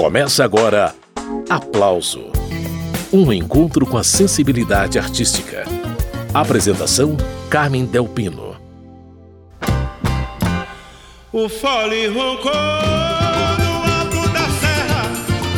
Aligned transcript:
Começa 0.00 0.42
agora 0.42 0.94
Aplauso 1.50 2.32
Um 3.12 3.30
encontro 3.30 3.84
com 3.84 3.98
a 3.98 4.02
sensibilidade 4.02 4.98
artística. 4.98 5.64
Apresentação: 6.32 7.18
Carmen 7.50 7.84
Delpino. 7.84 8.56
O 11.30 11.50
fole 11.50 12.06
roncou 12.06 12.50
no 12.50 13.90
alto 13.92 14.32
da 14.32 14.48
serra, 14.48 15.02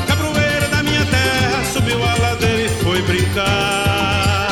cabroeira 0.09 0.69
da 0.73 0.83
minha 0.83 1.05
terra, 1.07 1.65
subiu 1.73 2.03
a 2.03 2.19
ladeira 2.19 2.63
e 2.63 2.69
foi 2.83 3.01
brincar. 3.03 4.49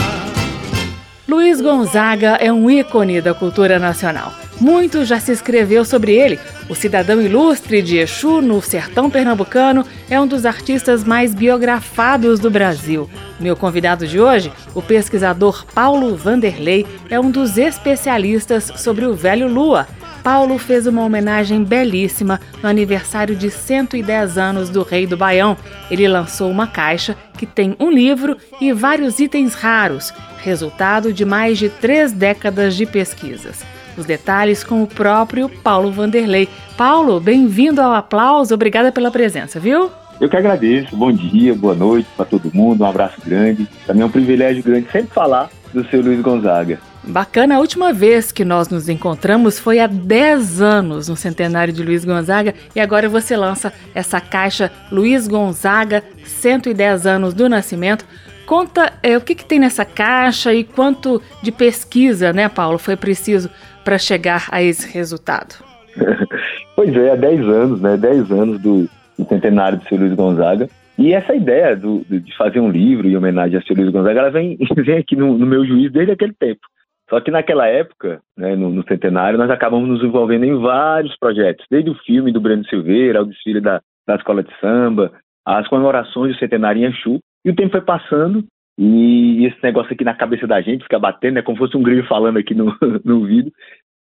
Luiz 1.26 1.60
Gonzaga 1.60 2.36
é 2.36 2.52
um 2.52 2.70
ícone 2.70 3.20
da 3.20 3.34
cultura 3.34 3.80
nacional. 3.80 4.32
Muito 4.60 5.06
já 5.06 5.18
se 5.18 5.32
escreveu 5.32 5.86
sobre 5.86 6.14
ele. 6.14 6.38
O 6.68 6.74
cidadão 6.74 7.20
ilustre 7.22 7.80
de 7.80 7.96
Exu, 7.96 8.42
no 8.42 8.60
sertão 8.60 9.08
pernambucano, 9.08 9.86
é 10.10 10.20
um 10.20 10.26
dos 10.26 10.44
artistas 10.44 11.02
mais 11.02 11.34
biografados 11.34 12.38
do 12.38 12.50
Brasil. 12.50 13.08
Meu 13.40 13.56
convidado 13.56 14.06
de 14.06 14.20
hoje, 14.20 14.52
o 14.74 14.82
pesquisador 14.82 15.64
Paulo 15.74 16.14
Vanderlei, 16.14 16.86
é 17.08 17.18
um 17.18 17.30
dos 17.30 17.56
especialistas 17.56 18.70
sobre 18.76 19.06
o 19.06 19.14
velho 19.14 19.48
Lua. 19.48 19.88
Paulo 20.22 20.58
fez 20.58 20.86
uma 20.86 21.02
homenagem 21.02 21.64
belíssima 21.64 22.38
no 22.62 22.68
aniversário 22.68 23.34
de 23.34 23.50
110 23.50 24.36
anos 24.36 24.68
do 24.68 24.82
Rei 24.82 25.06
do 25.06 25.16
Baião. 25.16 25.56
Ele 25.90 26.06
lançou 26.06 26.50
uma 26.50 26.66
caixa 26.66 27.16
que 27.38 27.46
tem 27.46 27.74
um 27.80 27.90
livro 27.90 28.36
e 28.60 28.74
vários 28.74 29.18
itens 29.20 29.54
raros, 29.54 30.12
resultado 30.42 31.14
de 31.14 31.24
mais 31.24 31.56
de 31.56 31.70
três 31.70 32.12
décadas 32.12 32.76
de 32.76 32.84
pesquisas. 32.84 33.64
Os 34.00 34.06
detalhes 34.06 34.64
com 34.64 34.82
o 34.82 34.86
próprio 34.86 35.46
Paulo 35.46 35.92
Vanderlei. 35.92 36.48
Paulo, 36.74 37.20
bem-vindo 37.20 37.82
ao 37.82 37.92
aplauso, 37.92 38.54
obrigada 38.54 38.90
pela 38.90 39.10
presença, 39.10 39.60
viu? 39.60 39.90
Eu 40.18 40.26
que 40.26 40.38
agradeço. 40.38 40.96
Bom 40.96 41.12
dia, 41.12 41.54
boa 41.54 41.74
noite 41.74 42.08
para 42.16 42.24
todo 42.24 42.50
mundo, 42.54 42.82
um 42.82 42.86
abraço 42.86 43.20
grande. 43.22 43.68
Também 43.86 44.02
é 44.02 44.06
um 44.06 44.10
privilégio 44.10 44.62
grande 44.62 44.90
sempre 44.90 45.10
falar 45.12 45.50
do 45.74 45.86
seu 45.90 46.00
Luiz 46.00 46.18
Gonzaga. 46.22 46.78
Bacana, 47.04 47.56
a 47.56 47.58
última 47.58 47.92
vez 47.92 48.32
que 48.32 48.42
nós 48.42 48.70
nos 48.70 48.88
encontramos 48.88 49.58
foi 49.58 49.78
há 49.78 49.86
10 49.86 50.62
anos 50.62 51.08
no 51.08 51.16
centenário 51.16 51.72
de 51.72 51.82
Luiz 51.82 52.02
Gonzaga 52.02 52.54
e 52.74 52.80
agora 52.80 53.06
você 53.06 53.36
lança 53.36 53.70
essa 53.94 54.18
caixa 54.18 54.72
Luiz 54.90 55.28
Gonzaga, 55.28 56.02
110 56.24 57.06
anos 57.06 57.34
do 57.34 57.50
nascimento. 57.50 58.06
Conta 58.50 58.94
é, 59.00 59.16
o 59.16 59.20
que, 59.20 59.36
que 59.36 59.44
tem 59.44 59.60
nessa 59.60 59.84
caixa 59.84 60.52
e 60.52 60.64
quanto 60.64 61.22
de 61.40 61.52
pesquisa, 61.52 62.32
né, 62.32 62.48
Paulo, 62.48 62.78
foi 62.78 62.96
preciso 62.96 63.48
para 63.84 63.98
chegar 63.98 64.48
a 64.50 64.62
esse 64.62 64.92
resultado? 64.92 65.62
pois 66.76 66.94
é, 66.94 67.12
há 67.12 67.16
10 67.16 67.40
anos, 67.48 67.80
né? 67.80 67.96
10 67.96 68.30
anos 68.30 68.60
do, 68.60 68.88
do 69.18 69.24
centenário 69.28 69.78
de 69.78 69.88
seu 69.88 69.98
Luiz 69.98 70.14
Gonzaga. 70.14 70.68
E 70.98 71.14
essa 71.14 71.34
ideia 71.34 71.74
do, 71.74 72.04
de 72.04 72.36
fazer 72.36 72.60
um 72.60 72.70
livro 72.70 73.08
em 73.08 73.16
homenagem 73.16 73.58
a 73.58 73.62
seu 73.62 73.74
Luiz 73.74 73.90
Gonzaga, 73.90 74.20
ela 74.20 74.30
vem, 74.30 74.58
vem 74.76 74.98
aqui 74.98 75.16
no, 75.16 75.36
no 75.38 75.46
meu 75.46 75.64
juízo 75.64 75.92
desde 75.92 76.12
aquele 76.12 76.34
tempo. 76.34 76.60
Só 77.08 77.20
que 77.20 77.30
naquela 77.30 77.66
época, 77.66 78.20
né, 78.36 78.54
no, 78.54 78.70
no, 78.70 78.84
centenário, 78.86 79.38
nós 79.38 79.50
acabamos 79.50 79.88
nos 79.88 80.04
envolvendo 80.04 80.44
em 80.44 80.60
vários 80.60 81.16
projetos, 81.18 81.66
desde 81.68 81.90
o 81.90 81.98
filme 82.06 82.32
do 82.32 82.40
Breno 82.40 82.64
Silveira, 82.66 83.18
ao 83.18 83.24
desfile 83.24 83.60
da, 83.60 83.80
da 84.06 84.14
escola 84.14 84.44
de 84.44 84.50
samba, 84.60 85.10
as 85.44 85.66
comemorações 85.66 86.34
do 86.34 86.38
centenário 86.38 86.80
em 86.80 86.86
Anchu. 86.86 87.18
E 87.44 87.50
o 87.50 87.56
tempo 87.56 87.72
foi 87.72 87.80
passando 87.80 88.44
e 88.82 89.44
esse 89.44 89.62
negócio 89.62 89.92
aqui 89.92 90.02
na 90.02 90.14
cabeça 90.14 90.46
da 90.46 90.58
gente 90.62 90.84
fica 90.84 90.98
batendo, 90.98 91.38
é 91.38 91.42
como 91.42 91.58
se 91.58 91.64
fosse 91.64 91.76
um 91.76 91.82
grilo 91.82 92.06
falando 92.06 92.38
aqui 92.38 92.54
no, 92.54 92.74
no 93.04 93.26
vídeo. 93.26 93.52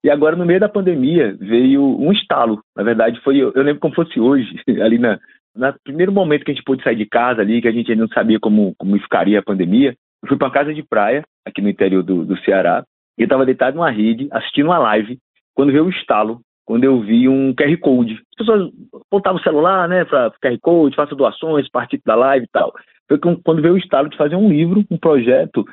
E 0.05 0.10
agora, 0.10 0.36
no 0.36 0.44
meio 0.44 0.60
da 0.60 0.68
pandemia, 0.68 1.34
veio 1.41 1.83
um 1.83 2.12
estalo. 2.12 2.60
Na 2.77 2.83
verdade, 2.83 3.18
foi, 3.22 3.38
eu 3.38 3.52
lembro 3.56 3.80
como 3.80 3.94
fosse 3.94 4.20
hoje, 4.20 4.60
ali 4.84 4.98
na, 4.98 5.18
no 5.55 5.74
primeiro 5.83 6.12
momento 6.12 6.44
que 6.44 6.50
a 6.50 6.55
gente 6.55 6.62
pôde 6.62 6.84
sair 6.84 6.96
de 6.96 7.06
casa 7.06 7.41
ali, 7.41 7.62
que 7.62 7.68
a 7.68 7.72
gente 7.72 7.91
ainda 7.91 8.02
não 8.02 8.10
sabia 8.10 8.38
como, 8.38 8.74
como 8.77 8.98
ficaria 8.98 9.38
a 9.38 9.42
pandemia, 9.42 9.96
eu 10.22 10.28
fui 10.28 10.36
para 10.36 10.48
uma 10.48 10.52
casa 10.52 10.74
de 10.74 10.83
praia, 10.83 11.24
aqui 11.46 11.62
no 11.62 11.70
interior 11.70 12.02
do, 12.02 12.27
do 12.27 12.36
Ceará, 12.40 12.84
e 13.17 13.22
eu 13.22 13.24
estava 13.24 13.46
deitado 13.46 13.77
numa 13.77 13.90
rede, 13.90 14.28
assistindo 14.30 14.67
uma 14.67 14.78
live, 14.78 15.17
quando 15.55 15.72
veio 15.72 15.86
o 15.86 15.90
estalo, 15.90 16.42
quando 16.67 16.84
eu 16.84 17.01
vi 17.01 17.30
um 17.30 17.55
QR 17.55 17.74
Code. 17.78 18.12
As 18.12 18.45
pessoas 18.45 18.70
apontavam 19.06 19.40
o 19.40 19.42
celular, 19.42 19.89
né, 19.89 20.05
para 20.05 20.33
QR 20.33 20.58
Code, 20.61 20.96
faça 20.96 21.14
doações, 21.14 21.67
participe 21.70 22.02
da 22.05 22.14
live 22.14 22.45
e 22.45 22.51
tal 22.52 22.74
foi 23.08 23.18
quando 23.18 23.62
veio 23.62 23.74
o 23.74 23.78
estalo 23.78 24.08
de 24.08 24.17
fazer 24.17 24.36
um 24.36 24.48
livro, 24.48 24.84
um 24.90 24.98
projeto, 24.98 25.64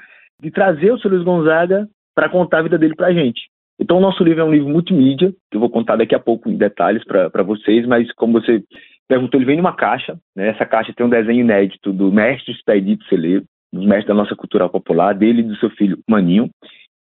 de 0.41 0.51
trazer 0.51 0.91
o 0.91 0.97
Sr. 0.97 1.09
Luiz 1.09 1.23
Gonzaga 1.23 1.87
para 2.15 2.29
contar 2.29 2.59
a 2.59 2.63
vida 2.63 2.77
dele 2.77 2.95
para 2.95 3.07
a 3.07 3.13
gente. 3.13 3.41
Então, 3.79 3.97
o 3.97 4.01
nosso 4.01 4.23
livro 4.23 4.41
é 4.41 4.43
um 4.43 4.51
livro 4.51 4.69
multimídia, 4.69 5.31
que 5.49 5.57
eu 5.57 5.59
vou 5.59 5.69
contar 5.69 5.95
daqui 5.95 6.13
a 6.13 6.19
pouco 6.19 6.49
em 6.49 6.57
detalhes 6.57 7.03
para 7.03 7.43
vocês, 7.43 7.85
mas 7.87 8.11
como 8.13 8.33
você 8.33 8.63
perguntou, 9.07 9.39
ele 9.39 9.45
vem 9.45 9.57
numa 9.57 9.75
caixa. 9.75 10.17
Né? 10.35 10.49
Essa 10.49 10.65
caixa 10.65 10.93
tem 10.95 11.05
um 11.05 11.09
desenho 11.09 11.41
inédito 11.41 11.91
do 11.91 12.11
mestre 12.11 12.53
Expedito 12.53 13.03
Celeiro, 13.05 13.43
dos 13.71 13.85
mestres 13.85 14.07
da 14.07 14.13
nossa 14.13 14.35
cultura 14.35 14.69
popular, 14.69 15.13
dele 15.15 15.41
e 15.41 15.43
do 15.43 15.55
seu 15.55 15.69
filho 15.71 15.97
Maninho. 16.07 16.49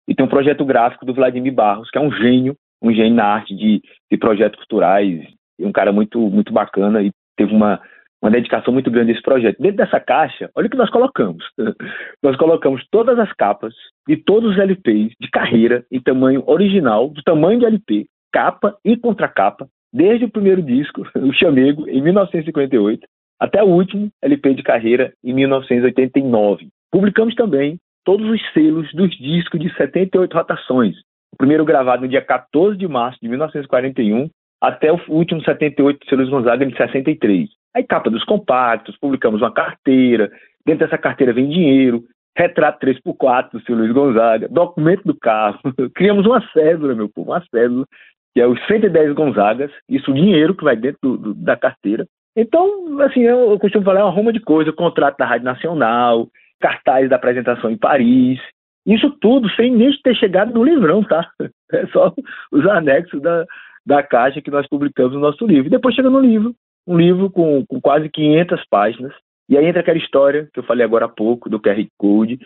E 0.08 0.14
tem 0.14 0.24
um 0.24 0.28
projeto 0.28 0.64
gráfico 0.64 1.04
do 1.04 1.14
Vladimir 1.14 1.52
Barros, 1.52 1.90
que 1.90 1.98
é 1.98 2.00
um 2.00 2.10
gênio, 2.10 2.56
um 2.82 2.92
gênio 2.92 3.14
na 3.14 3.26
arte 3.26 3.54
de, 3.54 3.80
de 4.10 4.18
projetos 4.18 4.58
culturais, 4.60 5.22
um 5.60 5.72
cara 5.72 5.92
muito, 5.92 6.18
muito 6.18 6.52
bacana 6.52 7.02
e 7.02 7.12
teve 7.36 7.54
uma, 7.54 7.80
uma 8.22 8.30
dedicação 8.30 8.72
muito 8.72 8.90
grande 8.90 9.10
a 9.10 9.14
esse 9.14 9.22
projeto. 9.22 9.60
Dentro 9.60 9.78
dessa 9.78 9.98
caixa, 9.98 10.48
olha 10.54 10.68
o 10.68 10.70
que 10.70 10.76
nós 10.76 10.90
colocamos. 10.90 11.44
nós 12.22 12.36
colocamos 12.36 12.86
todas 12.90 13.18
as 13.18 13.32
capas 13.32 13.74
de 14.08 14.16
todos 14.16 14.52
os 14.52 14.58
LPs 14.58 15.12
de 15.20 15.28
carreira 15.28 15.84
em 15.90 16.00
tamanho 16.00 16.44
original, 16.46 17.08
do 17.08 17.22
tamanho 17.22 17.58
de 17.58 17.66
LP, 17.66 18.06
capa 18.32 18.76
e 18.84 18.96
contracapa, 18.96 19.66
desde 19.92 20.24
o 20.24 20.30
primeiro 20.30 20.62
disco, 20.62 21.02
o 21.18 21.32
Chamego, 21.32 21.88
em 21.88 22.00
1958, 22.00 23.06
até 23.40 23.62
o 23.62 23.66
último 23.66 24.08
LP 24.22 24.54
de 24.54 24.62
carreira, 24.62 25.12
em 25.22 25.32
1989. 25.34 26.68
Publicamos 26.92 27.34
também 27.34 27.76
todos 28.04 28.28
os 28.28 28.40
selos 28.52 28.92
dos 28.94 29.10
discos 29.16 29.60
de 29.60 29.74
78 29.74 30.32
rotações. 30.32 30.96
O 31.32 31.36
primeiro 31.36 31.64
gravado 31.64 32.02
no 32.02 32.08
dia 32.08 32.22
14 32.22 32.76
de 32.76 32.86
março 32.86 33.18
de 33.20 33.28
1941, 33.28 34.28
até 34.60 34.92
o 34.92 35.00
último 35.08 35.42
78 35.42 36.08
selos 36.08 36.28
Gonzaga 36.28 36.64
de 36.64 36.76
63. 36.76 37.48
Aí 37.74 37.84
capa 37.84 38.10
dos 38.10 38.24
compactos, 38.24 38.96
publicamos 38.98 39.40
uma 39.40 39.52
carteira, 39.52 40.30
dentro 40.64 40.86
dessa 40.86 40.98
carteira 40.98 41.32
vem 41.32 41.48
dinheiro, 41.48 42.04
retrato 42.36 42.86
3x4 42.86 43.52
do 43.52 43.60
seu 43.62 43.76
Luiz 43.76 43.92
Gonzaga, 43.92 44.48
documento 44.48 45.02
do 45.04 45.14
carro, 45.14 45.58
criamos 45.94 46.26
uma 46.26 46.40
cédula, 46.52 46.94
meu 46.94 47.08
povo, 47.08 47.30
uma 47.30 47.44
cédula, 47.50 47.86
que 48.34 48.40
é 48.40 48.46
os 48.46 48.58
110 48.66 49.14
Gonzagas, 49.14 49.70
isso 49.88 50.10
o 50.10 50.14
dinheiro 50.14 50.54
que 50.54 50.64
vai 50.64 50.76
dentro 50.76 50.98
do, 51.02 51.16
do, 51.16 51.34
da 51.34 51.56
carteira. 51.56 52.06
Então, 52.36 53.00
assim, 53.00 53.20
eu, 53.20 53.50
eu 53.50 53.58
costumo 53.58 53.84
falar 53.84 54.00
é 54.00 54.04
uma 54.04 54.12
ruma 54.12 54.32
de 54.32 54.40
coisa, 54.40 54.72
contrato 54.72 55.18
da 55.18 55.26
Rádio 55.26 55.44
Nacional, 55.44 56.28
cartaz 56.60 57.10
da 57.10 57.16
apresentação 57.16 57.70
em 57.70 57.76
Paris, 57.76 58.40
isso 58.86 59.10
tudo 59.20 59.48
sem 59.50 59.70
nem 59.70 59.90
ter 60.02 60.14
chegado 60.16 60.52
no 60.52 60.64
livrão, 60.64 61.02
tá? 61.04 61.28
É 61.72 61.86
só 61.86 62.12
os 62.52 62.66
anexos 62.66 63.22
da, 63.22 63.46
da 63.86 64.02
caixa 64.02 64.42
que 64.42 64.50
nós 64.50 64.68
publicamos 64.68 65.14
no 65.14 65.20
nosso 65.20 65.46
livro. 65.46 65.70
Depois 65.70 65.94
chega 65.94 66.10
no 66.10 66.20
livro, 66.20 66.54
um 66.86 66.96
livro 66.96 67.30
com, 67.30 67.64
com 67.66 67.80
quase 67.80 68.08
500 68.08 68.64
páginas. 68.68 69.12
E 69.48 69.56
aí 69.56 69.66
entra 69.66 69.80
aquela 69.80 69.98
história 69.98 70.48
que 70.52 70.60
eu 70.60 70.64
falei 70.64 70.84
agora 70.84 71.06
há 71.06 71.08
pouco, 71.08 71.48
do 71.48 71.60
QR 71.60 71.84
Code, 71.98 72.38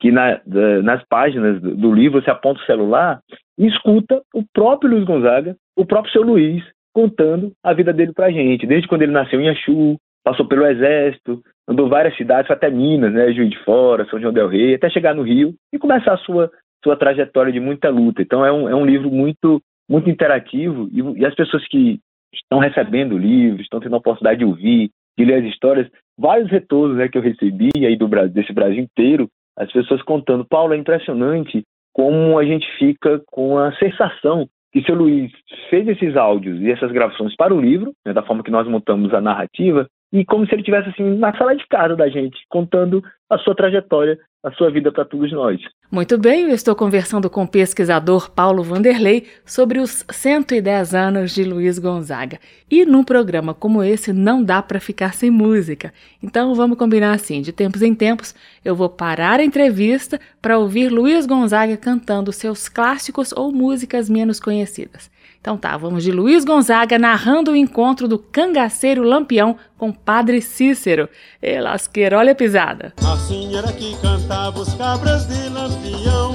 que 0.00 0.10
na, 0.10 0.40
da, 0.46 0.82
nas 0.82 1.04
páginas 1.08 1.60
do, 1.60 1.76
do, 1.76 1.94
livro 1.94 2.20
você 2.20 2.30
aponta 2.30 2.60
o 2.60 2.66
celular 2.66 3.20
e 3.58 3.66
escuta 3.66 4.20
o 4.34 4.42
próprio 4.52 4.90
Luiz 4.90 5.04
Gonzaga, 5.04 5.56
o 5.76 5.86
próprio 5.86 6.12
seu 6.12 6.22
Luiz, 6.22 6.62
contando 6.92 7.52
a 7.62 7.72
vida 7.72 7.92
dele 7.92 8.12
pra 8.12 8.30
gente, 8.30 8.66
desde 8.66 8.88
quando 8.88 9.02
ele 9.02 9.12
nasceu 9.12 9.40
em 9.40 9.48
Axu, 9.48 9.96
passou 10.24 10.46
pelo 10.46 10.66
Exército, 10.66 11.42
andou 11.68 11.88
várias 11.88 12.16
cidades, 12.16 12.46
foi 12.46 12.56
até 12.56 12.70
Minas, 12.70 13.12
né, 13.12 13.32
Juiz 13.32 13.50
de 13.50 13.58
Fora, 13.64 14.06
São 14.06 14.20
João 14.20 14.32
del 14.32 14.48
Rei, 14.48 14.74
até 14.74 14.90
chegar 14.90 15.14
no 15.14 15.22
Rio 15.22 15.54
e 15.72 15.78
começar 15.78 16.14
a 16.14 16.18
sua, 16.18 16.50
sua 16.82 16.96
trajetória 16.96 17.52
de 17.52 17.60
muita 17.60 17.88
luta. 17.88 18.20
Então 18.22 18.44
é 18.44 18.52
um, 18.52 18.68
é 18.68 18.74
um 18.74 18.84
livro 18.84 19.10
muito, 19.10 19.60
muito 19.88 20.10
interativo 20.10 20.88
e, 20.92 21.20
e 21.20 21.24
as 21.26 21.34
pessoas 21.34 21.66
que 21.68 22.00
estão 22.32 22.58
recebendo 22.58 23.18
livros, 23.18 23.62
estão 23.62 23.80
tendo 23.80 23.94
a 23.94 23.98
oportunidade 23.98 24.40
de 24.40 24.44
ouvir, 24.44 24.90
de 25.18 25.24
ler 25.24 25.42
as 25.42 25.44
histórias. 25.44 25.88
Vários 26.18 26.50
retornos 26.50 26.96
né, 26.96 27.08
que 27.08 27.18
eu 27.18 27.22
recebi 27.22 27.70
aí 27.76 27.96
do 27.96 28.08
Brasil, 28.08 28.32
desse 28.32 28.52
Brasil 28.52 28.82
inteiro, 28.82 29.28
as 29.56 29.70
pessoas 29.70 30.02
contando. 30.02 30.44
Paulo, 30.44 30.74
é 30.74 30.76
impressionante 30.76 31.62
como 31.92 32.38
a 32.38 32.44
gente 32.44 32.66
fica 32.78 33.20
com 33.30 33.58
a 33.58 33.72
sensação 33.76 34.48
que 34.72 34.82
seu 34.82 34.94
Luiz 34.94 35.30
fez 35.68 35.86
esses 35.86 36.16
áudios 36.16 36.60
e 36.60 36.70
essas 36.70 36.90
gravações 36.90 37.36
para 37.36 37.54
o 37.54 37.60
livro, 37.60 37.92
né, 38.06 38.12
da 38.12 38.22
forma 38.22 38.42
que 38.42 38.50
nós 38.50 38.66
montamos 38.66 39.12
a 39.12 39.20
narrativa, 39.20 39.86
e 40.12 40.24
como 40.24 40.46
se 40.46 40.54
ele 40.54 40.62
tivesse 40.62 40.90
assim 40.90 41.16
na 41.16 41.36
sala 41.36 41.56
de 41.56 41.66
casa 41.66 41.96
da 41.96 42.08
gente, 42.08 42.38
contando 42.48 43.02
a 43.30 43.38
sua 43.38 43.54
trajetória, 43.54 44.18
a 44.42 44.50
sua 44.52 44.70
vida 44.70 44.92
para 44.92 45.04
todos 45.04 45.32
nós. 45.32 45.58
Muito 45.90 46.18
bem, 46.18 46.42
eu 46.42 46.54
estou 46.54 46.74
conversando 46.74 47.30
com 47.30 47.44
o 47.44 47.48
pesquisador 47.48 48.30
Paulo 48.30 48.62
Vanderlei 48.62 49.26
sobre 49.46 49.78
os 49.78 50.04
110 50.10 50.94
anos 50.94 51.34
de 51.34 51.44
Luiz 51.44 51.78
Gonzaga. 51.78 52.38
E 52.70 52.84
num 52.84 53.04
programa 53.04 53.54
como 53.54 53.82
esse 53.82 54.12
não 54.12 54.42
dá 54.42 54.60
para 54.60 54.80
ficar 54.80 55.14
sem 55.14 55.30
música. 55.30 55.92
Então 56.22 56.54
vamos 56.54 56.76
combinar 56.76 57.14
assim, 57.14 57.40
de 57.40 57.52
tempos 57.52 57.82
em 57.82 57.94
tempos 57.94 58.34
eu 58.64 58.74
vou 58.74 58.90
parar 58.90 59.40
a 59.40 59.44
entrevista 59.44 60.20
para 60.40 60.58
ouvir 60.58 60.88
Luiz 60.90 61.24
Gonzaga 61.24 61.76
cantando 61.76 62.32
seus 62.32 62.68
clássicos 62.68 63.32
ou 63.32 63.52
músicas 63.52 64.10
menos 64.10 64.40
conhecidas. 64.40 65.10
Então 65.42 65.56
tá, 65.56 65.76
vamos 65.76 66.04
de 66.04 66.12
Luiz 66.12 66.44
Gonzaga 66.44 66.96
narrando 67.00 67.50
o 67.50 67.56
encontro 67.56 68.06
do 68.06 68.16
cangaceiro 68.16 69.02
Lampião 69.02 69.56
com 69.76 69.90
Padre 69.92 70.40
Cícero. 70.40 71.08
E 71.42 71.60
lasqueira, 71.60 72.16
olha 72.16 72.30
a 72.30 72.34
pisada. 72.36 72.94
Assim 72.98 73.52
era 73.56 73.72
que 73.72 73.96
cantava 73.96 74.60
os 74.60 74.72
cabras 74.74 75.26
de 75.26 75.48
Lampião, 75.48 76.32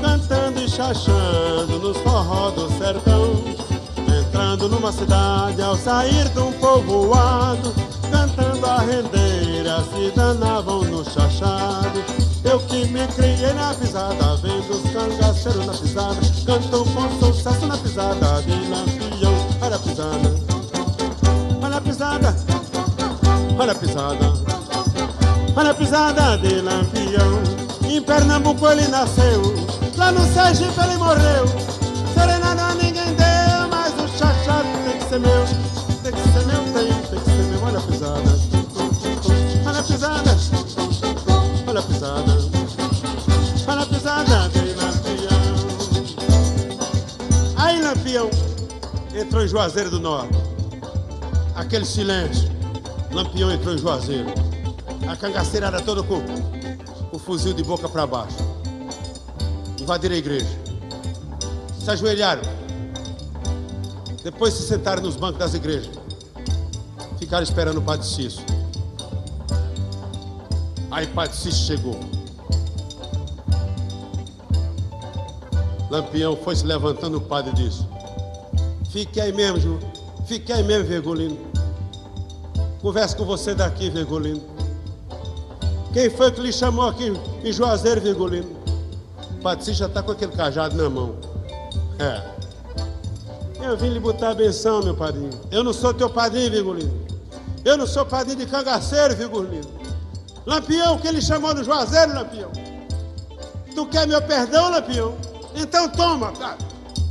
cantando 0.00 0.58
e 0.58 0.66
chachando 0.70 1.80
nos 1.80 1.98
forró 1.98 2.50
do 2.52 2.66
sertão. 2.78 3.44
Entrando 4.08 4.70
numa 4.70 4.90
cidade 4.90 5.60
ao 5.60 5.76
sair 5.76 6.26
de 6.30 6.38
um 6.38 6.50
povoado, 6.52 7.74
cantando 8.10 8.64
a 8.64 8.78
rendeira, 8.78 9.82
se 9.82 10.16
danavam 10.16 10.82
no 10.84 11.04
chachado. 11.04 12.19
Eu 12.42 12.58
que 12.60 12.86
me 12.86 13.06
criei 13.08 13.52
na 13.52 13.74
pisada, 13.74 14.36
vendo 14.36 14.70
os 14.70 14.90
cangaceiros 14.92 15.66
na 15.66 15.72
pisada, 15.74 16.20
cantam 16.46 16.84
com 16.86 17.20
sucesso 17.20 17.66
na 17.66 17.76
pisada 17.76 18.42
de 18.42 18.52
lampião. 18.68 19.34
Olha 19.60 19.76
a 19.76 19.78
pisada, 19.78 20.34
olha 21.62 21.76
a 21.76 21.80
pisada, 21.82 22.36
olha 23.58 23.72
a 23.72 23.74
pisada, 23.74 24.32
olha 25.54 25.70
a 25.70 25.74
pisada 25.74 26.38
de 26.38 26.60
lampião. 26.62 27.42
Em 27.84 28.00
Pernambuco 28.00 28.66
ele 28.68 28.88
nasceu, 28.88 29.42
lá 29.98 30.10
no 30.10 30.24
Sergipe 30.32 30.80
ele 30.80 30.96
morreu. 30.96 31.44
Serenada 32.14 32.74
ninguém 32.74 33.14
deu, 33.16 33.68
mas 33.70 33.92
o 34.02 34.08
chachado 34.16 34.66
tem 34.86 34.98
que 34.98 35.04
ser 35.10 35.20
meu, 35.20 35.44
tem 36.02 36.12
que 36.12 36.22
ser 36.22 36.46
meu, 36.46 36.72
tem, 36.72 37.02
tem 37.02 37.20
que 37.20 37.30
ser 37.30 37.42
meu. 37.50 37.62
Olha 37.64 37.78
a 37.78 37.82
pisada, 37.82 38.38
olha 39.66 39.78
a 39.78 39.82
pisada 39.82 40.60
olha 41.70 41.78
a 41.78 41.82
pisada, 41.82 42.29
entrou 49.20 49.44
em 49.44 49.48
Juazeiro 49.48 49.90
do 49.90 50.00
Norte. 50.00 50.36
Aquele 51.54 51.84
silêncio. 51.84 52.48
Lampião 53.12 53.52
entrou 53.52 53.74
em 53.74 53.78
Juazeiro. 53.78 54.28
A 55.08 55.16
cangaceira 55.16 55.66
era 55.66 55.80
toda 55.80 56.02
com 56.02 56.22
o 57.12 57.18
fuzil 57.18 57.52
de 57.52 57.62
boca 57.62 57.88
para 57.88 58.06
baixo. 58.06 58.36
Invadiram 59.78 60.14
a 60.14 60.18
igreja. 60.18 60.58
Se 61.78 61.90
ajoelharam. 61.90 62.42
Depois 64.22 64.54
se 64.54 64.62
sentaram 64.62 65.02
nos 65.02 65.16
bancos 65.16 65.38
das 65.38 65.54
igrejas. 65.54 65.98
Ficaram 67.18 67.42
esperando 67.42 67.78
o 67.78 67.82
Padre 67.82 68.06
Cício. 68.06 68.44
Aí 70.90 71.06
Padre 71.06 71.36
Cício 71.36 71.66
chegou. 71.66 71.98
Lampião 75.90 76.36
foi 76.36 76.54
se 76.54 76.64
levantando, 76.64 77.18
o 77.18 77.20
padre 77.20 77.52
disse: 77.52 77.84
Fique 78.92 79.20
aí 79.20 79.32
mesmo, 79.32 79.60
Ju. 79.60 79.78
Fique 80.26 80.52
aí 80.52 80.62
mesmo, 80.64 80.88
Vergolino. 80.88 81.38
Conversa 82.82 83.16
com 83.16 83.24
você 83.24 83.54
daqui, 83.54 83.88
Vergolino. 83.88 84.42
Quem 85.92 86.10
foi 86.10 86.30
que 86.32 86.40
lhe 86.40 86.52
chamou 86.52 86.88
aqui 86.88 87.12
em 87.44 87.52
Juazeiro, 87.52 88.00
Vergolino? 88.00 88.60
O 89.42 89.72
já 89.72 89.86
está 89.86 90.02
com 90.02 90.12
aquele 90.12 90.32
cajado 90.32 90.76
na 90.76 90.90
mão. 90.90 91.16
É. 91.98 92.40
Eu 93.64 93.76
vim 93.76 93.90
lhe 93.90 94.00
botar 94.00 94.30
a 94.30 94.34
benção, 94.34 94.82
meu 94.82 94.94
padrinho. 94.94 95.30
Eu 95.50 95.62
não 95.62 95.72
sou 95.72 95.94
teu 95.94 96.10
padrinho, 96.10 96.50
Virgulino. 96.50 97.06
Eu 97.64 97.76
não 97.76 97.86
sou 97.86 98.04
padrinho 98.04 98.38
de 98.38 98.46
cangaceiro, 98.46 99.14
Virgulino. 99.14 99.68
Lampião, 100.46 100.98
que 100.98 101.06
ele 101.06 101.20
chamou 101.20 101.54
no 101.54 101.62
Juazeiro, 101.62 102.14
Lampião. 102.14 102.50
Tu 103.74 103.86
quer 103.86 104.06
meu 104.06 104.20
perdão, 104.22 104.70
Lampião? 104.70 105.14
Então 105.54 105.88
toma, 105.88 106.32
cara. 106.32 106.69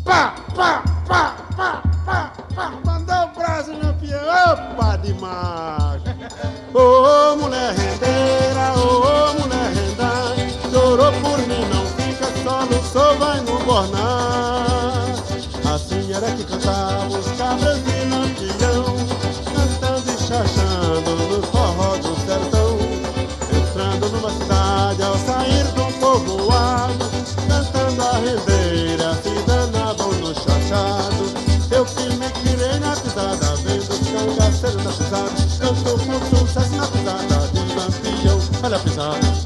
Pá, 0.10 0.34
pá, 0.56 0.84
pá, 1.08 1.36
pá, 1.56 1.84
pá, 2.04 2.32
pá. 2.56 2.74
Mandou 2.84 3.26
o 3.26 3.28
braço, 3.28 3.72
Lampião. 3.72 4.20
Opa, 4.20 4.98
demais. 4.98 6.02
Ô, 6.74 6.80
oh, 6.80 7.36
mulher 7.36 7.76
rendeira, 7.76 8.74
ô, 8.76 9.04
oh, 9.06 9.34
mulher 9.40 9.72
renda. 9.72 10.36
Chorou 10.72 11.14
por 11.14 11.38
mim, 11.48 11.64
não 11.72 11.86
fica 11.86 12.26
só 12.44 12.66
no 12.66 12.84
sol, 12.86 13.20
vai 13.20 13.40
no 13.42 13.60
bornar. 13.60 15.14
Assim 15.72 16.12
era 16.12 16.32
que 16.32 16.44
cantava 16.44 17.06
os 17.16 17.28
cabras 17.38 17.89
lampião. 38.70 39.12
Olha 39.12 39.39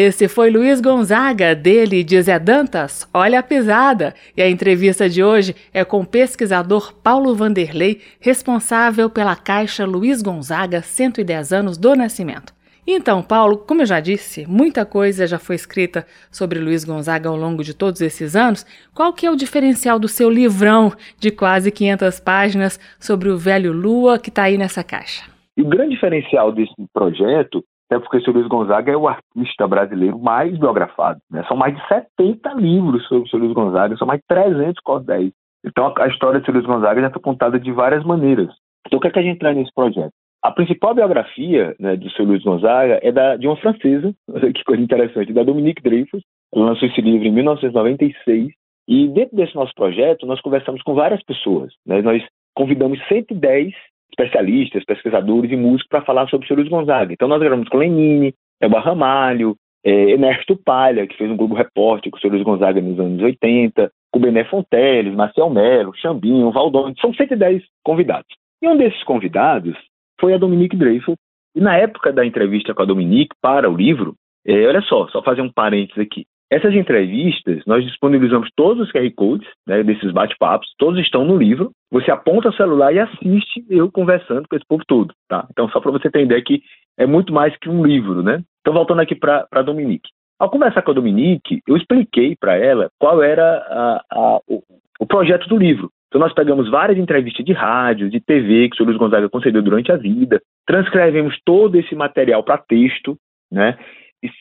Esse 0.00 0.28
foi 0.28 0.48
Luiz 0.48 0.80
Gonzaga, 0.80 1.56
dele 1.56 2.04
de 2.04 2.22
Zé 2.22 2.38
Dantas, 2.38 3.04
Olha 3.12 3.40
a 3.40 3.42
Pisada. 3.42 4.14
E 4.36 4.40
a 4.40 4.48
entrevista 4.48 5.08
de 5.08 5.24
hoje 5.24 5.56
é 5.74 5.84
com 5.84 6.02
o 6.02 6.06
pesquisador 6.06 6.94
Paulo 7.02 7.34
Vanderlei, 7.34 8.00
responsável 8.20 9.10
pela 9.10 9.34
Caixa 9.34 9.84
Luiz 9.84 10.22
Gonzaga 10.22 10.82
110 10.82 11.52
anos 11.52 11.76
do 11.76 11.96
nascimento. 11.96 12.54
Então, 12.86 13.24
Paulo, 13.24 13.58
como 13.58 13.82
eu 13.82 13.86
já 13.86 13.98
disse, 13.98 14.46
muita 14.46 14.86
coisa 14.86 15.26
já 15.26 15.36
foi 15.36 15.56
escrita 15.56 16.06
sobre 16.30 16.60
Luiz 16.60 16.84
Gonzaga 16.84 17.28
ao 17.28 17.36
longo 17.36 17.64
de 17.64 17.74
todos 17.74 18.00
esses 18.00 18.36
anos. 18.36 18.64
Qual 18.94 19.12
que 19.12 19.26
é 19.26 19.30
o 19.32 19.36
diferencial 19.36 19.98
do 19.98 20.06
seu 20.06 20.30
livrão 20.30 20.92
de 21.18 21.32
quase 21.32 21.72
500 21.72 22.20
páginas 22.20 22.78
sobre 23.00 23.30
o 23.30 23.36
velho 23.36 23.72
Lua 23.72 24.16
que 24.16 24.28
está 24.28 24.44
aí 24.44 24.56
nessa 24.56 24.84
caixa? 24.84 25.24
O 25.58 25.64
grande 25.64 25.96
diferencial 25.96 26.52
desse 26.52 26.72
projeto 26.94 27.64
até 27.90 27.98
porque 27.98 28.18
o 28.18 28.22
seu 28.22 28.34
Luiz 28.34 28.46
Gonzaga 28.46 28.92
é 28.92 28.96
o 28.96 29.08
artista 29.08 29.66
brasileiro 29.66 30.18
mais 30.18 30.56
biografado. 30.58 31.18
Né? 31.30 31.42
São 31.48 31.56
mais 31.56 31.74
de 31.74 31.88
70 31.88 32.52
livros 32.54 33.06
sobre 33.08 33.28
seu 33.30 33.38
Luiz 33.38 33.52
Gonzaga, 33.52 33.96
são 33.96 34.06
mais 34.06 34.20
de 34.20 34.26
300 34.28 34.80
cordéis. 34.82 35.32
Então 35.64 35.92
a, 35.96 36.06
história 36.06 36.38
do 36.38 36.44
seu 36.44 36.54
Luiz 36.54 36.66
Gonzaga 36.66 37.00
já 37.00 37.06
está 37.08 37.18
contada 37.18 37.58
de 37.58 37.72
várias 37.72 38.04
maneiras. 38.04 38.54
Então 38.86 38.98
o 38.98 39.00
que 39.00 39.08
é 39.08 39.10
que 39.10 39.18
a 39.18 39.22
gente 39.22 39.38
traz 39.38 39.56
nesse 39.56 39.72
projeto? 39.74 40.12
A 40.42 40.52
principal 40.52 40.94
biografia 40.94 41.74
né, 41.80 41.96
do 41.96 42.08
seu 42.10 42.24
Luiz 42.24 42.44
Gonzaga 42.44 43.00
é 43.02 43.10
da, 43.10 43.36
de 43.36 43.46
uma 43.46 43.56
francesa, 43.56 44.14
que 44.54 44.64
coisa 44.64 44.82
interessante, 44.82 45.32
da 45.32 45.42
Dominique 45.42 45.82
Dreyfus. 45.82 46.22
Ela 46.54 46.66
lançou 46.66 46.88
esse 46.88 47.00
livro 47.00 47.26
em 47.26 47.32
1996. 47.32 48.52
E 48.86 49.08
dentro 49.08 49.36
desse 49.36 49.54
nosso 49.54 49.74
projeto, 49.74 50.26
nós 50.26 50.40
conversamos 50.40 50.82
com 50.82 50.94
várias 50.94 51.22
pessoas. 51.22 51.72
Né? 51.84 52.00
Nós 52.02 52.22
convidamos 52.54 52.98
110 53.08 53.74
especialistas, 54.10 54.84
pesquisadores 54.84 55.50
e 55.50 55.56
músicos 55.56 55.88
para 55.88 56.04
falar 56.04 56.28
sobre 56.28 56.50
o 56.50 56.56
Luiz 56.56 56.68
Gonzaga. 56.68 57.12
Então 57.12 57.28
nós 57.28 57.40
gravamos 57.40 57.68
com 57.68 57.78
Lenine, 57.78 58.34
Elba 58.60 58.80
Ramalho, 58.80 59.56
é, 59.84 60.10
Ernesto 60.12 60.56
Palha, 60.56 61.06
que 61.06 61.16
fez 61.16 61.30
um 61.30 61.36
Globo 61.36 61.54
Repórter 61.54 62.10
com 62.10 62.18
o 62.26 62.30
Luiz 62.30 62.42
Gonzaga 62.42 62.80
nos 62.80 62.98
anos 62.98 63.22
80, 63.22 63.90
com 64.10 64.20
Bené 64.20 64.44
Fonteles, 64.44 65.14
Marcel 65.14 65.50
Melo, 65.50 65.94
Xambinho, 65.96 66.50
Valdone, 66.50 66.94
são 67.00 67.12
110 67.14 67.62
convidados. 67.84 68.28
E 68.62 68.68
um 68.68 68.76
desses 68.76 69.02
convidados 69.04 69.76
foi 70.20 70.34
a 70.34 70.38
Dominique 70.38 70.76
Dreyfus, 70.76 71.16
e 71.54 71.60
na 71.60 71.76
época 71.76 72.12
da 72.12 72.24
entrevista 72.24 72.74
com 72.74 72.82
a 72.82 72.86
Dominique 72.86 73.34
para 73.40 73.70
o 73.70 73.76
livro, 73.76 74.14
é, 74.46 74.66
olha 74.66 74.80
só, 74.82 75.08
só 75.08 75.22
fazer 75.22 75.42
um 75.42 75.52
parênteses 75.52 75.98
aqui. 75.98 76.26
Essas 76.50 76.74
entrevistas, 76.74 77.62
nós 77.66 77.84
disponibilizamos 77.84 78.48
todos 78.56 78.86
os 78.86 78.92
QR 78.92 79.10
Codes 79.14 79.48
né, 79.66 79.82
desses 79.82 80.10
bate-papos, 80.12 80.72
todos 80.78 80.98
estão 80.98 81.22
no 81.22 81.36
livro. 81.36 81.72
Você 81.90 82.10
aponta 82.10 82.48
o 82.48 82.54
celular 82.54 82.92
e 82.94 82.98
assiste 82.98 83.64
eu 83.68 83.92
conversando 83.92 84.48
com 84.48 84.56
esse 84.56 84.64
povo 84.66 84.82
todo, 84.86 85.12
tá? 85.28 85.46
Então, 85.50 85.68
só 85.68 85.78
para 85.78 85.92
você 85.92 86.10
ter 86.10 86.22
ideia 86.22 86.42
que 86.42 86.62
é 86.96 87.06
muito 87.06 87.34
mais 87.34 87.54
que 87.58 87.68
um 87.68 87.84
livro, 87.84 88.22
né? 88.22 88.42
Então, 88.62 88.72
voltando 88.72 89.00
aqui 89.00 89.14
para 89.14 89.46
a 89.52 89.62
Dominique. 89.62 90.08
Ao 90.38 90.48
conversar 90.48 90.80
com 90.82 90.92
a 90.92 90.94
Dominique, 90.94 91.60
eu 91.66 91.76
expliquei 91.76 92.34
para 92.34 92.56
ela 92.56 92.88
qual 92.98 93.22
era 93.22 93.42
a, 93.42 94.04
a, 94.10 94.40
o, 94.48 94.62
o, 95.00 95.06
projeto 95.06 95.48
do 95.48 95.56
livro. 95.58 95.90
Então, 96.06 96.20
nós 96.20 96.32
pegamos 96.32 96.70
várias 96.70 96.96
entrevistas 96.98 97.44
de 97.44 97.52
rádio, 97.52 98.08
de 98.08 98.20
TV 98.20 98.70
que 98.70 98.82
o 98.82 98.86
Luiz 98.86 98.96
Gonzaga 98.96 99.28
concedeu 99.28 99.60
durante 99.60 99.92
a 99.92 99.96
vida, 99.96 100.40
transcrevemos 100.66 101.38
todo 101.44 101.76
esse 101.76 101.94
material 101.94 102.42
para 102.42 102.56
texto, 102.56 103.18
né? 103.52 103.76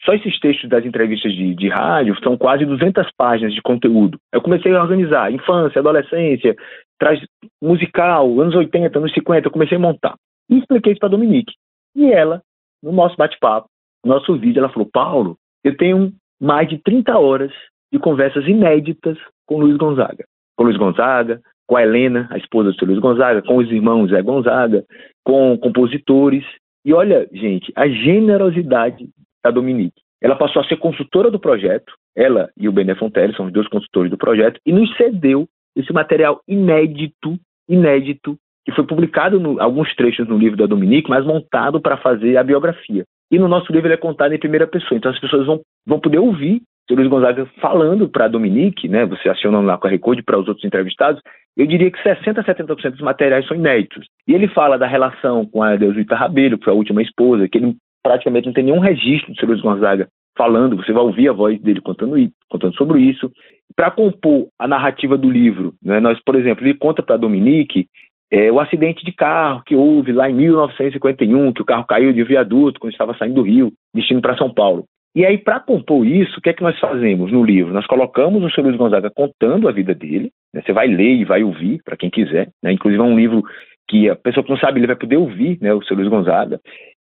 Só 0.03 0.13
esses 0.13 0.39
textos 0.39 0.69
das 0.69 0.85
entrevistas 0.85 1.31
de, 1.33 1.53
de 1.53 1.69
rádio 1.69 2.17
são 2.23 2.35
quase 2.37 2.65
200 2.65 3.09
páginas 3.15 3.53
de 3.53 3.61
conteúdo. 3.61 4.17
Eu 4.33 4.41
comecei 4.41 4.73
a 4.73 4.81
organizar 4.81 5.31
infância, 5.31 5.79
adolescência, 5.79 6.55
traz 6.99 7.19
musical, 7.61 8.39
anos 8.41 8.55
80, 8.55 8.97
anos 8.97 9.13
50, 9.13 9.47
eu 9.47 9.51
comecei 9.51 9.77
a 9.77 9.79
montar. 9.79 10.15
E 10.49 10.57
expliquei 10.57 10.93
isso 10.93 10.99
para 10.99 11.09
Dominique. 11.09 11.53
E 11.95 12.11
ela, 12.11 12.41
no 12.81 12.91
nosso 12.91 13.15
bate-papo, 13.15 13.67
no 14.03 14.13
nosso 14.13 14.35
vídeo, 14.37 14.59
ela 14.59 14.69
falou: 14.69 14.89
Paulo, 14.91 15.37
eu 15.63 15.75
tenho 15.77 16.11
mais 16.41 16.67
de 16.67 16.77
30 16.79 17.17
horas 17.17 17.51
de 17.91 17.99
conversas 17.99 18.47
inéditas 18.47 19.17
com 19.45 19.59
Luiz 19.59 19.77
Gonzaga. 19.77 20.25
Com 20.55 20.63
Luiz 20.63 20.77
Gonzaga, 20.77 21.39
com 21.67 21.75
a 21.75 21.83
Helena, 21.83 22.27
a 22.31 22.37
esposa 22.37 22.71
do 22.71 22.75
seu 22.77 22.87
Luiz 22.87 22.99
Gonzaga, 22.99 23.41
com 23.41 23.57
os 23.57 23.69
irmãos 23.69 24.09
Zé 24.09 24.21
Gonzaga, 24.21 24.83
com 25.23 25.57
compositores. 25.57 26.43
E 26.85 26.93
olha, 26.93 27.27
gente, 27.31 27.71
a 27.75 27.87
generosidade 27.87 29.09
da 29.43 29.51
Dominique. 29.51 30.01
Ela 30.21 30.35
passou 30.35 30.61
a 30.61 30.65
ser 30.65 30.77
consultora 30.77 31.29
do 31.29 31.39
projeto, 31.39 31.93
ela 32.15 32.49
e 32.57 32.67
o 32.67 32.71
Bené 32.71 32.95
Fontelli 32.95 33.35
são 33.35 33.45
os 33.45 33.53
dois 33.53 33.67
consultores 33.67 34.09
do 34.09 34.17
projeto, 34.17 34.59
e 34.65 34.71
nos 34.71 34.95
cedeu 34.97 35.47
esse 35.75 35.93
material 35.93 36.41
inédito, 36.47 37.37
inédito, 37.69 38.35
que 38.65 38.71
foi 38.71 38.85
publicado 38.85 39.37
em 39.37 39.59
alguns 39.59 39.93
trechos 39.95 40.27
no 40.27 40.37
livro 40.37 40.57
da 40.57 40.65
Dominique, 40.65 41.09
mas 41.09 41.25
montado 41.25 41.79
para 41.79 41.97
fazer 41.97 42.35
a 42.37 42.43
biografia. 42.43 43.05
E 43.31 43.37
no 43.37 43.47
nosso 43.47 43.71
livro 43.71 43.87
ele 43.87 43.93
é 43.93 43.97
contado 43.97 44.33
em 44.33 44.39
primeira 44.39 44.65
pessoa, 44.65 44.97
então 44.97 45.11
as 45.11 45.19
pessoas 45.19 45.45
vão, 45.45 45.61
vão 45.85 45.99
poder 45.99 46.17
ouvir 46.17 46.61
o 46.93 46.95
Luiz 46.95 47.09
Gonzaga 47.09 47.45
falando 47.59 48.07
para 48.07 48.25
a 48.25 48.29
Dominique, 48.29 48.87
né, 48.87 49.05
você 49.05 49.29
acionando 49.29 49.67
lá 49.67 49.77
com 49.77 49.87
a 49.87 49.89
Recorde 49.89 50.23
para 50.23 50.39
os 50.39 50.47
outros 50.47 50.65
entrevistados, 50.65 51.21
eu 51.55 51.65
diria 51.65 51.91
que 51.91 52.01
60% 52.01 52.37
a 52.37 52.43
70% 52.43 52.91
dos 52.91 53.01
materiais 53.01 53.45
são 53.47 53.57
inéditos. 53.57 54.05
E 54.27 54.33
ele 54.33 54.47
fala 54.47 54.77
da 54.77 54.87
relação 54.87 55.45
com 55.45 55.61
a 55.61 55.75
Deusuita 55.75 56.15
Rabelo, 56.15 56.57
que 56.57 56.65
foi 56.65 56.73
a 56.73 56.77
última 56.77 57.01
esposa, 57.01 57.47
que 57.49 57.57
ele 57.57 57.75
praticamente 58.07 58.45
não 58.47 58.53
tem 58.53 58.63
nenhum 58.63 58.79
registro 58.79 59.33
do 59.33 59.45
Luiz 59.45 59.61
Gonzaga 59.61 60.07
falando, 60.37 60.77
você 60.77 60.93
vai 60.93 61.03
ouvir 61.03 61.27
a 61.27 61.33
voz 61.33 61.59
dele 61.59 61.81
contando, 61.81 62.15
contando 62.49 62.73
sobre 62.75 63.01
isso. 63.01 63.29
Para 63.75 63.91
compor 63.91 64.47
a 64.57 64.67
narrativa 64.67 65.17
do 65.17 65.29
livro, 65.29 65.73
né, 65.83 65.99
nós, 65.99 66.17
por 66.23 66.35
exemplo, 66.35 66.63
ele 66.63 66.75
conta 66.75 67.03
para 67.03 67.17
Dominique 67.17 67.87
é, 68.31 68.49
o 68.51 68.59
acidente 68.59 69.03
de 69.03 69.11
carro 69.11 69.61
que 69.65 69.75
houve 69.75 70.13
lá 70.13 70.29
em 70.29 70.33
1951, 70.33 71.51
que 71.51 71.61
o 71.61 71.65
carro 71.65 71.85
caiu 71.85 72.13
de 72.13 72.23
viaduto 72.23 72.79
quando 72.79 72.93
estava 72.93 73.17
saindo 73.17 73.35
do 73.35 73.41
Rio, 73.41 73.73
destino 73.93 74.21
para 74.21 74.37
São 74.37 74.53
Paulo. 74.53 74.85
E 75.13 75.25
aí, 75.25 75.37
para 75.37 75.59
compor 75.59 76.05
isso, 76.05 76.37
o 76.37 76.41
que 76.41 76.49
é 76.49 76.53
que 76.53 76.63
nós 76.63 76.79
fazemos 76.79 77.31
no 77.31 77.43
livro? 77.43 77.73
Nós 77.73 77.87
colocamos 77.87 78.41
o 78.43 78.49
Sr. 78.49 78.61
Luiz 78.61 78.77
Gonzaga 78.77 79.09
contando 79.09 79.67
a 79.67 79.71
vida 79.71 79.93
dele, 79.93 80.31
né? 80.53 80.61
você 80.63 80.71
vai 80.71 80.87
ler 80.87 81.15
e 81.15 81.25
vai 81.25 81.43
ouvir, 81.43 81.81
para 81.83 81.97
quem 81.97 82.09
quiser, 82.09 82.49
né? 82.63 82.71
inclusive 82.71 83.01
é 83.01 83.05
um 83.05 83.17
livro 83.17 83.43
que 83.89 84.09
a 84.09 84.15
pessoa 84.15 84.43
que 84.43 84.49
não 84.49 84.57
sabe 84.57 84.79
ler 84.79 84.87
vai 84.87 84.95
poder 84.95 85.17
ouvir 85.17 85.57
né, 85.61 85.73
o 85.73 85.81
Sr. 85.81 85.95
Luiz 85.95 86.09
Gonzaga. 86.09 86.59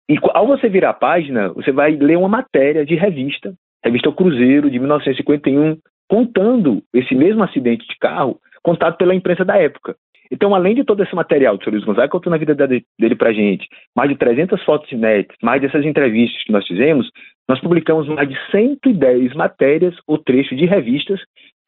E 0.09 0.17
ao 0.33 0.47
você 0.47 0.69
virar 0.69 0.91
a 0.91 0.93
página, 0.93 1.49
você 1.49 1.71
vai 1.71 1.91
ler 1.91 2.17
uma 2.17 2.29
matéria 2.29 2.85
de 2.85 2.95
revista, 2.95 3.53
revista 3.83 4.11
Cruzeiro, 4.11 4.71
de 4.71 4.79
1951, 4.79 5.77
contando 6.09 6.81
esse 6.93 7.13
mesmo 7.13 7.43
acidente 7.43 7.85
de 7.87 7.97
carro, 7.97 8.39
contado 8.63 8.95
pela 8.97 9.13
imprensa 9.13 9.43
da 9.43 9.57
época. 9.57 9.95
Então, 10.31 10.53
além 10.53 10.75
de 10.75 10.83
todo 10.83 11.01
esse 11.03 11.15
material 11.15 11.57
do 11.57 11.63
Sr. 11.63 11.71
Luiz 11.71 11.83
Gonzaga 11.83 12.09
contando 12.09 12.33
a 12.33 12.37
vida 12.37 12.55
dele 12.55 13.15
para 13.17 13.29
a 13.29 13.33
gente, 13.33 13.67
mais 13.95 14.09
de 14.09 14.15
300 14.17 14.61
fotos 14.63 14.91
inéditas, 14.91 15.37
mais 15.41 15.61
dessas 15.61 15.85
entrevistas 15.85 16.43
que 16.43 16.51
nós 16.51 16.65
fizemos, 16.67 17.09
nós 17.47 17.59
publicamos 17.61 18.07
mais 18.07 18.27
de 18.27 18.37
110 18.51 19.33
matérias 19.35 19.95
ou 20.05 20.17
trechos 20.17 20.57
de 20.57 20.65
revistas, 20.65 21.19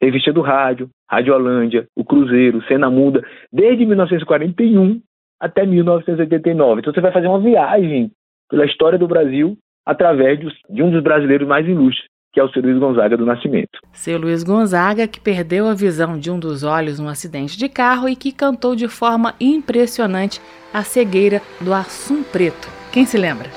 revista 0.01 0.33
do 0.33 0.41
rádio, 0.41 0.89
Rádio 1.09 1.33
Holândia, 1.33 1.87
O 1.95 2.03
Cruzeiro, 2.03 2.61
Cena 2.63 2.89
Muda, 2.89 3.21
desde 3.51 3.85
1941 3.85 5.01
até 5.39 5.65
1989. 5.65 6.81
Então 6.81 6.93
você 6.93 7.01
vai 7.01 7.11
fazer 7.11 7.27
uma 7.27 7.39
viagem 7.39 8.11
pela 8.49 8.65
história 8.65 8.97
do 8.97 9.07
Brasil 9.07 9.57
através 9.85 10.39
de 10.39 10.83
um 10.83 10.91
dos 10.91 11.01
brasileiros 11.01 11.47
mais 11.47 11.67
ilustres, 11.67 12.07
que 12.31 12.39
é 12.39 12.43
o 12.43 12.49
seu 12.49 12.61
Luiz 12.61 12.77
Gonzaga 12.77 13.17
do 13.17 13.25
Nascimento. 13.25 13.79
Seu 13.91 14.19
Luiz 14.19 14.43
Gonzaga, 14.43 15.07
que 15.07 15.19
perdeu 15.19 15.67
a 15.67 15.73
visão 15.73 16.19
de 16.19 16.29
um 16.29 16.39
dos 16.39 16.63
olhos 16.63 16.99
num 16.99 17.07
acidente 17.07 17.57
de 17.57 17.67
carro 17.67 18.07
e 18.07 18.15
que 18.15 18.31
cantou 18.31 18.75
de 18.75 18.87
forma 18.87 19.33
impressionante 19.39 20.39
a 20.73 20.83
cegueira 20.83 21.41
do 21.61 21.73
Assum 21.73 22.23
Preto. 22.23 22.67
Quem 22.91 23.05
se 23.05 23.17
lembra? 23.17 23.49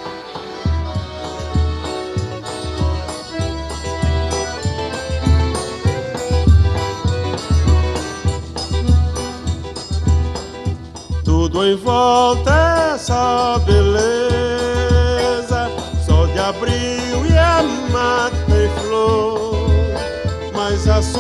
Tudo 11.25 11.67
em 11.67 11.77
volta 11.77 12.51
essa 12.95 13.59
beleza, 13.67 14.32
mas 20.85 21.13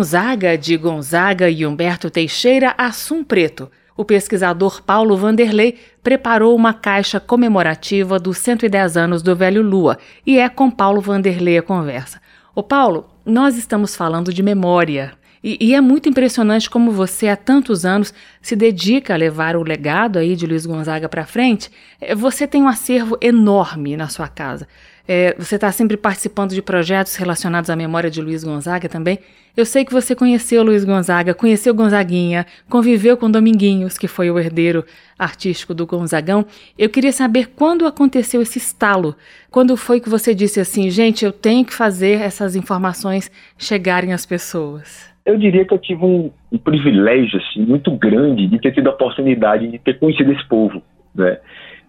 Gonzaga, 0.00 0.56
de 0.56 0.78
Gonzaga 0.78 1.50
e 1.50 1.66
Humberto 1.66 2.08
Teixeira, 2.08 2.74
Assum 2.78 3.22
Preto. 3.22 3.70
O 3.94 4.02
pesquisador 4.02 4.80
Paulo 4.80 5.14
Vanderlei 5.14 5.76
preparou 6.02 6.56
uma 6.56 6.72
caixa 6.72 7.20
comemorativa 7.20 8.18
dos 8.18 8.38
110 8.38 8.96
anos 8.96 9.22
do 9.22 9.36
Velho 9.36 9.62
Lua 9.62 9.98
e 10.26 10.38
é 10.38 10.48
com 10.48 10.70
Paulo 10.70 11.02
Vanderlei 11.02 11.58
a 11.58 11.62
conversa. 11.62 12.18
Ô 12.54 12.62
Paulo, 12.62 13.10
nós 13.26 13.58
estamos 13.58 13.94
falando 13.94 14.32
de 14.32 14.42
memória, 14.42 15.12
e, 15.42 15.56
e, 15.58 15.74
é 15.74 15.80
muito 15.80 16.06
impressionante 16.06 16.68
como 16.68 16.92
você, 16.92 17.28
há 17.28 17.36
tantos 17.36 17.86
anos, 17.86 18.12
se 18.42 18.54
dedica 18.54 19.14
a 19.14 19.16
levar 19.16 19.56
o 19.56 19.62
legado 19.62 20.18
aí 20.18 20.36
de 20.36 20.46
Luiz 20.46 20.66
Gonzaga 20.66 21.08
para 21.08 21.24
frente. 21.24 21.70
É, 21.98 22.14
você 22.14 22.46
tem 22.46 22.62
um 22.62 22.68
acervo 22.68 23.16
enorme 23.22 23.96
na 23.96 24.08
sua 24.08 24.28
casa. 24.28 24.68
É, 25.08 25.34
você 25.38 25.54
está 25.54 25.72
sempre 25.72 25.96
participando 25.96 26.52
de 26.52 26.60
projetos 26.60 27.16
relacionados 27.16 27.70
à 27.70 27.74
memória 27.74 28.10
de 28.10 28.20
Luiz 28.20 28.44
Gonzaga 28.44 28.88
também. 28.88 29.18
Eu 29.56 29.66
sei 29.66 29.84
que 29.84 29.92
você 29.92 30.14
conheceu 30.14 30.62
Luiz 30.62 30.84
Gonzaga, 30.84 31.34
conheceu 31.34 31.74
Gonzaguinha, 31.74 32.46
conviveu 32.68 33.16
com 33.16 33.30
Dominguinhos, 33.30 33.98
que 33.98 34.06
foi 34.06 34.30
o 34.30 34.38
herdeiro 34.38 34.84
artístico 35.18 35.74
do 35.74 35.86
Gonzagão. 35.86 36.46
Eu 36.78 36.88
queria 36.88 37.12
saber 37.12 37.48
quando 37.56 37.86
aconteceu 37.86 38.40
esse 38.40 38.58
estalo. 38.58 39.16
Quando 39.50 39.76
foi 39.76 40.00
que 40.00 40.08
você 40.08 40.34
disse 40.34 40.60
assim, 40.60 40.88
gente, 40.90 41.24
eu 41.24 41.32
tenho 41.32 41.64
que 41.64 41.74
fazer 41.74 42.20
essas 42.20 42.54
informações 42.54 43.30
chegarem 43.58 44.12
às 44.12 44.24
pessoas? 44.24 45.09
Eu 45.24 45.36
diria 45.36 45.64
que 45.64 45.74
eu 45.74 45.78
tive 45.78 46.04
um, 46.04 46.30
um 46.50 46.58
privilégio 46.58 47.38
assim, 47.38 47.64
muito 47.64 47.90
grande 47.92 48.46
de 48.46 48.58
ter 48.58 48.72
tido 48.72 48.88
a 48.88 48.92
oportunidade 48.92 49.68
de 49.68 49.78
ter 49.78 49.98
conhecido 49.98 50.32
esse 50.32 50.46
povo. 50.48 50.82
Né? 51.14 51.38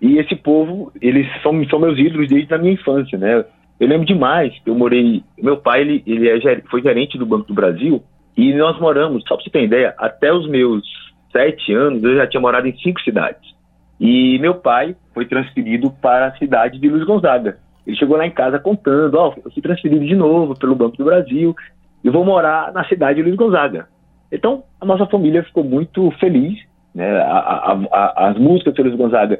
E 0.01 0.17
esse 0.17 0.35
povo, 0.35 0.91
eles 1.01 1.27
são, 1.41 1.63
são 1.69 1.79
meus 1.79 1.97
ídolos 1.97 2.27
desde 2.27 2.53
a 2.53 2.57
minha 2.57 2.73
infância. 2.73 3.17
Né? 3.17 3.45
Eu 3.79 3.87
lembro 3.87 4.05
demais, 4.05 4.53
eu 4.65 4.75
morei. 4.75 5.23
Meu 5.41 5.57
pai 5.57 5.81
ele, 5.81 6.03
ele 6.05 6.29
é, 6.29 6.61
foi 6.69 6.81
gerente 6.81 7.17
do 7.17 7.25
Banco 7.25 7.47
do 7.47 7.53
Brasil 7.53 8.03
e 8.35 8.53
nós 8.53 8.79
moramos, 8.79 9.23
só 9.27 9.35
para 9.35 9.43
você 9.43 9.49
ter 9.49 9.63
ideia, 9.63 9.93
até 9.97 10.31
os 10.33 10.47
meus 10.47 10.83
sete 11.31 11.73
anos 11.73 12.03
eu 12.03 12.15
já 12.15 12.27
tinha 12.27 12.41
morado 12.41 12.67
em 12.67 12.77
cinco 12.77 13.01
cidades. 13.01 13.51
E 13.99 14.39
meu 14.39 14.55
pai 14.55 14.95
foi 15.13 15.25
transferido 15.25 15.91
para 16.01 16.27
a 16.27 16.37
cidade 16.37 16.79
de 16.79 16.89
Luiz 16.89 17.03
Gonzaga. 17.03 17.57
Ele 17.85 17.95
chegou 17.95 18.17
lá 18.17 18.25
em 18.25 18.31
casa 18.31 18.59
contando: 18.59 19.15
Ó, 19.15 19.29
oh, 19.29 19.41
eu 19.45 19.51
fui 19.51 19.61
transferido 19.61 20.05
de 20.05 20.15
novo 20.15 20.57
pelo 20.57 20.75
Banco 20.75 20.97
do 20.97 21.05
Brasil 21.05 21.55
e 22.03 22.09
vou 22.09 22.25
morar 22.25 22.71
na 22.73 22.83
cidade 22.85 23.17
de 23.17 23.23
Luiz 23.23 23.35
Gonzaga. 23.35 23.87
Então, 24.31 24.63
a 24.79 24.85
nossa 24.85 25.05
família 25.05 25.43
ficou 25.43 25.63
muito 25.63 26.09
feliz. 26.11 26.59
Né? 26.95 27.09
A, 27.21 27.37
a, 27.37 27.79
a, 27.91 28.29
as 28.29 28.37
músicas 28.37 28.73
de 28.73 28.81
Luiz 28.81 28.95
Gonzaga. 28.95 29.39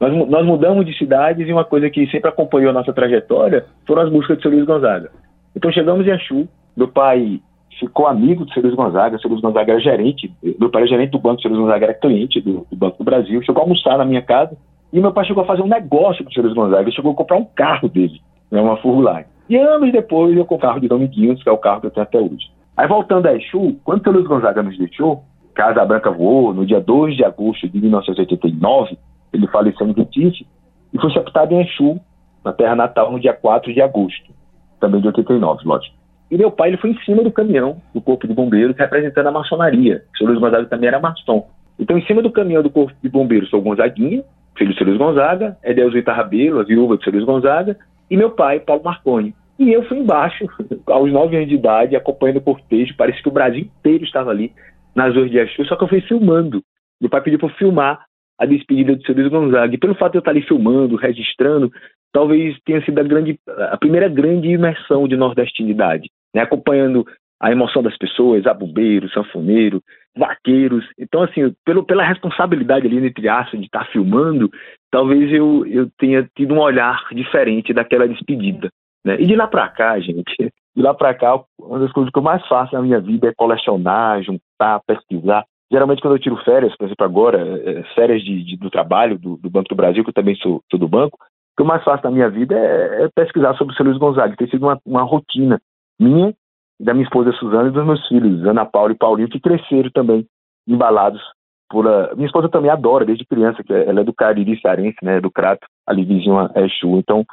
Nós, 0.00 0.28
nós 0.28 0.44
mudamos 0.44 0.84
de 0.84 0.96
cidades 0.98 1.48
e 1.48 1.52
uma 1.52 1.64
coisa 1.64 1.88
que 1.88 2.06
sempre 2.08 2.28
acompanhou 2.28 2.70
a 2.70 2.74
nossa 2.74 2.92
trajetória 2.92 3.64
foram 3.86 4.02
as 4.02 4.10
músicas 4.10 4.40
Seu 4.42 4.50
Luiz 4.50 4.64
Gonzaga. 4.64 5.10
Então, 5.54 5.72
chegamos 5.72 6.06
em 6.06 6.10
Axu. 6.10 6.48
Meu 6.76 6.88
pai 6.88 7.40
ficou 7.78 8.06
amigo 8.06 8.44
do 8.44 8.60
Luiz 8.60 8.74
Gonzaga. 8.74 9.18
O 9.24 9.28
Luiz 9.28 9.40
Gonzaga 9.40 9.72
era 9.72 9.80
gerente, 9.80 10.32
meu 10.42 10.70
pai 10.70 10.82
era 10.82 10.90
gerente 10.90 11.10
do 11.10 11.18
banco, 11.18 11.40
o 11.44 11.48
Luiz 11.48 11.60
Gonzaga 11.60 11.86
era 11.86 11.94
cliente 11.94 12.40
do, 12.40 12.66
do, 12.70 12.76
Banco 12.76 12.98
do 12.98 13.04
Brasil. 13.04 13.42
Chegou 13.42 13.62
a 13.62 13.64
almoçar 13.64 13.98
na 13.98 14.04
minha 14.04 14.22
casa 14.22 14.56
e 14.92 15.00
meu 15.00 15.12
pai 15.12 15.24
chegou 15.24 15.42
a 15.42 15.46
fazer 15.46 15.62
um 15.62 15.68
negócio 15.68 16.24
com 16.24 16.30
o 16.30 16.42
Luiz 16.42 16.54
Gonzaga. 16.54 16.82
Ele 16.82 16.92
chegou 16.92 17.12
a 17.12 17.14
comprar 17.14 17.36
um 17.36 17.44
carro 17.44 17.88
dele, 17.88 18.20
né, 18.50 18.60
uma 18.60 18.76
Furgulai. 18.78 19.26
E 19.48 19.56
anos 19.56 19.92
depois 19.92 20.36
eu 20.36 20.44
com 20.44 20.56
o 20.56 20.58
carro 20.58 20.80
de 20.80 20.88
Dominguinhos, 20.88 21.42
que 21.42 21.48
é 21.48 21.52
o 21.52 21.58
carro 21.58 21.80
que 21.80 21.86
eu 21.86 21.90
tenho 21.90 22.04
até 22.04 22.18
hoje. 22.18 22.50
Aí 22.76 22.86
voltando 22.88 23.26
a 23.26 23.34
Exu, 23.34 23.76
quando 23.84 24.06
o 24.06 24.10
Luiz 24.10 24.26
Gonzaga 24.26 24.62
nos 24.62 24.76
deixou, 24.76 25.22
Casa 25.54 25.84
Branca 25.84 26.10
voou 26.10 26.52
no 26.52 26.66
dia 26.66 26.80
2 26.80 27.16
de 27.16 27.24
agosto 27.24 27.68
de 27.68 27.80
1989, 27.80 28.98
ele 29.32 29.46
faleceu 29.46 29.86
em 29.86 29.92
Recife 29.92 30.46
e 30.92 31.00
foi 31.00 31.10
sepultado 31.12 31.54
em 31.54 31.62
Exu, 31.62 31.98
na 32.44 32.52
terra 32.52 32.76
natal, 32.76 33.10
no 33.10 33.18
dia 33.18 33.32
4 33.32 33.72
de 33.72 33.80
agosto, 33.80 34.32
também 34.80 35.00
de 35.00 35.06
89, 35.06 35.62
lógico. 35.64 35.96
E 36.30 36.36
meu 36.36 36.50
pai 36.50 36.70
ele 36.70 36.76
foi 36.76 36.90
em 36.90 36.98
cima 37.00 37.22
do 37.22 37.30
caminhão 37.30 37.80
do 37.94 38.00
Corpo 38.00 38.26
de 38.26 38.34
Bombeiros, 38.34 38.76
representando 38.76 39.28
a 39.28 39.32
maçonaria. 39.32 40.02
O 40.12 40.18
senhor 40.18 40.30
Luiz 40.30 40.40
Gonzaga 40.40 40.66
também 40.66 40.88
era 40.88 41.00
maçom. 41.00 41.48
Então, 41.78 41.96
em 41.96 42.04
cima 42.04 42.20
do 42.20 42.30
caminhão 42.30 42.62
do 42.62 42.70
Corpo 42.70 42.92
de 43.02 43.08
Bombeiros, 43.08 43.48
sou 43.48 43.62
Gonzaguinha, 43.62 44.24
filho 44.56 44.72
do 44.72 44.76
senhor 44.76 44.88
Luiz 44.88 44.98
Gonzaga, 44.98 45.56
Edelzita 45.62 46.12
Rabelo, 46.12 46.60
a 46.60 46.64
viúva 46.64 46.96
do 46.96 47.04
senhor 47.04 47.16
Luiz 47.16 47.26
Gonzaga, 47.26 47.76
e 48.10 48.16
meu 48.16 48.30
pai, 48.30 48.60
Paulo 48.60 48.82
Marconi. 48.84 49.34
E 49.58 49.72
eu 49.72 49.82
fui 49.84 49.98
embaixo, 49.98 50.46
aos 50.86 51.10
nove 51.10 51.36
anos 51.36 51.48
de 51.48 51.54
idade, 51.54 51.96
acompanhando 51.96 52.38
o 52.38 52.42
cortejo. 52.42 52.94
Parece 52.96 53.22
que 53.22 53.28
o 53.28 53.32
Brasil 53.32 53.60
inteiro 53.60 54.04
estava 54.04 54.30
ali 54.30 54.52
nas 54.94 55.14
ruas 55.14 55.30
de 55.30 55.38
Exu, 55.38 55.64
só 55.64 55.76
que 55.76 55.84
eu 55.84 55.88
fui 55.88 56.00
filmando. 56.02 56.62
Meu 57.00 57.10
pai 57.10 57.20
pediu 57.20 57.38
para 57.38 57.48
filmar 57.50 58.04
a 58.38 58.46
despedida 58.46 58.94
do 58.94 59.02
senhor 59.02 59.18
Luiz 59.18 59.30
Gonzaga. 59.30 59.74
E 59.74 59.78
pelo 59.78 59.94
fato 59.94 60.12
de 60.12 60.18
eu 60.18 60.20
estar 60.20 60.30
ali 60.30 60.42
filmando, 60.42 60.96
registrando, 60.96 61.72
talvez 62.12 62.56
tenha 62.64 62.84
sido 62.84 62.98
a, 62.98 63.02
grande, 63.02 63.38
a 63.70 63.76
primeira 63.76 64.08
grande 64.08 64.48
imersão 64.48 65.08
de 65.08 65.16
nordestinidade 65.16 66.10
né, 66.36 66.42
acompanhando 66.42 67.06
a 67.40 67.50
emoção 67.50 67.82
das 67.82 67.96
pessoas, 67.96 68.46
abubeiro, 68.46 69.08
sanfoneiro, 69.10 69.82
vaqueiros. 70.14 70.84
Então, 70.98 71.22
assim, 71.22 71.54
pelo, 71.64 71.82
pela 71.82 72.04
responsabilidade 72.04 72.86
ali, 72.86 73.04
entre 73.06 73.28
aspas, 73.28 73.58
de 73.58 73.66
estar 73.66 73.86
filmando, 73.86 74.50
talvez 74.96 75.30
eu, 75.30 75.66
eu 75.66 75.90
tenha 75.98 76.26
tido 76.34 76.54
um 76.54 76.58
olhar 76.58 77.06
diferente 77.12 77.74
daquela 77.74 78.08
despedida. 78.08 78.70
Né? 79.04 79.20
E 79.20 79.26
de 79.26 79.36
lá 79.36 79.46
para 79.46 79.68
cá, 79.68 80.00
gente, 80.00 80.34
de 80.74 80.82
lá 80.82 80.94
para 80.94 81.12
cá, 81.12 81.38
uma 81.60 81.78
das 81.78 81.92
coisas 81.92 82.10
que 82.10 82.18
eu 82.18 82.22
mais 82.22 82.42
faço 82.46 82.74
na 82.74 82.80
minha 82.80 82.98
vida 82.98 83.28
é 83.28 83.34
colecionar, 83.36 84.22
juntar, 84.22 84.80
pesquisar. 84.86 85.44
Geralmente, 85.70 86.00
quando 86.00 86.14
eu 86.14 86.18
tiro 86.18 86.42
férias, 86.44 86.74
por 86.78 86.86
exemplo, 86.86 87.04
agora, 87.04 87.38
é, 87.46 87.82
férias 87.94 88.22
de, 88.22 88.42
de, 88.42 88.56
do 88.56 88.70
trabalho 88.70 89.18
do, 89.18 89.36
do, 89.36 89.50
Banco 89.50 89.68
do 89.68 89.74
Brasil, 89.74 90.02
que 90.02 90.08
eu 90.08 90.14
também 90.14 90.34
sou, 90.36 90.62
sou 90.70 90.80
do 90.80 90.88
banco, 90.88 91.18
o 91.18 91.56
que 91.58 91.62
eu 91.62 91.66
mais 91.66 91.84
faço 91.84 92.02
na 92.04 92.10
minha 92.10 92.30
vida 92.30 92.54
é, 92.56 93.04
é 93.04 93.08
pesquisar 93.14 93.54
sobre 93.56 93.74
o 93.74 93.76
seu 93.76 93.84
Luiz 93.84 93.98
Gonzaga. 93.98 94.34
Tem 94.34 94.48
sido 94.48 94.62
uma, 94.62 94.80
uma 94.86 95.02
rotina 95.02 95.60
minha, 96.00 96.32
da 96.80 96.94
minha 96.94 97.04
esposa 97.04 97.32
Suzana 97.32 97.68
e 97.68 97.72
dos 97.72 97.84
meus 97.84 98.08
filhos, 98.08 98.46
Ana 98.46 98.64
Paula 98.64 98.92
e 98.92 98.96
Paulinho, 98.96 99.28
que 99.28 99.40
cresceram 99.40 99.90
também 99.90 100.24
embalados 100.66 101.20
por. 101.68 101.86
A... 101.86 102.14
Minha 102.14 102.26
esposa 102.26 102.48
também 102.48 102.70
adora, 102.70 103.04
desde 103.04 103.24
criança, 103.24 103.62
que 103.62 103.72
ela 103.72 104.00
é 104.00 104.04
do 104.04 104.14
Cariri 104.14 104.60
Cearense, 104.60 104.98
né, 105.02 105.20
do 105.20 105.30
Crato, 105.30 105.66
ali 105.86 106.04
vizinho 106.04 106.38
a 106.38 106.50
Exu. 106.56 106.98
Então, 106.98 107.24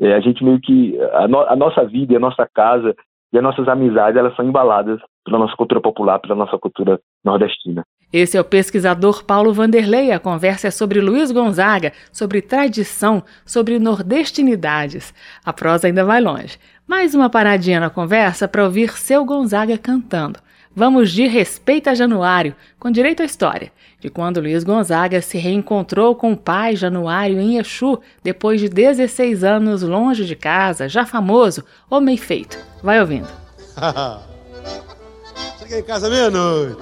é, 0.00 0.14
a 0.14 0.20
gente 0.20 0.44
meio 0.44 0.60
que. 0.60 0.98
A, 1.12 1.28
no... 1.28 1.40
a, 1.40 1.56
nossa 1.56 1.84
vida 1.84 2.16
a 2.16 2.20
nossa 2.20 2.48
casa 2.52 2.94
e 3.32 3.38
as 3.38 3.42
nossas 3.42 3.66
amizades, 3.68 4.18
elas 4.18 4.34
são 4.36 4.44
embaladas 4.44 5.00
pela 5.24 5.38
nossa 5.38 5.56
cultura 5.56 5.80
popular, 5.80 6.18
pela 6.18 6.34
nossa 6.34 6.58
cultura 6.58 7.00
nordestina. 7.24 7.82
Esse 8.12 8.36
é 8.36 8.40
o 8.40 8.44
pesquisador 8.44 9.24
Paulo 9.24 9.54
Vanderlei. 9.54 10.12
A 10.12 10.20
conversa 10.20 10.68
é 10.68 10.70
sobre 10.70 11.00
Luiz 11.00 11.32
Gonzaga, 11.32 11.92
sobre 12.12 12.42
tradição, 12.42 13.22
sobre 13.46 13.78
nordestinidades. 13.78 15.14
A 15.42 15.52
prosa 15.52 15.86
ainda 15.86 16.04
vai 16.04 16.20
longe. 16.20 16.58
Mais 16.86 17.14
uma 17.14 17.30
paradinha 17.30 17.80
na 17.80 17.88
conversa 17.88 18.46
para 18.46 18.64
ouvir 18.64 18.90
seu 18.90 19.24
Gonzaga 19.24 19.78
cantando. 19.78 20.38
Vamos 20.74 21.10
de 21.10 21.26
Respeito 21.26 21.90
a 21.90 21.94
Januário, 21.94 22.56
com 22.80 22.90
direito 22.90 23.22
à 23.22 23.26
história, 23.26 23.70
de 24.00 24.08
quando 24.08 24.40
Luiz 24.40 24.64
Gonzaga 24.64 25.20
se 25.20 25.36
reencontrou 25.36 26.16
com 26.16 26.32
o 26.32 26.36
pai 26.36 26.76
Januário 26.76 27.38
em 27.38 27.58
Exu, 27.58 28.00
depois 28.22 28.58
de 28.58 28.70
16 28.70 29.44
anos 29.44 29.82
longe 29.82 30.24
de 30.24 30.34
casa, 30.34 30.88
já 30.88 31.04
famoso, 31.04 31.62
homem 31.90 32.16
feito. 32.16 32.58
Vai 32.82 32.98
ouvindo. 33.00 33.28
Cheguei 35.58 35.80
em 35.80 35.82
casa 35.82 36.08
meia-noite. 36.08 36.80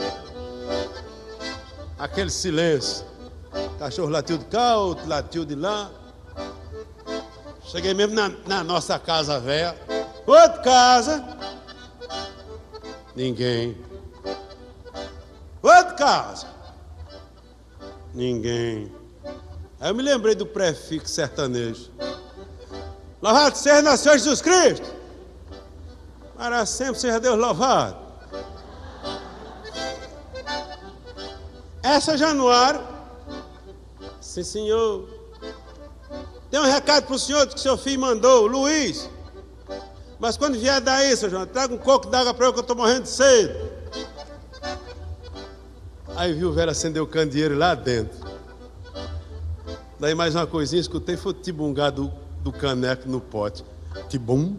Aquele 1.98 2.30
silêncio. 2.30 3.04
Cachorro 3.76 4.08
latiu 4.08 4.38
de 4.38 4.44
cá, 4.44 4.76
outro 4.76 5.08
latiu 5.08 5.44
de 5.44 5.56
lá. 5.56 5.90
Cheguei 7.64 7.92
mesmo 7.92 8.14
na, 8.14 8.30
na 8.46 8.62
nossa 8.62 9.00
casa 9.00 9.40
velha. 9.40 9.74
Outra 10.26 10.58
casa. 10.62 11.24
Ninguém. 13.14 13.76
Outra 15.62 15.92
casa. 15.94 16.46
Ninguém. 18.14 18.92
Aí 19.80 19.90
eu 19.90 19.94
me 19.94 20.02
lembrei 20.02 20.34
do 20.34 20.46
prefixo 20.46 21.08
sertanejo. 21.08 21.90
Louvado 23.22 23.56
seja 23.56 23.82
nosso 23.82 24.04
Senhor 24.04 24.18
Jesus 24.18 24.42
Cristo. 24.42 24.94
Para 26.36 26.64
sempre 26.64 27.00
seja 27.00 27.20
Deus 27.20 27.38
louvado. 27.38 27.98
Essa 31.82 32.16
Januário. 32.16 32.80
Sim, 34.20 34.44
senhor. 34.44 35.08
Tem 36.50 36.60
um 36.60 36.64
recado 36.64 37.06
para 37.06 37.16
o 37.16 37.18
senhor 37.18 37.46
que 37.46 37.60
seu 37.60 37.76
filho 37.76 38.00
mandou, 38.00 38.46
Luiz. 38.46 39.08
Mas 40.20 40.36
quando 40.36 40.58
vier 40.58 40.80
daí, 40.82 41.16
seu 41.16 41.30
João, 41.30 41.46
traga 41.46 41.72
um 41.72 41.78
coco 41.78 42.08
d'água 42.08 42.34
para 42.34 42.46
eu 42.46 42.52
que 42.52 42.58
eu 42.58 42.62
estou 42.62 42.76
morrendo 42.76 43.04
de 43.04 43.08
sede. 43.08 43.54
Aí 46.14 46.34
viu 46.34 46.50
o 46.50 46.52
velho 46.52 46.70
acender 46.70 47.02
o 47.02 47.06
candeeiro 47.06 47.56
lá 47.56 47.74
dentro. 47.74 48.18
Daí 49.98 50.14
mais 50.14 50.34
uma 50.34 50.46
coisinha, 50.46 50.80
escutei, 50.80 51.16
foi 51.16 51.32
o 51.32 51.34
tibungar 51.34 51.90
do, 51.90 52.12
do 52.42 52.52
caneco 52.52 53.08
no 53.08 53.18
pote. 53.18 53.64
Tibum. 54.10 54.56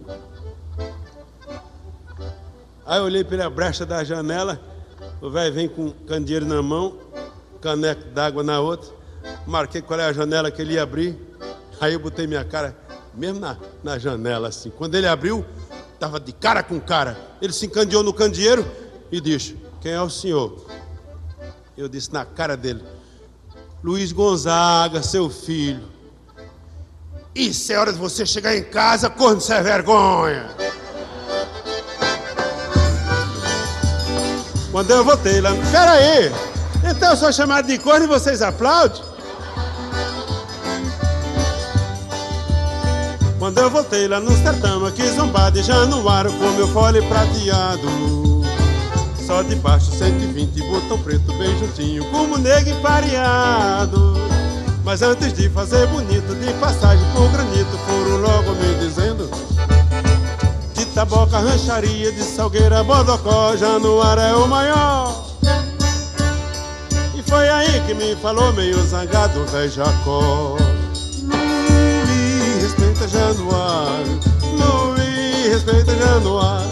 Aí 2.83 2.97
eu 2.97 3.03
olhei 3.03 3.23
pela 3.23 3.47
brecha 3.47 3.85
da 3.85 4.03
janela, 4.03 4.59
o 5.21 5.29
velho 5.29 5.53
vem 5.53 5.69
com 5.69 5.87
o 5.87 5.93
candeeiro 5.93 6.45
na 6.45 6.63
mão, 6.63 6.97
caneco 7.61 8.05
d'água 8.09 8.41
na 8.41 8.59
outra. 8.59 8.91
Marquei 9.45 9.81
qual 9.83 9.99
é 9.99 10.05
a 10.05 10.13
janela 10.13 10.49
que 10.49 10.59
ele 10.59 10.73
ia 10.73 10.81
abrir. 10.81 11.15
Aí 11.79 11.93
eu 11.93 11.99
botei 11.99 12.25
minha 12.25 12.43
cara 12.43 12.75
mesmo 13.13 13.39
na, 13.39 13.57
na 13.83 13.97
janela 13.97 14.47
assim. 14.47 14.69
Quando 14.69 14.95
ele 14.95 15.07
abriu, 15.07 15.45
estava 15.93 16.19
de 16.19 16.31
cara 16.31 16.63
com 16.63 16.79
cara. 16.79 17.17
Ele 17.41 17.53
se 17.53 17.65
encandeou 17.65 18.03
no 18.03 18.13
candeeiro 18.13 18.65
e 19.11 19.19
disse: 19.19 19.57
Quem 19.79 19.91
é 19.91 20.01
o 20.01 20.09
senhor? 20.09 20.65
Eu 21.77 21.87
disse 21.87 22.11
na 22.13 22.25
cara 22.25 22.55
dele: 22.55 22.83
Luiz 23.83 24.11
Gonzaga, 24.11 25.01
seu 25.01 25.29
filho. 25.29 25.89
Isso 27.33 27.71
é 27.71 27.77
hora 27.77 27.93
de 27.93 27.99
você 27.99 28.25
chegar 28.25 28.55
em 28.55 28.63
casa, 28.63 29.09
corno 29.09 29.39
sem 29.39 29.61
vergonha. 29.63 30.49
Quando 34.71 34.91
eu 34.91 35.03
voltei 35.03 35.41
lá, 35.41 35.51
peraí, 35.71 36.31
então 36.89 37.11
eu 37.11 37.17
sou 37.17 37.31
chamado 37.31 37.67
de 37.67 37.77
corno 37.77 38.05
e 38.05 38.07
vocês 38.07 38.41
aplaudem? 38.41 39.10
Quando 43.41 43.57
eu 43.57 43.71
voltei 43.71 44.07
lá 44.07 44.19
no 44.19 44.31
sertão, 44.37 44.85
aqui 44.85 45.01
zombado 45.07 45.59
de 45.59 45.65
Januário 45.65 46.31
com 46.33 46.51
meu 46.51 46.67
fole 46.67 47.01
prateado. 47.01 47.87
Só 49.25 49.41
de 49.41 49.55
baixo 49.55 49.89
120, 49.93 50.61
botão 50.69 50.99
preto 50.99 51.33
bem 51.39 51.57
juntinho, 51.57 52.05
como 52.11 52.37
negro 52.37 52.75
pareado. 52.83 54.13
Mas 54.85 55.01
antes 55.01 55.33
de 55.33 55.49
fazer 55.49 55.87
bonito, 55.87 56.35
de 56.35 56.53
passagem 56.59 57.03
por 57.15 57.31
granito, 57.31 57.79
foram 57.79 58.17
logo 58.17 58.51
me 58.51 58.75
dizendo: 58.75 59.27
De 60.75 60.85
taboca 60.93 61.39
rancharia 61.39 62.11
de 62.11 62.21
Salgueira, 62.21 62.83
Bodocó, 62.83 63.57
Januário 63.57 64.21
é 64.21 64.35
o 64.35 64.47
maior. 64.47 65.25
E 67.17 67.23
foi 67.23 67.49
aí 67.49 67.81
que 67.87 67.95
me 67.95 68.15
falou 68.17 68.53
meio 68.53 68.77
zangado, 68.83 69.43
velho 69.47 69.71
Jacó. 69.71 70.70
Respeita 73.01 73.07
Januário. 73.07 74.19
Luiz, 74.43 75.47
respeita 75.51 75.95
Januário. 75.95 76.69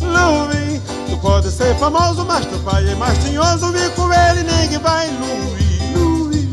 Luiz, 0.00 0.80
tu 1.10 1.16
pode 1.18 1.50
ser 1.50 1.74
famoso, 1.76 2.24
mas 2.24 2.46
teu 2.46 2.58
pai 2.60 2.88
é 2.88 2.94
mais 2.94 3.18
tinhoso. 3.18 3.70
Vi 3.72 3.90
com 3.90 4.10
ele, 4.10 4.44
ninguém 4.44 4.78
vai. 4.78 5.08
Luiz, 5.10 5.94
Luiz, 5.94 6.48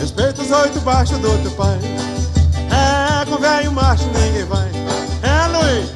respeita 0.00 0.40
os 0.40 0.50
oito 0.50 0.80
baixos 0.80 1.18
do 1.18 1.36
teu 1.42 1.50
pai. 1.50 1.78
É, 2.70 3.26
com 3.26 3.36
velho 3.36 3.72
macho 3.72 4.06
ninguém 4.06 4.46
vai. 4.46 4.70
É, 5.22 5.46
Luiz, 5.48 5.90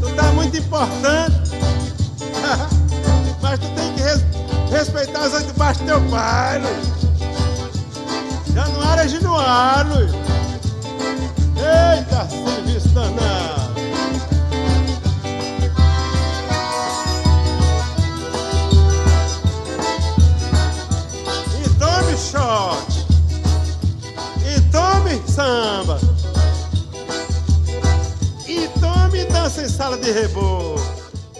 tu 0.00 0.08
tá 0.16 0.24
muito 0.32 0.56
importante. 0.56 1.52
mas 3.40 3.60
tu 3.60 3.68
tem 3.76 3.92
que 3.94 4.02
res 4.02 4.24
respeitar 4.68 5.28
os 5.28 5.34
oito 5.34 5.54
baixos 5.54 5.82
do 5.82 5.86
teu 5.86 6.00
pai, 6.10 6.58
Luiz. 6.58 7.02
Januário 8.52 9.02
é 9.04 9.08
Januário, 9.08 9.94
Luiz. 9.94 10.21
Eita. 11.62 12.26
E 21.60 21.68
tome 21.78 22.16
shot. 22.16 23.06
E 24.44 24.60
tome 24.72 25.22
samba. 25.28 25.98
E 28.48 28.68
tome 28.80 29.24
dança 29.26 29.62
em 29.62 29.68
sala 29.68 29.96
de 29.96 30.10
reboco. 30.10 30.80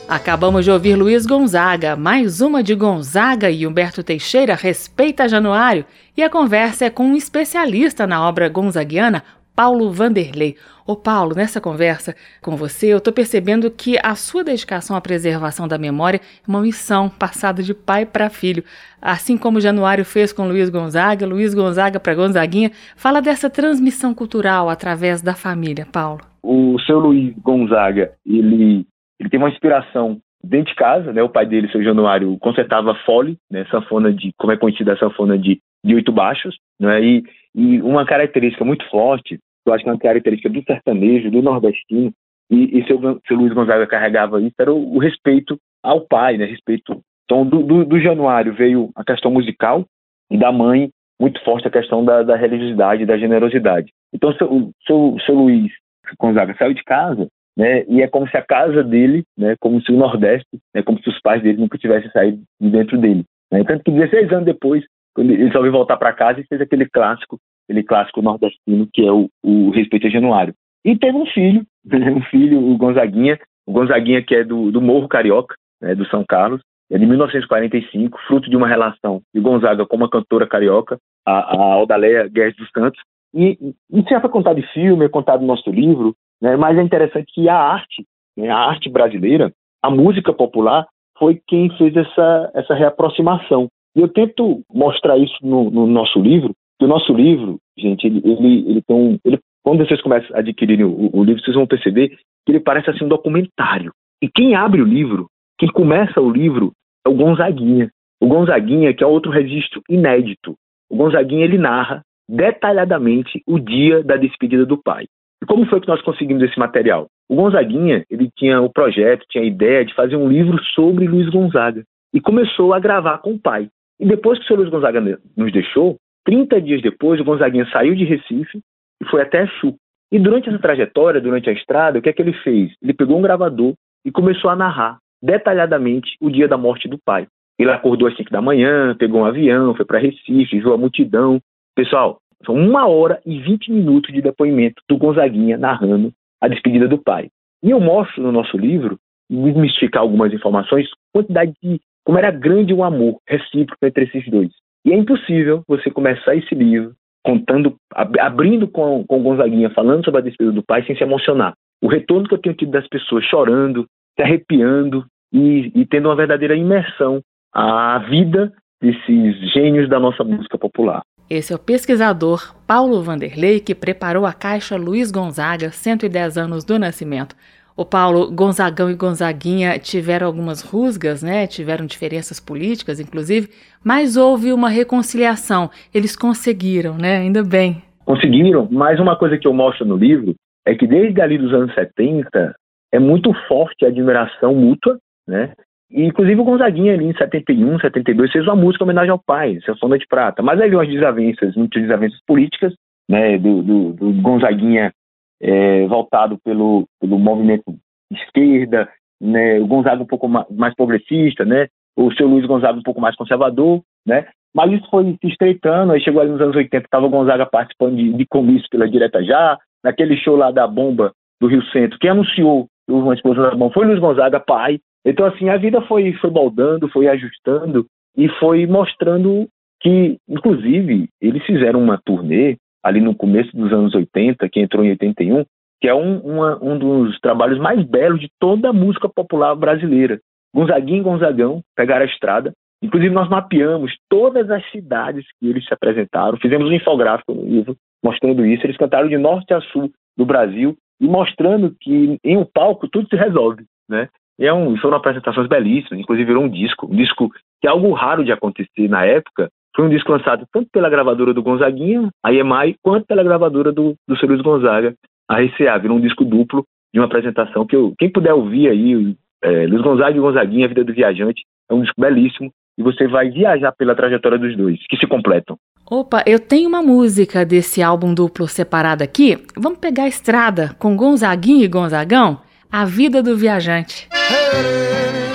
Acabamos 0.09 0.65
de 0.65 0.71
ouvir 0.71 0.95
Luiz 0.95 1.25
Gonzaga, 1.25 1.97
mais 1.97 2.43
uma 2.43 2.63
de 2.63 2.75
Gonzaga 2.75 3.51
e 3.51 3.67
Humberto 3.67 4.03
Teixeira 4.03 4.55
respeita 4.55 5.27
Januário, 5.27 5.87
e 6.15 6.23
a 6.23 6.29
conversa 6.29 6.85
é 6.85 6.91
com 6.91 7.05
um 7.05 7.17
especialista 7.17 8.07
na 8.07 8.29
obra 8.29 8.47
gonzaguiana, 8.49 9.25
Paulo 9.55 9.91
Vanderlei. 9.91 10.57
Ô 10.87 10.97
Paulo, 10.97 11.35
nessa 11.35 11.61
conversa 11.61 12.15
com 12.43 12.57
você, 12.57 12.93
eu 12.93 12.99
estou 12.99 13.12
percebendo 13.12 13.71
que 13.71 13.97
a 14.03 14.15
sua 14.15 14.43
dedicação 14.43 14.97
à 14.97 15.01
preservação 15.01 15.69
da 15.69 15.79
memória 15.79 16.19
é 16.19 16.51
uma 16.51 16.61
missão 16.61 17.09
passada 17.09 17.62
de 17.62 17.75
pai 17.75 18.05
para 18.05 18.31
filho. 18.31 18.65
Assim 19.01 19.37
como 19.38 19.61
Januário 19.61 20.05
fez 20.05 20.33
com 20.33 20.49
Luiz 20.49 20.71
Gonzaga, 20.71 21.27
Luiz 21.27 21.55
Gonzaga 21.55 22.01
para 22.01 22.15
Gonzaguinha. 22.15 22.71
Fala 22.97 23.21
dessa 23.21 23.49
transmissão 23.49 24.15
cultural 24.15 24.69
através 24.69 25.23
da 25.23 25.35
família, 25.35 25.87
Paulo. 25.93 26.21
O 26.43 26.79
seu 26.81 26.99
Luiz 26.99 27.35
Gonzaga, 27.38 28.12
ele, 28.27 28.85
ele 29.21 29.31
tem 29.31 29.38
uma 29.38 29.51
inspiração 29.51 30.19
dentro 30.43 30.71
de 30.71 30.75
casa, 30.75 31.12
né? 31.12 31.23
O 31.23 31.29
pai 31.29 31.47
dele, 31.47 31.71
seu 31.71 31.83
Januário, 31.83 32.37
consertava 32.38 32.95
fole, 33.07 33.37
né? 33.51 33.65
Sanfona 33.71 34.12
de, 34.12 34.33
como 34.37 34.53
é 34.53 34.57
conhecida 34.57 34.95
a 34.95 34.99
sanfona 34.99 35.38
de, 35.38 35.61
de 35.85 35.95
oito 35.95 36.11
baixos, 36.11 36.57
né? 36.81 37.01
E, 37.01 37.23
e 37.55 37.81
uma 37.83 38.05
característica 38.05 38.65
muito 38.65 38.88
forte, 38.88 39.38
eu 39.67 39.73
acho 39.73 39.85
que 39.85 39.91
é 39.91 39.93
uma 39.93 39.99
característica 39.99 40.49
do 40.49 40.62
sertanejo, 40.65 41.31
do 41.31 41.43
nordestino, 41.43 42.12
e, 42.51 42.79
e 42.79 42.87
seu, 42.87 42.99
seu 43.27 43.37
Luiz 43.37 43.53
Gonzaga 43.53 43.87
carregava 43.87 44.41
isso, 44.41 44.55
era 44.59 44.73
o, 44.73 44.97
o 44.97 44.99
respeito 44.99 45.59
ao 45.83 46.01
pai, 46.01 46.37
né? 46.37 46.45
Respeito. 46.45 47.01
Então, 47.25 47.47
do, 47.47 47.62
do, 47.62 47.85
do, 47.85 48.01
Januário 48.01 48.53
veio 48.53 48.91
a 48.95 49.05
questão 49.05 49.31
musical 49.31 49.87
e 50.31 50.37
da 50.37 50.53
mãe 50.53 50.91
muito 51.21 51.43
forte 51.45 51.69
a 51.69 51.71
questão 51.71 52.05
da, 52.05 52.23
da 52.23 52.37
religiosidade, 52.37 53.07
da 53.07 53.17
generosidade. 53.17 53.93
Então, 54.12 54.35
seu, 54.35 54.71
seu, 54.87 55.17
seu 55.25 55.35
Luiz 55.35 55.71
Gonzaga 56.19 56.55
saiu 56.59 56.75
de 56.75 56.83
casa 56.83 57.29
né? 57.57 57.85
E 57.87 58.03
é 58.03 58.09
como 58.09 58.29
se 58.29 58.37
a 58.37 58.43
casa 58.43 58.83
dele, 58.83 59.25
né? 59.37 59.57
Como 59.61 59.81
se 59.83 59.93
o 59.93 59.97
Nordeste, 59.97 60.59
né? 60.75 60.83
Como 60.83 61.01
se 61.03 61.09
os 61.09 61.21
pais 61.21 61.43
dele 61.43 61.59
nunca 61.59 61.79
tivessem 61.79 62.11
saído 62.11 62.43
de 62.61 62.71
dentro 62.71 62.99
dele. 62.99 63.25
Né? 63.51 63.62
Tanto 63.65 63.85
que 63.85 63.91
16 63.91 64.33
anos 64.33 64.47
depois, 64.47 64.85
ele 65.18 65.37
resolveu 65.37 65.72
voltar 65.72 65.96
para 65.96 66.12
casa 66.12 66.40
e 66.40 66.46
fez 66.46 66.61
aquele 66.61 66.88
clássico, 66.88 67.38
aquele 67.64 67.83
clássico 67.83 68.22
nordestino 68.22 68.88
que 68.92 69.07
é 69.07 69.12
o, 69.12 69.29
o 69.42 69.70
Respeito 69.70 70.07
a 70.07 70.11
Januário. 70.11 70.55
E 70.85 70.96
teve 70.96 71.16
um 71.16 71.27
filho, 71.27 71.64
um 71.87 72.22
filho, 72.22 72.59
o 72.59 72.77
Gonzaguinha, 72.77 73.38
o 73.66 73.72
Gonzaguinha 73.72 74.22
que 74.22 74.35
é 74.35 74.44
do, 74.44 74.70
do 74.70 74.81
Morro 74.81 75.09
Carioca, 75.09 75.55
né? 75.81 75.94
Do 75.94 76.07
São 76.07 76.25
Carlos, 76.27 76.61
é 76.90 76.98
de 76.98 77.07
1945, 77.07 78.18
fruto 78.27 78.51
de 78.51 78.57
uma 78.57 78.68
relação 78.68 79.22
de 79.35 79.40
Gonzaga 79.40 79.87
com 79.87 79.96
uma 79.96 80.11
cantora 80.11 80.46
carioca, 80.46 80.98
a, 81.27 81.33
a 81.33 81.75
Aldaleia 81.75 82.29
Guedes 82.29 82.57
dos 82.57 82.70
Santos. 82.70 83.01
E 83.35 83.59
isso 83.90 84.09
já 84.11 84.20
foi 84.20 84.29
contado 84.29 84.59
em 84.59 84.66
filme, 84.75 85.07
é 85.07 85.09
contado 85.09 85.40
no 85.40 85.46
nosso 85.46 85.70
livro, 85.70 86.14
né? 86.40 86.55
Mas 86.55 86.77
é 86.77 86.83
interessante 86.83 87.33
que 87.33 87.48
a 87.48 87.57
arte, 87.57 88.05
né, 88.37 88.51
a 88.51 88.59
arte 88.59 88.90
brasileira, 88.90 89.51
a 89.83 89.90
música 89.90 90.35
popular, 90.35 90.87
foi 91.18 91.40
quem 91.46 91.70
fez 91.79 91.96
essa, 91.96 92.51
essa 92.55 92.75
reaproximação. 92.75 93.68
E 93.94 94.00
eu 94.00 94.09
tento 94.09 94.62
mostrar 94.72 95.18
isso 95.18 95.37
no, 95.42 95.70
no 95.70 95.87
nosso 95.87 96.20
livro, 96.20 96.55
que 96.78 96.85
o 96.85 96.88
nosso 96.88 97.12
livro, 97.12 97.59
gente, 97.78 98.07
ele, 98.07 98.22
ele, 98.24 98.70
ele 98.70 98.83
tem 98.83 98.96
um. 98.96 99.18
Ele, 99.24 99.38
quando 99.62 99.87
vocês 99.87 100.00
começam 100.00 100.35
a 100.35 100.40
adquirir 100.40 100.85
o, 100.85 101.11
o, 101.12 101.22
livro, 101.22 101.42
vocês 101.42 101.57
vão 101.57 101.66
perceber 101.66 102.09
que 102.09 102.52
ele 102.52 102.61
parece 102.61 102.90
assim 102.90 103.05
um 103.05 103.09
documentário. 103.09 103.92
E 104.22 104.28
quem 104.28 104.55
abre 104.55 104.81
o 104.81 104.87
livro, 104.87 105.28
quem 105.59 105.68
começa 105.68 106.20
o 106.20 106.31
livro, 106.31 106.72
é 107.07 107.09
o 107.09 107.14
Gonzaguinha. 107.14 107.90
O 108.20 108.26
Gonzaguinha, 108.26 108.94
que 108.94 109.05
é 109.05 109.07
outro 109.07 109.31
registro 109.31 109.83
inédito. 109.88 110.55
O 110.90 110.96
Gonzaguinha, 110.96 111.44
ele 111.44 111.59
narra 111.59 112.02
detalhadamente 112.28 113.42
o 113.46 113.59
dia 113.59 114.02
da 114.02 114.16
despedida 114.16 114.64
do 114.64 114.81
pai. 114.81 115.07
E 115.42 115.46
como 115.46 115.66
foi 115.66 115.81
que 115.81 115.88
nós 115.88 116.00
conseguimos 116.02 116.42
esse 116.42 116.59
material? 116.59 117.07
O 117.28 117.37
Gonzaguinha, 117.37 118.05
ele 118.11 118.31
tinha 118.37 118.61
o 118.61 118.70
projeto, 118.70 119.26
tinha 119.28 119.42
a 119.42 119.46
ideia 119.46 119.85
de 119.85 119.94
fazer 119.94 120.16
um 120.16 120.28
livro 120.28 120.62
sobre 120.74 121.07
Luiz 121.07 121.28
Gonzaga 121.31 121.83
e 122.14 122.20
começou 122.20 122.72
a 122.72 122.78
gravar 122.78 123.18
com 123.18 123.33
o 123.33 123.38
pai. 123.38 123.68
E 124.03 124.05
depois 124.05 124.37
que 124.37 124.45
o 124.45 124.49
seu 124.49 124.57
Luiz 124.57 124.69
Gonzaga 124.69 125.01
nos 125.37 125.53
deixou, 125.53 125.97
30 126.25 126.61
dias 126.61 126.83
depois, 126.83 127.21
o 127.21 127.25
Gonzaguinha 127.25 127.65
saiu 127.67 127.95
de 127.95 128.05
Recife 128.05 128.61
e 129.01 129.05
foi 129.09 129.23
até 129.23 129.47
Chu. 129.47 129.77
E 130.11 130.19
durante 130.19 130.49
essa 130.49 130.59
trajetória, 130.59 131.21
durante 131.21 131.49
a 131.49 131.53
estrada, 131.53 132.01
o 132.01 132.03
que 132.03 132.09
é 132.09 132.12
que 132.12 132.21
ele 132.21 132.33
fez? 132.33 132.73
Ele 132.83 132.95
pegou 132.95 133.17
um 133.17 133.23
gravador 133.23 133.75
e 134.05 134.11
começou 134.11 134.51
a 134.51 134.57
narrar 134.57 134.99
detalhadamente 135.23 136.17
o 136.21 136.29
dia 136.29 136.49
da 136.49 136.59
morte 136.59 136.88
do 136.88 136.99
pai. 136.99 137.29
Ele 137.57 137.71
acordou 137.71 138.09
às 138.09 138.17
5 138.17 138.29
da 138.29 138.43
manhã, 138.43 138.97
pegou 138.97 139.21
um 139.21 139.25
avião, 139.25 139.73
foi 139.77 139.85
para 139.85 140.01
Recife, 140.01 140.59
viu 140.59 140.75
a 140.75 140.79
multidão. 140.79 141.38
Pessoal, 141.77 142.19
são 142.45 142.57
uma 142.57 142.88
hora 142.88 143.21
e 143.25 143.38
vinte 143.38 143.71
minutos 143.71 144.12
de 144.12 144.21
depoimento 144.21 144.83
do 144.88 144.99
Gonzaguinha 144.99 145.57
narrando 145.57 146.12
a 146.41 146.49
despedida 146.49 146.88
do 146.88 146.99
pai. 146.99 147.29
E 147.62 147.71
eu 147.71 147.79
mostro 147.79 148.21
no 148.21 148.33
nosso 148.33 148.59
livro, 148.59 148.99
desmistificar 149.31 150.03
algumas 150.03 150.33
informações, 150.33 150.88
quantidade 151.15 151.53
de 151.62 151.81
como 152.05 152.19
era 152.19 152.31
grande 152.31 152.73
o 152.75 152.83
amor 152.83 153.19
recíproco 153.29 153.85
entre 153.85 154.05
esses 154.05 154.29
dois. 154.31 154.51
E 154.85 154.93
é 154.93 154.97
impossível 154.97 155.62
você 155.67 155.91
começar 155.91 156.35
esse 156.35 156.55
livro 156.55 156.93
contando, 157.25 157.77
abrindo 157.95 158.67
com, 158.67 159.05
com 159.07 159.23
Gonzaguinha, 159.23 159.71
falando 159.71 160.05
sobre 160.05 160.21
a 160.21 160.25
despedida 160.25 160.55
do 160.55 160.65
pai, 160.65 160.85
sem 160.85 160.97
se 160.97 161.05
emocionar. 161.05 161.55
O 161.81 161.88
retorno 161.88 162.29
que 162.29 162.35
eu 162.35 162.38
tenho 162.38 162.57
tido 162.57 162.73
das 162.73 162.87
pessoas 162.88 163.25
chorando, 163.25 163.87
se 164.17 164.23
arrepiando 164.23 165.05
e, 165.33 165.71
e 165.75 165.87
tendo 165.87 166.09
uma 166.09 166.17
verdadeira 166.17 166.57
imersão 166.57 167.21
à 167.55 167.99
vida 167.99 168.53
desses 168.81 169.53
gênios 169.53 169.88
da 169.88 170.01
nossa 170.01 170.25
música 170.25 170.59
popular. 170.59 171.03
Esse 171.31 171.53
é 171.53 171.57
o 171.57 171.59
pesquisador 171.59 172.55
Paulo 172.67 173.01
Vanderlei 173.03 173.61
que 173.61 173.75
preparou 173.75 174.27
a 174.27 174.33
caixa 174.33 174.77
Luiz 174.77 175.11
Gonzaga, 175.11 175.71
110 175.71 176.37
anos 176.37 176.65
do 176.65 176.79
nascimento. 176.79 177.37
O 177.77 177.85
Paulo, 177.87 178.31
Gonzagão 178.31 178.91
e 178.91 178.95
Gonzaguinha 178.95 179.79
tiveram 179.79 180.27
algumas 180.27 180.63
rusgas, 180.63 181.23
né? 181.23 181.47
Tiveram 181.47 181.87
diferenças 181.87 182.39
políticas, 182.39 183.01
inclusive, 183.01 183.49
mas 183.83 184.17
houve 184.17 184.53
uma 184.53 184.69
reconciliação. 184.69 185.71
Eles 185.95 186.15
conseguiram, 186.15 186.99
né? 186.99 187.19
Ainda 187.19 187.43
bem. 187.43 187.83
Conseguiram, 188.05 188.69
mas 188.71 189.01
uma 189.01 189.17
coisa 189.17 189.39
que 189.39 189.47
eu 189.47 189.55
mostro 189.55 189.87
no 189.87 189.97
livro 189.97 190.35
é 190.67 190.75
que 190.75 190.87
desde 190.87 191.21
ali 191.21 191.39
dos 191.39 191.53
anos 191.55 191.75
70 191.75 192.55
é 192.93 192.99
muito 192.99 193.33
forte 193.49 193.85
a 193.85 193.89
admiração 193.89 194.55
mútua, 194.55 194.99
né? 195.27 195.53
E, 195.91 196.05
inclusive 196.05 196.41
o 196.41 196.45
Gonzaguinha 196.45 196.93
ali 196.93 197.07
em 197.07 197.15
71, 197.15 197.79
72 197.81 198.33
fez 198.33 198.47
uma 198.47 198.57
música 198.57 198.83
em 198.83 198.87
homenagem 198.87 199.11
ao 199.11 199.19
pai, 199.19 199.59
Sanfona 199.65 199.99
de 199.99 200.07
Prata. 200.07 200.43
Mas 200.43 200.61
havia 200.61 200.77
umas 200.77 200.89
desavenças, 200.89 201.55
muitas 201.55 201.83
desavenças 201.83 202.19
políticas, 202.27 202.75
né, 203.09 203.39
do, 203.39 203.63
do, 203.63 203.93
do 203.93 204.13
Gonzaguinha 204.23 204.93
é, 205.42 205.87
voltado 205.87 206.38
pelo, 206.44 206.87
pelo 207.00 207.18
movimento 207.18 207.64
esquerda, 208.12 208.88
né, 209.20 209.59
o 209.61 209.66
Gonzaga 209.66 210.02
um 210.02 210.07
pouco 210.07 210.28
mais 210.28 210.74
progressista, 210.74 211.44
né, 211.44 211.66
o 211.96 212.12
seu 212.12 212.26
Luiz 212.28 212.46
Gonzaga 212.46 212.78
um 212.78 212.83
pouco 212.83 213.00
mais 213.00 213.16
conservador, 213.16 213.83
né, 214.07 214.26
mas 214.55 214.72
isso 214.72 214.88
foi 214.90 215.16
se 215.20 215.28
estreitando, 215.28 215.92
aí 215.92 216.00
chegou 216.00 216.20
ali 216.20 216.31
nos 216.31 216.40
anos 216.40 216.57
80, 216.57 216.85
estava 216.85 217.07
o 217.07 217.11
Gonzaga 217.11 217.46
participando 217.46 217.96
de, 217.96 218.12
de 218.12 218.26
comício 218.26 218.68
pela 218.70 218.88
Direta 218.88 219.22
Já, 219.24 219.59
naquele 219.83 220.16
show 220.16 220.37
lá 220.37 220.50
da 220.50 220.66
bomba 220.66 221.12
do 221.40 221.48
Rio 221.48 221.64
Centro, 221.66 221.98
quem 221.98 222.11
anunciou 222.11 222.66
uma 222.88 223.14
explosão 223.14 223.42
da 223.42 223.55
bomba 223.55 223.74
foi 223.74 223.87
Luiz 223.87 223.98
Gonzaga, 223.98 224.38
pai, 224.38 224.78
então, 225.05 225.26
assim, 225.26 225.48
a 225.48 225.57
vida 225.57 225.81
foi, 225.83 226.12
foi 226.14 226.31
moldando, 226.31 226.88
foi 226.88 227.09
ajustando 227.09 227.87
e 228.16 228.28
foi 228.38 228.66
mostrando 228.66 229.48
que, 229.81 230.16
inclusive, 230.28 231.09
eles 231.20 231.44
fizeram 231.44 231.83
uma 231.83 232.00
turnê 232.05 232.57
ali 232.83 233.01
no 233.01 233.14
começo 233.14 233.55
dos 233.57 233.73
anos 233.73 233.95
80, 233.95 234.49
que 234.49 234.61
entrou 234.61 234.85
em 234.85 234.90
81, 234.90 235.45
que 235.81 235.88
é 235.88 235.95
um, 235.95 236.18
uma, 236.18 236.59
um 236.62 236.79
dos 236.79 237.18
trabalhos 237.21 237.59
mais 237.59 237.85
belos 237.85 238.21
de 238.21 238.29
toda 238.38 238.71
a 238.71 238.73
música 238.73 239.09
popular 239.09 239.55
brasileira. 239.55 240.21
Gonzaguinha 240.55 240.99
e 240.99 241.03
Gonzagão 241.03 241.62
pegaram 241.77 242.03
a 242.03 242.09
estrada. 242.09 242.53
Inclusive, 242.83 243.14
nós 243.14 243.29
mapeamos 243.29 243.92
todas 244.09 244.51
as 244.51 244.68
cidades 244.71 245.25
que 245.38 245.49
eles 245.49 245.64
se 245.64 245.73
apresentaram, 245.73 246.37
fizemos 246.38 246.68
um 246.68 246.73
infográfico 246.73 247.33
no 247.33 247.45
livro 247.45 247.77
mostrando 248.05 248.45
isso. 248.45 248.66
Eles 248.66 248.77
cantaram 248.77 249.09
de 249.09 249.16
norte 249.16 249.55
a 249.55 249.61
sul 249.61 249.90
do 250.16 250.27
Brasil 250.27 250.77
e 251.01 251.07
mostrando 251.07 251.75
que 251.81 252.18
em 252.23 252.37
um 252.37 252.45
palco 252.45 252.88
tudo 252.88 253.09
se 253.09 253.16
resolve, 253.16 253.64
né? 253.88 254.09
É 254.40 254.53
um, 254.53 254.77
foram 254.79 254.97
apresentações 254.97 255.47
belíssimas, 255.47 256.01
inclusive 256.01 256.27
virou 256.27 256.45
um 256.45 256.49
disco, 256.49 256.87
um 256.87 256.97
disco 256.97 257.31
que 257.61 257.68
é 257.68 257.71
algo 257.71 257.92
raro 257.92 258.25
de 258.25 258.33
acontecer 258.33 258.88
na 258.88 259.05
época. 259.05 259.51
Foi 259.75 259.87
um 259.87 259.89
disco 259.89 260.13
lançado 260.13 260.47
tanto 260.53 260.69
pela 260.73 260.91
gravadora 260.91 261.33
do 261.33 261.43
Gonzaguinha, 261.43 262.09
a 262.23 262.33
EMI, 262.33 262.77
quanto 262.83 263.07
pela 263.07 263.23
gravadora 263.23 263.73
do, 263.73 263.95
do 264.07 264.17
Seu 264.19 264.29
Luiz 264.29 264.43
Gonzaga, 264.43 264.95
a 265.29 265.41
RCA. 265.41 265.79
Virou 265.79 265.97
um 265.97 266.01
disco 266.01 266.25
duplo 266.25 266.65
de 266.93 267.01
uma 267.01 267.07
apresentação 267.07 267.67
que 267.67 267.75
eu, 267.75 267.95
quem 267.99 268.11
puder 268.11 268.35
ouvir 268.35 268.69
aí, 268.69 269.17
é, 269.43 269.67
Luiz 269.67 269.83
Gonzaga 269.83 270.17
e 270.17 270.21
Gonzaguinha, 270.21 270.67
A 270.67 270.69
Vida 270.69 270.85
do 270.85 270.93
Viajante, 270.93 271.43
é 271.71 271.75
um 271.75 271.81
disco 271.81 272.01
belíssimo 272.01 272.51
e 272.79 272.83
você 272.83 273.07
vai 273.07 273.31
viajar 273.31 273.73
pela 273.73 273.95
trajetória 273.95 274.39
dos 274.39 274.57
dois, 274.57 274.79
que 274.89 274.97
se 274.97 275.07
completam. 275.07 275.57
Opa, 275.91 276.23
eu 276.27 276.39
tenho 276.39 276.69
uma 276.69 276.83
música 276.83 277.45
desse 277.45 277.83
álbum 277.83 278.15
duplo 278.15 278.47
separado 278.47 279.03
aqui. 279.03 279.39
Vamos 279.57 279.79
pegar 279.79 280.05
a 280.05 280.09
estrada 280.09 280.75
com 280.79 280.97
Gonzaguinha 280.97 281.65
e 281.65 281.69
Gonzagão? 281.69 282.41
A 282.71 282.85
Vida 282.85 283.23
do 283.23 283.37
Viajante. 283.37 284.09
descanso 284.11 285.32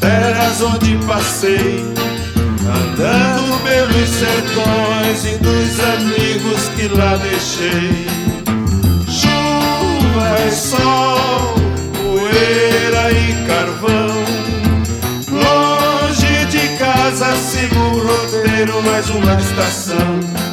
terras 0.00 0.60
onde 0.62 0.96
passei, 1.06 1.84
andando 2.66 3.62
pelos 3.62 4.08
sertões 4.08 5.24
e 5.24 5.38
dos 5.38 5.80
amigos 5.80 6.68
que 6.76 6.88
lá 6.88 7.16
deixei. 7.16 8.06
Chuva 9.08 10.46
e 10.46 10.52
sol, 10.52 11.54
poeira 11.96 13.10
e 13.12 13.46
carvão. 13.46 14.24
Longe 15.30 16.44
de 16.46 16.76
casa 16.78 17.36
sigo 17.36 17.78
o 17.78 18.06
roteiro, 18.06 18.82
mais 18.82 19.08
uma 19.10 19.34
estação. 19.34 20.48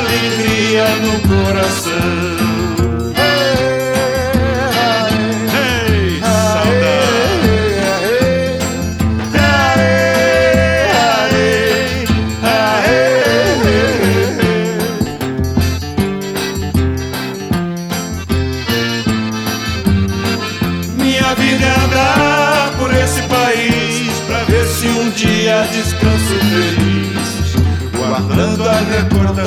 alegria 0.00 0.84
no 0.96 1.20
coração. 1.28 2.39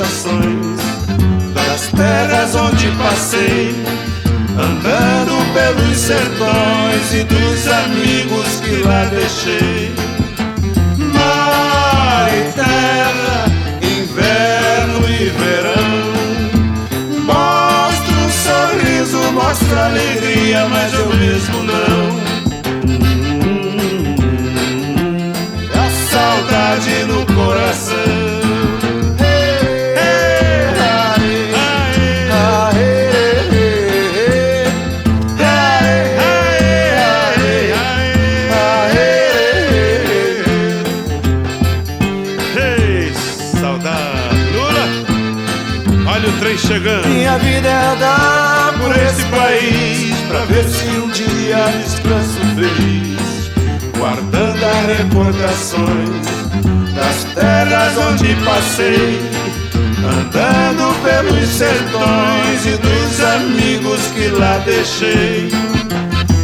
Recordações 0.04 0.80
das 1.54 1.86
terras 1.88 2.54
onde 2.54 2.88
passei, 2.92 3.74
andando 4.58 5.34
pelos 5.52 5.96
sertões 5.96 7.14
e 7.14 7.24
dos 7.24 7.68
amigos 7.68 8.60
que 8.60 8.82
lá 8.82 9.04
deixei. 9.06 9.94
Mar 10.98 12.28
e 12.32 12.52
terra, 12.52 13.46
inverno 13.82 15.08
e 15.08 15.30
verão. 15.30 16.14
Mostra 17.24 18.14
um 18.14 18.30
sorriso, 18.30 19.32
mostra 19.32 19.86
alegria, 19.86 20.68
mas 20.68 20.92
eu 20.92 21.08
mesmo 21.14 21.62
não. 21.62 22.24
A 25.74 25.90
saudade 26.10 27.04
no 27.04 27.26
coração. 27.34 28.23
Minha 47.34 47.52
vida 47.52 47.68
é 47.68 47.86
andar 47.94 48.74
por 48.78 48.96
esse 48.96 49.24
país 49.24 50.16
pra 50.28 50.44
ver 50.44 50.68
se 50.68 50.86
um 50.86 51.10
dia 51.10 51.64
descanso 51.82 52.38
feliz, 52.54 53.50
guardando 53.98 54.64
as 54.64 54.98
recordações 54.98 56.26
das 56.94 57.24
terras 57.34 57.98
onde 57.98 58.36
passei, 58.36 59.20
andando 59.98 60.94
pelos 61.02 61.48
sertões 61.48 62.66
e 62.66 62.76
dos 62.76 63.20
amigos 63.20 64.00
que 64.14 64.28
lá 64.28 64.58
deixei. 64.58 65.50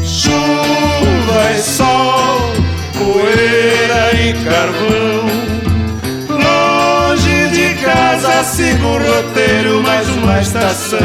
Chuva 0.02 1.52
e 1.56 1.62
sol, 1.62 2.52
poeira 2.98 4.10
e 4.14 4.32
carvão 4.44 5.59
sigo 8.44 8.86
o 8.86 8.98
roteiro, 8.98 9.82
mais 9.82 10.08
uma 10.08 10.40
estação. 10.40 10.98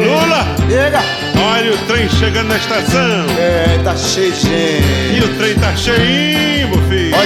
Lula! 0.04 0.46
Diga. 0.68 1.02
Olha 1.40 1.74
o 1.74 1.78
trem 1.88 2.10
chegando 2.10 2.48
na 2.48 2.58
estação. 2.58 3.26
É, 3.38 3.80
tá 3.84 3.96
cheio 3.96 4.32
de 4.32 4.40
gente. 4.40 4.84
E 5.16 5.20
o 5.24 5.38
trem 5.38 5.56
tá 5.56 5.76
cheinho, 5.76 6.55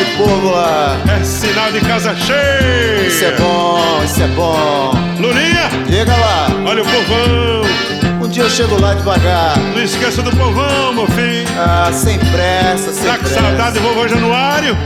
filho. 0.06 0.18
Povo 0.18 0.52
lá. 0.52 0.98
É 1.20 1.24
sinal 1.24 1.72
de 1.72 1.80
casa 1.82 2.16
cheia. 2.16 3.08
Isso 3.08 3.26
é 3.26 3.32
bom, 3.38 4.02
isso 4.04 4.24
é 4.24 4.28
bom. 4.28 4.94
Lulinha. 5.20 5.70
Chega 5.90 6.16
lá. 6.16 6.48
Olha 6.66 6.84
o 6.84 6.86
povão. 6.86 8.26
Um 8.26 8.28
dia 8.28 8.44
eu 8.44 8.50
chego 8.50 8.80
lá 8.80 8.94
devagar. 8.94 9.58
Não 9.74 9.82
esqueça 9.82 10.22
do 10.22 10.32
povão, 10.36 10.94
meu 10.94 11.08
filho. 11.08 11.48
Ah, 11.58 11.90
sem 11.92 12.20
pressa, 12.20 12.92
sem 12.92 13.06
tá 13.06 13.18
pressa. 13.18 13.36
Tá 13.36 13.42
com 13.42 13.48
saudade 13.48 13.80
do 13.80 13.82
vovô 13.82 14.08
Januário? 14.08 14.78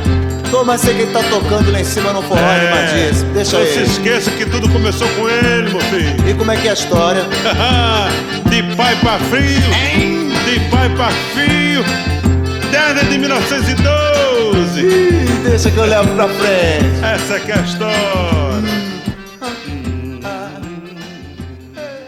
Tô, 0.53 0.63
mas 0.63 0.81
sei 0.81 0.93
que 0.93 1.01
ele 1.01 1.11
tá 1.11 1.23
tocando 1.23 1.71
lá 1.71 1.81
em 1.81 1.83
cima 1.83 2.13
no 2.13 2.21
forró 2.21 2.39
é, 2.39 2.59
animadíssimo. 2.59 3.33
Deixa 3.33 3.57
não 3.57 3.65
ele. 3.65 3.79
Não 3.79 3.85
se 3.85 3.91
esqueça 3.91 4.31
que 4.31 4.45
tudo 4.45 4.69
começou 4.69 5.07
com 5.09 5.27
ele, 5.27 5.71
meu 5.71 5.81
filho. 5.81 6.29
E 6.29 6.33
como 6.35 6.51
é 6.51 6.57
que 6.57 6.67
é 6.67 6.71
a 6.71 6.73
história? 6.73 7.23
de 8.49 8.75
pai 8.75 8.95
pra 8.97 9.17
frio. 9.17 9.73
Hein? 9.73 10.29
De 10.45 10.59
pai 10.69 10.89
pra 10.89 11.09
fio. 11.09 11.83
Desde 12.69 13.09
de 13.09 13.17
1912. 13.17 14.12
Ih, 14.55 15.49
deixa 15.49 15.71
que 15.71 15.77
eu 15.77 15.85
levo 15.85 16.13
pra 16.15 16.27
frente. 16.27 17.03
Essa 17.03 17.39
que 17.39 17.51
é 17.51 17.55
a 17.55 17.61
história. 17.61 18.03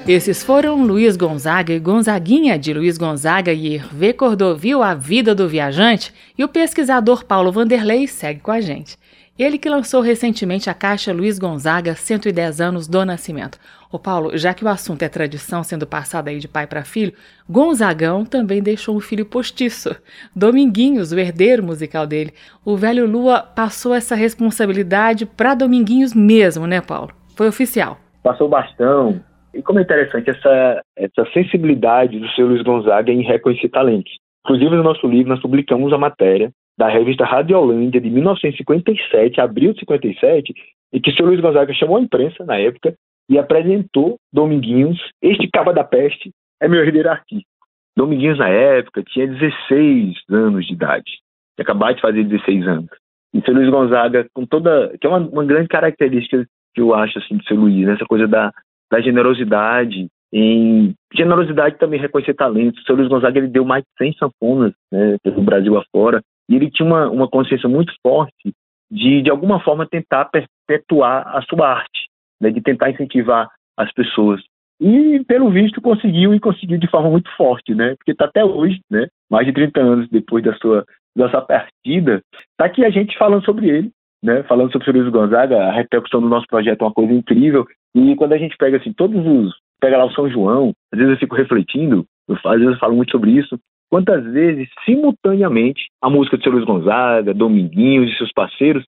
Esses 0.08 0.44
foram 0.44 0.84
Luiz 0.84 1.18
Gonzaga 1.18 1.74
e 1.74 1.80
Gonzaguinha, 1.80 2.60
de 2.60 2.72
Luiz 2.72 2.96
Gonzaga 2.96 3.52
e 3.52 3.74
Hervé 3.74 4.14
Cordovil, 4.14 4.84
A 4.84 4.94
Vida 4.94 5.34
do 5.34 5.50
Viajante, 5.50 6.14
e 6.38 6.44
o 6.44 6.48
pesquisador 6.48 7.26
Paulo 7.26 7.52
Vanderlei 7.52 8.06
segue 8.06 8.40
com 8.40 8.52
a 8.52 8.62
gente. 8.62 9.00
Ele 9.38 9.58
que 9.58 9.67
lançou 9.67 10.00
recentemente 10.00 10.69
a 10.69 10.74
caixa 10.74 11.12
Luiz 11.12 11.38
Gonzaga 11.38 11.93
110 11.93 12.62
anos 12.62 12.88
do 12.88 13.04
nascimento. 13.04 13.60
Ô 13.91 14.00
Paulo, 14.00 14.38
já 14.38 14.54
que 14.54 14.63
o 14.63 14.67
assunto 14.69 15.04
é 15.04 15.10
tradição 15.10 15.62
sendo 15.62 15.86
passada 15.86 16.30
aí 16.30 16.39
de 16.39 16.48
pai 16.48 16.65
para 16.65 16.86
filho, 16.86 17.12
Gonzagão 17.50 18.24
também 18.24 18.63
deixou 18.63 18.95
um 18.95 19.02
filho 19.02 19.26
postiço. 19.26 19.93
Dominguinhos, 20.34 21.12
o 21.12 21.19
herdeiro 21.19 21.62
musical 21.62 22.08
dele. 22.08 22.32
O 22.63 22.78
velho 22.78 23.06
Lua 23.06 23.41
passou 23.41 23.93
essa 23.93 24.15
responsabilidade 24.15 25.26
para 25.26 25.54
Dominguinhos 25.54 26.13
mesmo, 26.13 26.65
né, 26.65 26.80
Paulo? 26.80 27.12
Foi 27.36 27.50
oficial. 27.50 27.98
Passou 28.24 28.48
bastão. 28.48 29.21
E 29.54 29.62
como 29.62 29.80
é 29.80 29.82
interessante 29.82 30.30
essa, 30.30 30.82
essa 30.95 31.30
sensibilidade 31.34 32.19
do 32.19 32.30
seu 32.30 32.48
Luiz 32.48 32.63
Gonzaga 32.63 33.12
em 33.12 33.21
reconhecer 33.21 33.67
talentos. 33.67 34.13
Inclusive, 34.45 34.78
no 34.78 34.84
nosso 34.84 35.06
livro, 35.06 35.28
nós 35.28 35.41
publicamos 35.41 35.91
a 35.91 35.98
matéria 35.98 36.54
da 36.78 36.90
revista 36.90 37.26
Radiolândia 37.26 38.02
de 38.02 38.10
1957, 38.10 39.40
abril 39.40 39.74
de 39.74 39.80
57, 39.80 40.54
e 40.94 41.00
que 41.00 41.12
o 41.12 41.14
seu 41.16 41.26
Luiz 41.26 41.40
Gonzaga 41.40 41.74
chamou 41.74 41.98
a 41.98 42.02
imprensa 42.02 42.44
na 42.46 42.58
época 42.58 42.94
e 43.30 43.40
apresentou 43.40 44.18
Dominguinhos, 44.32 45.00
este 45.22 45.48
caba 45.48 45.74
da 45.74 45.84
peste 45.84 46.32
é 46.62 46.68
meu 46.68 46.82
herdeiro 46.82 47.10
artístico. 47.10 47.50
Dominguinhos, 47.98 48.38
na 48.38 48.50
época, 48.50 49.04
tinha 49.04 49.28
16 49.28 50.16
anos 50.30 50.66
de 50.66 50.74
idade. 50.74 51.12
Tinha 51.56 51.64
acabado 51.64 51.96
de 51.96 52.02
fazer 52.02 52.24
16 52.24 52.68
anos. 52.68 52.90
E 53.34 53.42
seu 53.42 53.54
Luiz 53.54 53.70
Gonzaga, 53.70 54.28
com 54.34 54.46
toda. 54.46 54.96
que 55.00 55.08
é 55.08 55.10
uma, 55.10 55.20
uma 55.20 55.46
grande 55.46 55.68
característica 55.70 56.46
que 56.74 56.82
eu 56.82 56.94
acho 56.94 57.18
assim, 57.20 57.38
do 57.38 57.44
seu 57.46 57.56
Luiz, 57.56 57.86
né? 57.86 57.94
essa 57.94 58.06
coisa 58.06 58.28
da, 58.28 58.52
da 58.92 59.00
generosidade, 59.00 60.08
em 60.34 60.94
generosidade 61.14 61.78
também 61.78 62.00
reconhecer 62.00 62.34
talentos. 62.34 62.82
O 62.82 62.86
seu 62.86 62.96
Luiz 62.96 63.08
Gonzaga 63.08 63.40
ele 63.40 63.48
deu 63.48 63.64
mais 63.64 63.84
de 63.84 63.90
100 63.98 64.18
sanfonas 64.18 64.74
né, 64.92 65.16
pelo 65.24 65.42
Brasil 65.42 65.78
afora, 65.78 66.22
e 66.50 66.56
ele 66.56 66.70
tinha 66.70 66.88
uma, 66.88 67.10
uma 67.10 67.28
consciência 67.28 67.68
muito 67.68 67.94
forte 68.02 68.54
de, 68.92 69.22
de 69.22 69.30
alguma 69.30 69.60
forma, 69.60 69.88
tentar 69.88 70.26
perpetuar 70.26 71.36
a 71.36 71.42
sua 71.44 71.70
arte, 71.70 72.08
né, 72.40 72.52
de 72.52 72.62
tentar 72.62 72.92
incentivar 72.92 73.50
as 73.78 73.92
pessoas. 73.94 74.42
E, 74.80 75.24
pelo 75.26 75.50
visto, 75.50 75.82
conseguiu 75.82 76.34
e 76.34 76.40
conseguiu 76.40 76.78
de 76.78 76.90
forma 76.90 77.10
muito 77.10 77.30
forte, 77.38 77.74
né? 77.74 77.96
Porque 77.96 78.12
está 78.12 78.26
até 78.26 78.44
hoje, 78.44 78.82
né? 78.92 79.08
Mais 79.30 79.46
de 79.48 79.54
30 79.54 79.80
anos 79.80 80.10
depois 80.10 80.44
da 80.44 80.54
sua, 80.58 80.86
da 81.16 81.30
sua 81.30 81.42
partida, 81.42 82.22
está 82.52 82.66
aqui 82.66 82.84
a 82.84 82.90
gente 82.90 83.18
falando 83.18 83.44
sobre 83.46 83.70
ele, 83.70 83.92
né? 84.22 84.44
Falando 84.44 84.74
sobre 84.74 84.90
o 84.90 84.94
Luiz 84.94 85.10
Gonzaga, 85.10 85.64
a 85.64 85.72
repercussão 85.72 86.20
do 86.20 86.28
nosso 86.28 86.46
projeto 86.48 86.82
é 86.82 86.86
uma 86.86 86.94
coisa 86.94 87.14
incrível. 87.14 87.66
E 87.96 88.16
quando 88.18 88.34
a 88.34 88.38
gente 88.38 88.58
pega, 88.58 88.78
assim, 88.78 88.92
todos 88.92 89.26
os... 89.26 89.56
Pega 89.80 89.98
lá 89.98 90.06
o 90.06 90.14
São 90.14 90.30
João, 90.30 90.74
às 90.92 90.98
vezes 90.98 91.14
eu 91.14 91.20
fico 91.20 91.36
refletindo, 91.36 92.06
eu, 92.28 92.36
às 92.36 92.60
vezes 92.60 92.74
eu 92.74 92.80
falo 92.80 92.96
muito 92.96 93.12
sobre 93.12 93.32
isso, 93.32 93.60
quantas 93.89 94.24
vezes, 94.32 94.67
simultaneamente, 94.86 95.88
a 96.02 96.10
música 96.10 96.38
de 96.38 96.43
seu 96.43 96.52
Luiz 96.52 96.65
Gonzaga, 96.65 97.34
Dominguinhos 97.34 98.12
e 98.12 98.17
seus 98.17 98.32
parceiros 98.34 98.84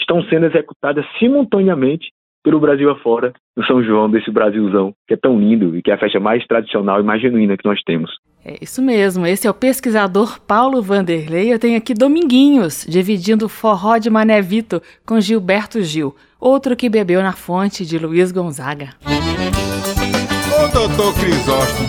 estão 0.00 0.22
sendo 0.24 0.46
executadas 0.46 1.04
simultaneamente 1.18 2.08
pelo 2.42 2.60
Brasil 2.60 2.90
afora, 2.90 3.32
no 3.56 3.64
São 3.66 3.82
João, 3.82 4.10
desse 4.10 4.30
Brasilzão, 4.30 4.94
que 5.06 5.14
é 5.14 5.16
tão 5.16 5.38
lindo 5.38 5.76
e 5.76 5.82
que 5.82 5.90
é 5.90 5.94
a 5.94 5.98
festa 5.98 6.20
mais 6.20 6.46
tradicional 6.46 7.00
e 7.00 7.02
mais 7.02 7.20
genuína 7.20 7.56
que 7.56 7.64
nós 7.68 7.80
temos. 7.82 8.10
É 8.44 8.56
isso 8.62 8.80
mesmo, 8.80 9.26
esse 9.26 9.46
é 9.46 9.50
o 9.50 9.54
pesquisador 9.54 10.40
Paulo 10.40 10.80
Vanderlei. 10.80 11.52
Eu 11.52 11.58
tenho 11.58 11.76
aqui 11.76 11.92
Dominguinhos, 11.92 12.86
dividindo 12.88 13.48
forró 13.48 13.98
de 13.98 14.08
Mané 14.08 14.40
Vito 14.40 14.80
com 15.04 15.20
Gilberto 15.20 15.82
Gil, 15.82 16.14
outro 16.40 16.76
que 16.76 16.88
bebeu 16.88 17.20
na 17.22 17.32
fonte 17.32 17.84
de 17.84 17.98
Luiz 17.98 18.32
Gonzaga. 18.32 18.90
Ô 19.04 20.68
doutor 20.72 21.14
Crisóstomo, 21.20 21.88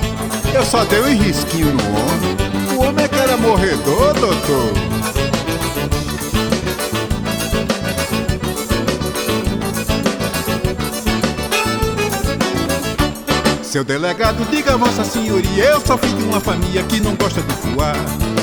eu 0.53 0.63
só 0.63 0.83
dei 0.85 0.99
um 0.99 1.21
risquinho 1.23 1.67
no 1.67 1.83
homem. 1.83 2.48
Morredor, 3.39 4.13
doutor. 4.13 4.73
Seu 13.61 13.83
delegado, 13.83 14.43
diga 14.49 14.73
a 14.73 14.77
vossa 14.77 15.03
senhoria, 15.03 15.63
eu 15.65 15.79
sou 15.81 15.95
filho 15.97 16.17
de 16.17 16.23
uma 16.23 16.39
família 16.39 16.81
que 16.83 16.99
não 16.99 17.15
gosta 17.15 17.39
de 17.39 17.53
voar. 17.69 17.95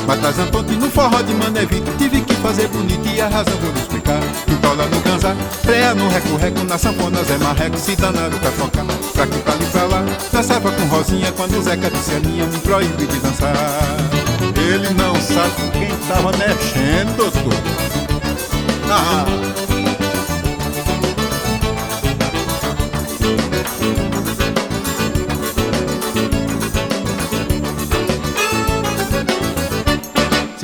Mas 0.06 0.20
traz 0.20 0.38
Antonte 0.38 0.76
no 0.76 0.88
forró 0.88 1.20
de 1.20 1.35
Manevito, 1.35 1.90
tive 1.98 2.20
que 2.20 2.35
fazer 2.37 2.68
bonito 2.68 3.09
e 3.09 3.20
a 3.20 3.26
razão 3.26 3.56
vou 3.56 3.72
lhe 3.72 3.80
explicar. 3.80 4.20
Pitola 4.46 4.87
no 4.87 5.00
ganzá, 5.00 5.35
freia 5.64 5.94
no 5.96 6.09
reco-reco, 6.09 6.62
na 6.62 6.78
sanfona 6.78 7.24
Zé 7.24 7.38
Marreco, 7.38 7.76
se 7.76 7.96
danado 7.96 8.38
pra 8.38 8.50
tocar. 8.52 8.85
Pra 9.14 9.24
aqui, 9.24 9.38
pra 9.40 9.52
ali, 9.54 9.66
pra 9.66 9.85
lá, 9.85 10.04
dançava 10.32 10.70
com 10.70 10.85
Rosinha 10.87 11.32
quando 11.32 11.59
o 11.59 11.62
Zeca 11.62 11.90
disse 11.90 12.14
a 12.14 12.20
minha 12.20 12.46
me 12.46 12.59
proíbe 12.59 13.06
de 13.06 13.18
dançar. 13.18 14.26
Ele 14.68 14.90
não 14.94 15.14
sabe 15.14 15.50
com 15.55 15.70
quem 15.70 15.96
tava 16.09 16.33
mexendo, 16.33 17.16
doutor. 17.16 17.52
Ah. 18.90 19.65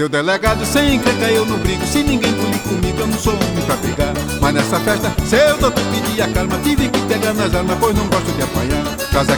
Seu 0.03 0.09
delegado, 0.09 0.67
sem 0.67 0.97
encrenca 0.97 1.31
eu 1.31 1.47
não 1.47 1.57
brigo. 1.59 1.87
Se 1.87 2.03
ninguém 2.03 2.33
pulir 2.33 2.59
comigo, 2.63 3.03
eu 3.03 3.07
não 3.07 3.17
sou 3.17 3.35
homem 3.35 3.65
pra 3.65 3.77
brigar. 3.77 4.13
Mas 4.41 4.53
nessa 4.53 4.81
festa, 4.81 5.15
seu 5.25 5.57
doutor 5.59 5.85
pedia 5.93 6.27
calma. 6.27 6.59
Tive 6.65 6.89
que 6.89 7.01
pegar 7.03 7.33
nas 7.33 7.55
armas, 7.55 7.79
pois 7.79 7.97
não 7.97 8.09
gosto 8.09 8.33
de 8.33 8.43
apanhar. 8.43 8.83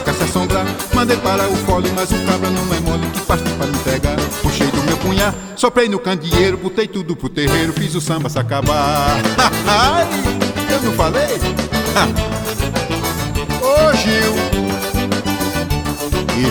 Que 0.03 0.13
se 0.13 0.23
assombrar, 0.23 0.65
mandei 0.95 1.17
para 1.17 1.47
o 1.47 1.55
fole 1.57 1.91
Mas 1.95 2.09
o 2.09 2.15
cabra 2.25 2.49
não 2.49 2.73
é 2.73 2.79
mole, 2.79 3.07
que 3.11 3.19
parte 3.21 3.43
pra 3.43 3.67
me 3.67 3.77
pegar? 3.77 4.15
Puxei 4.41 4.65
do 4.67 4.81
meu 4.83 4.97
punhar, 4.97 5.35
soprei 5.55 5.87
no 5.87 5.99
candeeiro 5.99 6.57
Botei 6.57 6.87
tudo 6.87 7.15
pro 7.15 7.29
terreiro, 7.29 7.71
fiz 7.71 7.93
o 7.93 8.01
samba 8.01 8.27
se 8.27 8.39
acabar. 8.39 9.19
Eu 10.71 10.81
não 10.81 10.93
falei? 10.93 11.27
Gil 13.95 14.14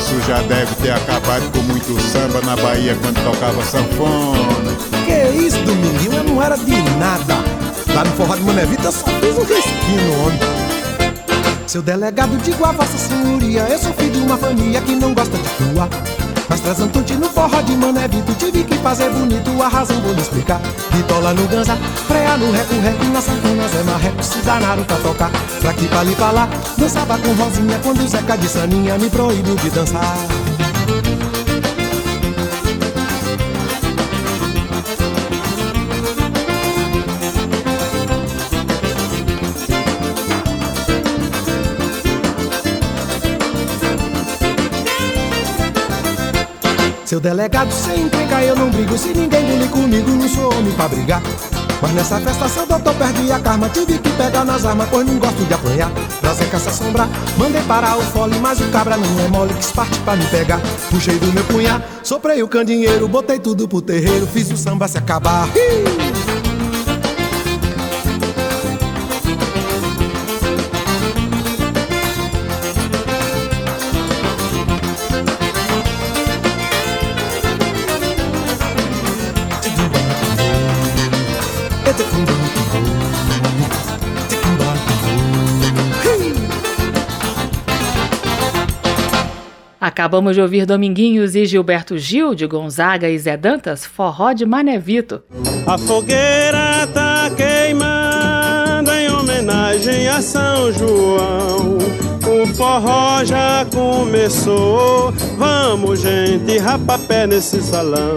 isso 0.04 0.20
já 0.26 0.42
deve 0.42 0.74
ter 0.82 0.90
acabado 0.90 1.50
com 1.50 1.60
muito 1.60 1.98
samba 2.02 2.42
na 2.42 2.54
Bahia 2.56 2.94
quando 3.00 3.24
tocava 3.24 3.62
sanfona. 3.64 4.76
Que 5.06 5.38
isso, 5.38 5.58
Dominguinho? 5.60 6.12
Eu 6.12 6.24
não 6.24 6.42
era 6.42 6.56
de 6.56 6.76
nada. 6.98 7.34
Lá 7.94 8.04
no 8.04 8.10
forró 8.12 8.36
de 8.36 8.42
Manevita 8.42 8.92
só 8.92 9.06
fiz 9.06 9.38
um 9.38 9.44
risquinho 9.44 10.26
homem. 10.26 10.38
Seu 11.66 11.80
delegado, 11.80 12.36
digo 12.42 12.62
a 12.66 12.72
vossa 12.72 12.98
senhoria, 12.98 13.62
eu 13.62 13.78
sou 13.78 13.94
filho 13.94 14.12
de 14.12 14.18
uma 14.18 14.36
família 14.36 14.80
que 14.82 14.94
não 14.94 15.14
gosta 15.14 15.38
de 15.38 15.48
tua. 15.72 15.88
Mas 16.48 16.60
trazendo 16.60 16.92
tudo 16.92 17.18
no 17.18 17.28
forró 17.28 17.60
de 17.62 17.76
Manevito 17.76 18.34
Tive 18.34 18.64
que 18.64 18.76
fazer 18.78 19.10
bonito, 19.10 19.50
a 19.62 19.68
razão 19.68 20.00
vou 20.00 20.12
lhe 20.12 20.20
explicar. 20.20 20.60
Bitola 20.92 21.32
no 21.34 21.46
ganza, 21.48 21.76
freia 22.06 22.36
no 22.36 22.50
reco-reco 22.50 23.04
Na 23.06 23.20
sanfona 23.20 23.68
Zé 23.68 23.82
Marreco, 23.82 24.22
se 24.22 24.38
danaram 24.38 24.84
pra 24.84 24.96
tocar. 24.98 25.30
Pra 25.60 25.70
aqui, 25.70 25.88
pra 25.88 26.04
pra 26.16 26.30
lá 26.30 26.48
Dançava 26.76 27.18
com 27.18 27.32
Rosinha 27.32 27.78
quando 27.82 28.04
o 28.04 28.08
Zeca 28.08 28.36
de 28.36 28.48
Saninha 28.48 28.98
Me 28.98 29.08
proibiu 29.10 29.54
de 29.56 29.70
dançar 29.70 30.43
Seu 47.14 47.20
delegado, 47.20 47.70
sem 47.70 48.06
encrenca, 48.06 48.42
eu 48.42 48.56
não 48.56 48.68
brigo. 48.70 48.98
Se 48.98 49.10
ninguém 49.10 49.44
bulir 49.44 49.70
comigo, 49.70 50.10
não 50.10 50.28
sou 50.28 50.52
homem 50.52 50.72
pra 50.72 50.88
brigar. 50.88 51.22
Mas 51.80 51.92
nessa 51.92 52.18
festa, 52.18 52.48
seu 52.48 52.66
doutor 52.66 52.92
perdi 52.96 53.30
a 53.30 53.38
karma. 53.38 53.68
Tive 53.68 53.98
que 53.98 54.10
pegar 54.10 54.44
nas 54.44 54.64
armas, 54.64 54.88
pois 54.90 55.06
não 55.06 55.16
gosto 55.20 55.44
de 55.44 55.54
apanhar. 55.54 55.92
Prazer 56.20 56.52
essa 56.52 56.72
sombra, 56.72 57.08
mandei 57.38 57.62
parar 57.68 57.96
o 57.98 58.02
fole. 58.02 58.36
Mas 58.40 58.58
o 58.58 58.68
cabra 58.72 58.96
não 58.96 59.24
é 59.24 59.28
mole, 59.28 59.54
quis 59.54 59.70
parte 59.70 59.96
pra 60.00 60.16
me 60.16 60.26
pegar. 60.26 60.60
Puxei 60.90 61.16
do 61.20 61.32
meu 61.32 61.44
punhar, 61.44 61.80
soprei 62.02 62.42
o 62.42 62.48
candinheiro. 62.48 63.06
Botei 63.06 63.38
tudo 63.38 63.68
pro 63.68 63.80
terreiro, 63.80 64.26
fiz 64.26 64.50
o 64.50 64.56
samba 64.56 64.88
se 64.88 64.98
acabar. 64.98 65.46
Ih! 65.54 66.03
Acabamos 89.94 90.34
de 90.34 90.40
ouvir 90.42 90.66
Dominguinhos 90.66 91.36
e 91.36 91.46
Gilberto 91.46 91.96
Gil, 91.96 92.34
de 92.34 92.48
Gonzaga 92.48 93.08
e 93.08 93.16
Zé 93.16 93.36
Dantas, 93.36 93.86
forró 93.86 94.32
de 94.32 94.44
Manevito. 94.44 95.22
A 95.64 95.78
fogueira 95.78 96.84
tá 96.92 97.30
queimando 97.30 98.90
em 98.90 99.08
homenagem 99.08 100.08
a 100.08 100.20
São 100.20 100.72
João. 100.72 101.78
O 102.26 102.44
forró 102.56 103.22
já 103.24 103.64
começou, 103.72 105.12
vamos 105.38 106.00
gente, 106.00 106.58
rapapé 106.58 107.28
nesse 107.28 107.62
salão. 107.62 108.16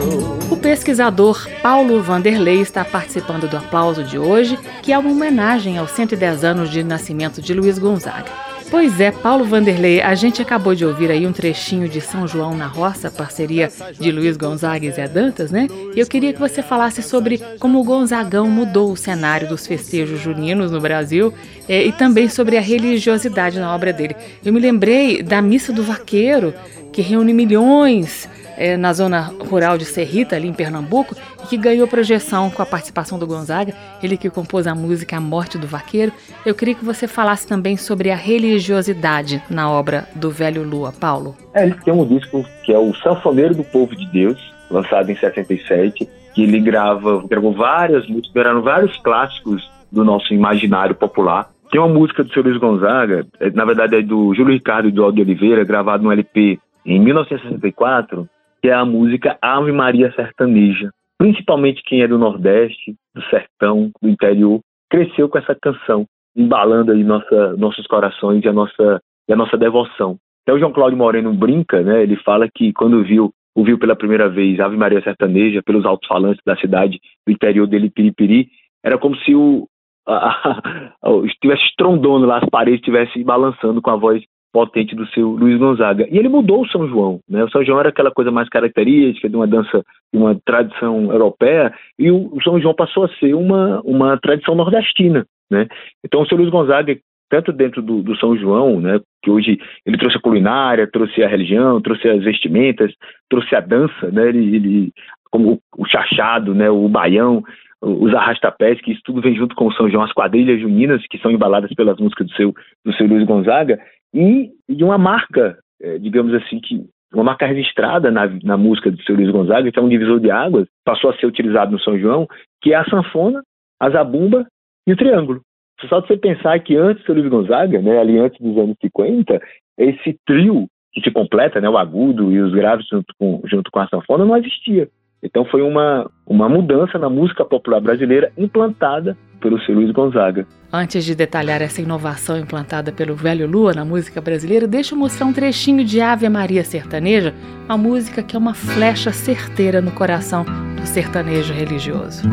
O 0.49 0.57
pesquisador 0.57 1.47
Paulo 1.61 2.01
Vanderlei 2.01 2.59
está 2.59 2.84
participando 2.84 3.47
do 3.47 3.55
aplauso 3.55 4.03
de 4.03 4.17
hoje, 4.17 4.57
que 4.82 4.91
é 4.91 4.97
uma 4.97 5.11
homenagem 5.11 5.78
aos 5.78 5.91
110 5.91 6.43
anos 6.43 6.71
de 6.71 6.84
nascimento 6.84 7.39
de 7.39 7.53
Luiz 7.53 7.78
Gonzaga. 7.78 8.47
Pois 8.70 8.99
é, 8.99 9.11
Paulo 9.11 9.45
Vanderlei, 9.45 10.01
a 10.01 10.13
gente 10.13 10.41
acabou 10.41 10.76
de 10.76 10.86
ouvir 10.86 11.09
aí 11.09 11.26
um 11.26 11.32
trechinho 11.32 11.88
de 11.88 12.01
São 12.01 12.28
João 12.28 12.55
na 12.55 12.68
Roça, 12.68 13.09
parceria 13.09 13.72
de 13.97 14.11
Luiz 14.11 14.36
Gonzaga 14.36 14.86
e 14.86 14.91
Zé 14.91 15.07
Dantas, 15.07 15.51
né? 15.51 15.68
E 15.95 15.99
eu 15.99 16.05
queria 16.05 16.34
que 16.34 16.39
você 16.39 16.61
falasse 16.61 17.01
sobre 17.01 17.41
como 17.59 17.80
o 17.80 17.84
Gonzagão 17.84 18.49
mudou 18.49 18.91
o 18.91 18.97
cenário 18.97 19.47
dos 19.47 19.65
festejos 19.65 20.20
juninos 20.20 20.70
no 20.70 20.82
Brasil 20.82 21.34
é, 21.68 21.86
e 21.86 21.93
também 21.93 22.28
sobre 22.28 22.57
a 22.57 22.61
religiosidade 22.61 23.57
na 23.57 23.74
obra 23.74 23.93
dele. 23.93 24.18
Eu 24.43 24.51
me 24.51 24.59
lembrei 24.59 25.24
da 25.24 25.41
Missa 25.41 25.72
do 25.72 25.82
Vaqueiro, 25.82 26.53
que 26.91 27.01
reúne 27.01 27.34
milhões 27.34 28.28
é, 28.58 28.76
na 28.76 28.91
zona 28.91 29.32
rural 29.49 29.78
de 29.78 29.86
Serrita, 29.86 30.36
ali 30.36 30.47
em 30.47 30.53
Pernambuco, 30.53 31.16
e 31.43 31.47
que 31.47 31.58
ganhou 31.58 31.88
projeção 31.88 32.49
com 32.49 32.62
a 32.62 32.66
participação 32.66 33.20
do 33.20 33.28
Gonzaga, 33.28 33.74
ele 34.01 34.18
que 34.18 34.30
compôs 34.30 34.68
a 34.68 34.76
música 34.76 35.16
A 35.16 35.22
Morte 35.22 35.58
do 35.58 35.68
Vaqueiro. 35.68 36.12
Eu 36.45 36.55
queria 36.55 36.76
que 36.76 36.84
você 36.84 37.08
falasse 37.08 37.47
também 37.47 37.78
sobre 37.78 38.12
a 38.12 38.16
religiosidade 38.16 39.41
na 39.49 39.70
obra 39.70 40.08
do 40.16 40.32
Velho 40.32 40.64
Lua, 40.64 40.91
Paulo. 40.91 41.36
É, 41.53 41.64
ele 41.64 41.76
tem 41.86 41.93
um 41.93 42.05
disco 42.05 42.43
que 42.64 42.74
é 42.74 42.80
o 42.80 42.93
Sanfoneiro 42.95 43.55
do 43.55 43.64
Povo 43.64 43.95
de 43.95 44.05
Deus, 44.08 44.38
lançado 44.70 45.10
em 45.12 45.16
77, 45.16 46.08
que 46.34 46.43
ele 46.43 46.60
grava, 46.60 47.24
gravou 47.28 47.53
várias 47.53 48.08
músicas, 48.08 48.36
eram 48.36 48.62
vários 48.62 48.97
clássicos 48.97 49.70
do 49.91 50.03
nosso 50.03 50.34
imaginário 50.34 50.95
popular. 50.95 51.49
Tem 51.72 51.80
uma 51.82 51.89
música 51.89 52.24
do 52.24 52.32
seu 52.32 52.43
Luiz 52.43 52.58
Gonzaga, 52.58 53.26
é, 53.39 53.49
na 53.51 53.66
verdade 53.66 53.95
é 53.95 54.01
do 54.01 54.34
Júlio 54.34 54.53
Ricardo 54.53 54.88
e 54.88 54.91
do 54.91 55.03
Aldo 55.03 55.22
Oliveira, 55.22 55.64
gravado 55.64 56.03
no 56.03 56.12
LP 56.12 56.60
em 56.86 56.99
1964, 56.99 58.28
que 58.62 58.70
é 58.70 58.74
a 58.74 58.86
música 58.86 59.38
Ave 59.41 59.72
Maria 59.72 60.12
Sertaneja. 60.14 60.91
Principalmente 61.18 61.82
quem 61.84 62.01
é 62.01 62.08
do 62.08 62.18
Nordeste, 62.18 62.95
do 63.16 63.22
Sertão, 63.24 63.91
do 64.01 64.10
interior, 64.10 64.60
cresceu 64.89 65.28
com 65.28 65.38
essa 65.38 65.55
canção, 65.55 66.05
embalando 66.36 66.91
aí 66.91 67.03
nossa, 67.03 67.55
nossos 67.58 67.86
corações 67.88 68.43
e 68.43 68.47
a 68.47 68.53
nossa, 68.53 69.01
e 69.28 69.34
a 69.34 69.36
nossa 69.36 69.58
devoção. 69.58 70.18
Até 70.43 70.53
o 70.53 70.60
João 70.60 70.72
Cláudio 70.72 70.97
Moreno 70.97 71.34
brinca, 71.34 71.82
né? 71.82 72.03
Ele 72.03 72.16
fala 72.18 72.47
que 72.47 72.72
quando 72.72 73.03
viu, 73.03 73.32
ouviu 73.55 73.78
pela 73.78 73.95
primeira 73.95 74.30
vez 74.30 74.60
Ave 74.60 74.78
Maria 74.78 75.01
Sertaneja 75.01 75.62
pelos 75.64 75.86
alto-falantes 75.86 76.41
da 76.45 76.55
cidade 76.55 76.99
do 77.26 77.34
interior 77.34 77.68
dele, 77.68 77.89
Piripiri, 77.89 78.47
era 78.84 78.97
como 78.97 79.18
se 79.18 79.36
o, 79.36 79.68
a, 80.08 80.62
a, 81.03 81.12
estivesse 81.26 81.64
estrondando 81.64 82.26
lá, 82.26 82.38
as 82.38 82.49
paredes 82.49 82.80
estivessem 82.80 83.24
balançando 83.24 83.82
com 83.82 83.89
a 83.89 83.95
voz 83.95 84.24
potente 84.58 84.95
do 84.95 85.05
seu 85.10 85.30
Luiz 85.30 85.55
Gonzaga. 85.60 86.08
E 86.10 86.18
ele 86.18 86.28
mudou 86.28 86.64
o 86.64 86.68
São 86.68 86.88
João, 86.88 87.20
né? 87.30 87.43
O 87.43 87.49
São 87.51 87.64
João 87.64 87.80
era 87.80 87.89
aquela 87.89 88.10
coisa 88.10 88.32
mais 88.32 88.49
característica 88.49 89.30
de 89.30 89.36
uma 89.36 89.45
dança, 89.45 89.84
de 90.12 90.18
uma 90.20 90.36
tradição 90.43 91.12
europeia, 91.12 91.72
e 91.99 92.10
o, 92.10 92.36
São 92.43 92.60
João 92.60 92.74
passou 92.74 93.03
a 93.03 93.10
ser 93.20 93.36
uma, 93.36 93.80
uma 93.82 94.18
tradição 94.18 94.55
nordestina, 94.55 95.28
né? 95.51 95.68
Então 96.03 96.24
o 96.24 96.28
seu 96.28 96.36
Luiz 96.36 96.49
Gonzaga, 96.49 96.97
tanto 97.30 97.53
dentro 97.53 97.84
do, 97.84 98.01
do 98.01 98.18
São 98.18 98.36
João, 98.36 98.82
né, 98.82 98.99
que 99.22 99.30
hoje 99.30 99.60
ele 99.86 99.97
trouxe 99.97 100.18
a 100.18 100.22
culinária, 100.22 100.89
trouxe 100.91 101.22
a 101.22 101.28
religião, 101.28 101.80
trouxe 101.80 102.08
as 102.08 102.24
vestimentas, 102.24 102.91
trouxe 103.30 103.53
a 103.53 103.60
dança, 103.60 104.10
né? 104.12 104.30
Ele, 104.30 104.55
ele 104.55 104.91
como 105.30 105.60
o 105.78 105.86
chachado, 105.86 106.55
né, 106.55 106.68
o 106.68 106.89
baião, 106.89 107.43
os 107.82 108.14
arrastapés, 108.14 108.82
que 108.82 108.91
isso 108.91 109.01
tudo 109.03 109.22
vem 109.22 109.36
junto 109.36 109.55
com 109.55 109.68
o 109.68 109.74
São 109.74 109.89
João, 109.89 110.03
as 110.03 110.14
quadrilhas 110.14 110.60
juninas, 110.60 111.05
que 111.08 111.20
são 111.20 111.30
embaladas 111.30 111.72
pelas 111.76 111.97
músicas 111.99 112.28
do 112.28 112.34
seu, 112.34 112.55
do 112.84 112.93
seu 112.93 113.05
Luiz 113.05 113.24
Gonzaga, 113.24 113.80
e 114.18 114.51
de 114.68 114.84
uma 114.84 114.97
marca, 114.97 115.59
é, 115.80 115.99
digamos 115.99 116.34
assim, 116.34 116.59
que 116.59 116.84
uma 117.13 117.24
marca 117.24 117.45
registrada 117.45 118.09
na, 118.09 118.28
na 118.43 118.57
música 118.57 118.89
do 118.91 119.01
seu 119.03 119.15
Luiz 119.15 119.30
Gonzaga, 119.30 119.72
que 119.72 119.78
é 119.78 119.82
um 119.82 119.89
divisor 119.89 120.20
de 120.20 120.32
águas, 120.32 120.68
passou 120.84 121.11
a 121.11 121.18
ser 121.18 121.28
utilizado 121.28 121.72
no 121.72 121.80
São 121.80 121.97
João, 121.99 122.28
que 122.61 122.74
é 122.74 122.76
a 122.76 122.86
sanfona, 122.86 123.43
a 123.80 123.89
zabumba 123.89 124.45
e 124.88 124.91
o 124.91 124.97
triângulo. 124.97 125.41
Só 125.88 125.99
de 125.99 126.07
você 126.07 126.18
pensar 126.18 126.59
que 126.59 126.76
antes 126.76 127.03
do 127.03 127.05
seu 127.05 127.15
Luiz 127.15 127.30
Gonzaga, 127.30 127.80
né, 127.80 127.99
ali 127.99 128.18
antes 128.18 128.39
dos 128.41 128.57
anos 128.57 128.76
50, 128.82 129.39
esse 129.78 130.18
trio 130.26 130.68
que 130.91 131.01
se 131.01 131.11
completa, 131.11 131.61
né, 131.61 131.70
o 131.70 131.78
agudo 131.78 132.32
e 132.32 132.41
os 132.41 132.51
graves 132.51 132.88
junto 132.88 133.13
com, 133.20 133.41
junto 133.45 133.70
com 133.70 133.80
a 133.80 133.88
sanfona, 133.88 134.26
não 134.26 134.36
existia. 134.36 134.89
Então 135.22 135.45
foi 135.45 135.61
uma, 135.61 136.09
uma 136.26 136.47
mudança 136.47 136.97
na 136.97 137.09
música 137.09 137.43
popular 137.43 137.82
brasileira 137.82 138.32
implantada 138.38 139.18
pelo 139.39 139.59
seu 139.61 139.76
Luiz 139.76 139.91
Gonzaga. 139.91 140.47
Antes 140.72 141.05
de 141.05 141.13
detalhar 141.15 141.61
essa 141.61 141.82
inovação 141.82 142.38
implantada 142.38 142.91
pelo 142.91 143.15
Velho 143.15 143.47
Lua 143.47 143.74
na 143.74 143.86
música 143.86 144.20
brasileira, 144.20 144.68
deixa 144.68 144.93
eu 144.93 144.99
mostrar 144.99 145.26
um 145.26 145.34
trechinho 145.34 145.84
de 145.86 146.01
Ave 146.01 146.28
Maria 146.28 146.63
Sertaneja, 146.63 147.34
uma 147.65 147.78
música 147.78 148.22
que 148.22 148.36
é 148.36 148.39
uma 148.39 148.53
flecha 148.53 149.11
certeira 149.11 149.82
no 149.82 149.91
coração 149.91 150.43
do 150.76 150.86
sertanejo 150.86 151.53
religioso. 151.53 152.24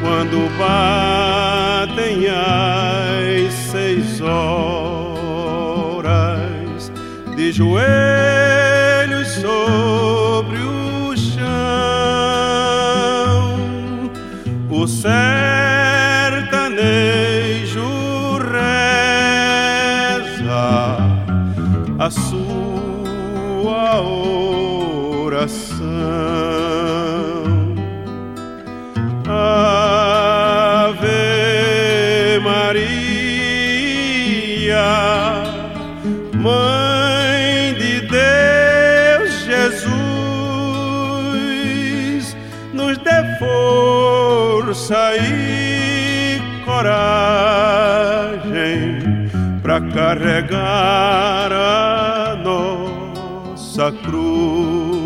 Quando 0.00 0.48
batem 0.58 2.28
as 2.28 3.52
seis 3.52 4.20
horas 4.20 5.32
de 7.34 7.50
joelhos 7.52 9.28
sobre 9.28 10.25
o 14.86 14.88
céu 14.88 15.26
a 21.98 22.10
sua 22.10 24.00
oração. 25.24 25.86
Ave 29.26 29.88
Maria, 32.44 32.86
Mãe 36.34 36.85
dê 43.06 43.22
força 43.38 45.16
e 45.16 46.40
coragem 46.64 46.90
para 49.62 49.80
carregar 49.80 51.52
a 51.52 52.36
nossa 52.42 53.92
cruz. 54.04 55.05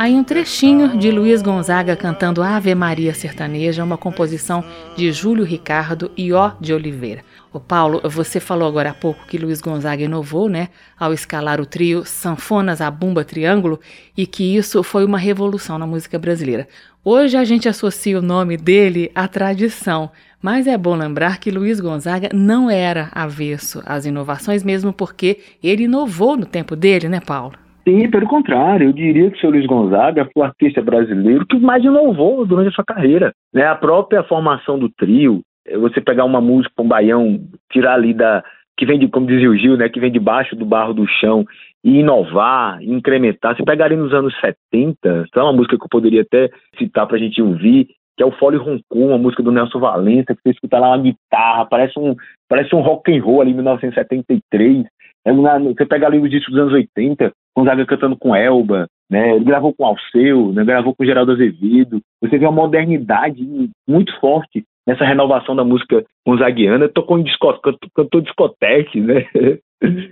Aí 0.00 0.14
um 0.14 0.24
trechinho 0.24 0.96
de 0.96 1.10
Luiz 1.10 1.42
Gonzaga 1.42 1.94
cantando 1.94 2.42
Ave 2.42 2.74
Maria 2.74 3.12
Sertaneja, 3.12 3.84
uma 3.84 3.98
composição 3.98 4.64
de 4.96 5.12
Júlio 5.12 5.44
Ricardo 5.44 6.10
e 6.16 6.32
Ó 6.32 6.52
de 6.58 6.72
Oliveira. 6.72 7.22
O 7.52 7.60
Paulo, 7.60 8.00
você 8.04 8.40
falou 8.40 8.66
agora 8.66 8.92
há 8.92 8.94
pouco 8.94 9.26
que 9.26 9.36
Luiz 9.36 9.60
Gonzaga 9.60 10.02
inovou, 10.02 10.48
né, 10.48 10.70
ao 10.98 11.12
escalar 11.12 11.60
o 11.60 11.66
trio 11.66 12.02
Sanfonas 12.06 12.80
a 12.80 12.90
Bumba 12.90 13.24
Triângulo 13.24 13.78
e 14.16 14.26
que 14.26 14.56
isso 14.56 14.82
foi 14.82 15.04
uma 15.04 15.18
revolução 15.18 15.76
na 15.76 15.86
música 15.86 16.18
brasileira. 16.18 16.66
Hoje 17.04 17.36
a 17.36 17.44
gente 17.44 17.68
associa 17.68 18.18
o 18.18 18.22
nome 18.22 18.56
dele 18.56 19.12
à 19.14 19.28
tradição, 19.28 20.10
mas 20.40 20.66
é 20.66 20.78
bom 20.78 20.96
lembrar 20.96 21.36
que 21.36 21.50
Luiz 21.50 21.78
Gonzaga 21.78 22.30
não 22.32 22.70
era 22.70 23.10
avesso 23.12 23.82
às 23.84 24.06
inovações, 24.06 24.64
mesmo 24.64 24.94
porque 24.94 25.40
ele 25.62 25.84
inovou 25.84 26.38
no 26.38 26.46
tempo 26.46 26.74
dele, 26.74 27.06
né, 27.06 27.20
Paulo? 27.20 27.52
Sim, 27.86 28.10
pelo 28.10 28.26
contrário, 28.26 28.88
eu 28.88 28.92
diria 28.92 29.30
que 29.30 29.38
o 29.38 29.40
seu 29.40 29.50
Luiz 29.50 29.66
Gonzaga 29.66 30.28
foi 30.32 30.42
o 30.42 30.46
artista 30.46 30.82
brasileiro 30.82 31.46
que 31.46 31.58
mais 31.58 31.82
inovou 31.82 32.44
durante 32.44 32.68
a 32.68 32.72
sua 32.72 32.84
carreira. 32.84 33.32
Né? 33.52 33.64
A 33.64 33.74
própria 33.74 34.22
formação 34.22 34.78
do 34.78 34.88
trio, 34.88 35.40
é 35.66 35.76
você 35.78 36.00
pegar 36.00 36.24
uma 36.24 36.40
música, 36.40 36.72
um 36.78 36.88
baião, 36.88 37.40
tirar 37.70 37.94
ali 37.94 38.12
da. 38.12 38.42
que 38.76 38.84
vem 38.84 38.98
de, 38.98 39.08
como 39.08 39.26
dizia 39.26 39.50
o 39.50 39.56
Gil, 39.56 39.76
né? 39.76 39.88
Que 39.88 40.00
vem 40.00 40.10
debaixo 40.10 40.56
do 40.56 40.64
barro 40.64 40.92
do 40.92 41.06
chão 41.06 41.44
e 41.82 42.00
inovar, 42.00 42.82
incrementar. 42.82 43.56
Você 43.56 43.64
pegaria 43.64 43.96
nos 43.96 44.12
anos 44.12 44.34
70, 44.40 45.26
é 45.34 45.40
uma 45.40 45.52
música 45.52 45.76
que 45.76 45.84
eu 45.84 45.88
poderia 45.88 46.22
até 46.22 46.50
citar 46.78 47.06
para 47.06 47.16
a 47.16 47.20
gente 47.20 47.40
ouvir, 47.40 47.88
que 48.16 48.22
é 48.22 48.26
o 48.26 48.32
Fole 48.32 48.58
Roncou, 48.58 49.08
uma 49.08 49.18
música 49.18 49.42
do 49.42 49.52
Nelson 49.52 49.78
Valença, 49.78 50.34
que 50.34 50.42
você 50.42 50.50
escuta 50.50 50.78
lá 50.78 50.88
uma 50.88 50.98
guitarra, 50.98 51.64
parece 51.64 51.98
um, 51.98 52.14
parece 52.48 52.74
um 52.74 52.80
rock 52.80 53.10
and 53.16 53.22
roll 53.22 53.40
ali 53.40 53.52
em 53.52 53.54
1973. 53.54 54.84
É, 55.26 55.32
você 55.32 55.86
pega 55.86 56.06
ali 56.06 56.18
os 56.18 56.30
discos 56.30 56.52
dos 56.52 56.62
anos 56.62 56.74
80, 56.74 57.32
Gonzaga 57.56 57.84
cantando 57.84 58.16
com 58.16 58.34
Elba, 58.34 58.86
né? 59.10 59.36
Ele 59.36 59.44
gravou 59.44 59.74
com 59.74 59.84
Alceu, 59.84 60.52
né? 60.52 60.64
gravou 60.64 60.94
com 60.94 61.04
Geraldo 61.04 61.32
Azevedo. 61.32 62.00
Você 62.22 62.38
vê 62.38 62.46
uma 62.46 62.52
modernidade 62.52 63.44
muito 63.88 64.18
forte 64.20 64.64
nessa 64.86 65.04
renovação 65.04 65.54
da 65.54 65.64
música 65.64 66.04
gonzaguiana. 66.26 66.88
Tocou 66.88 67.18
em 67.18 67.24
discoteca, 67.24 67.76
cantou 67.94 68.20
discoteque, 68.20 69.00
né? 69.00 69.26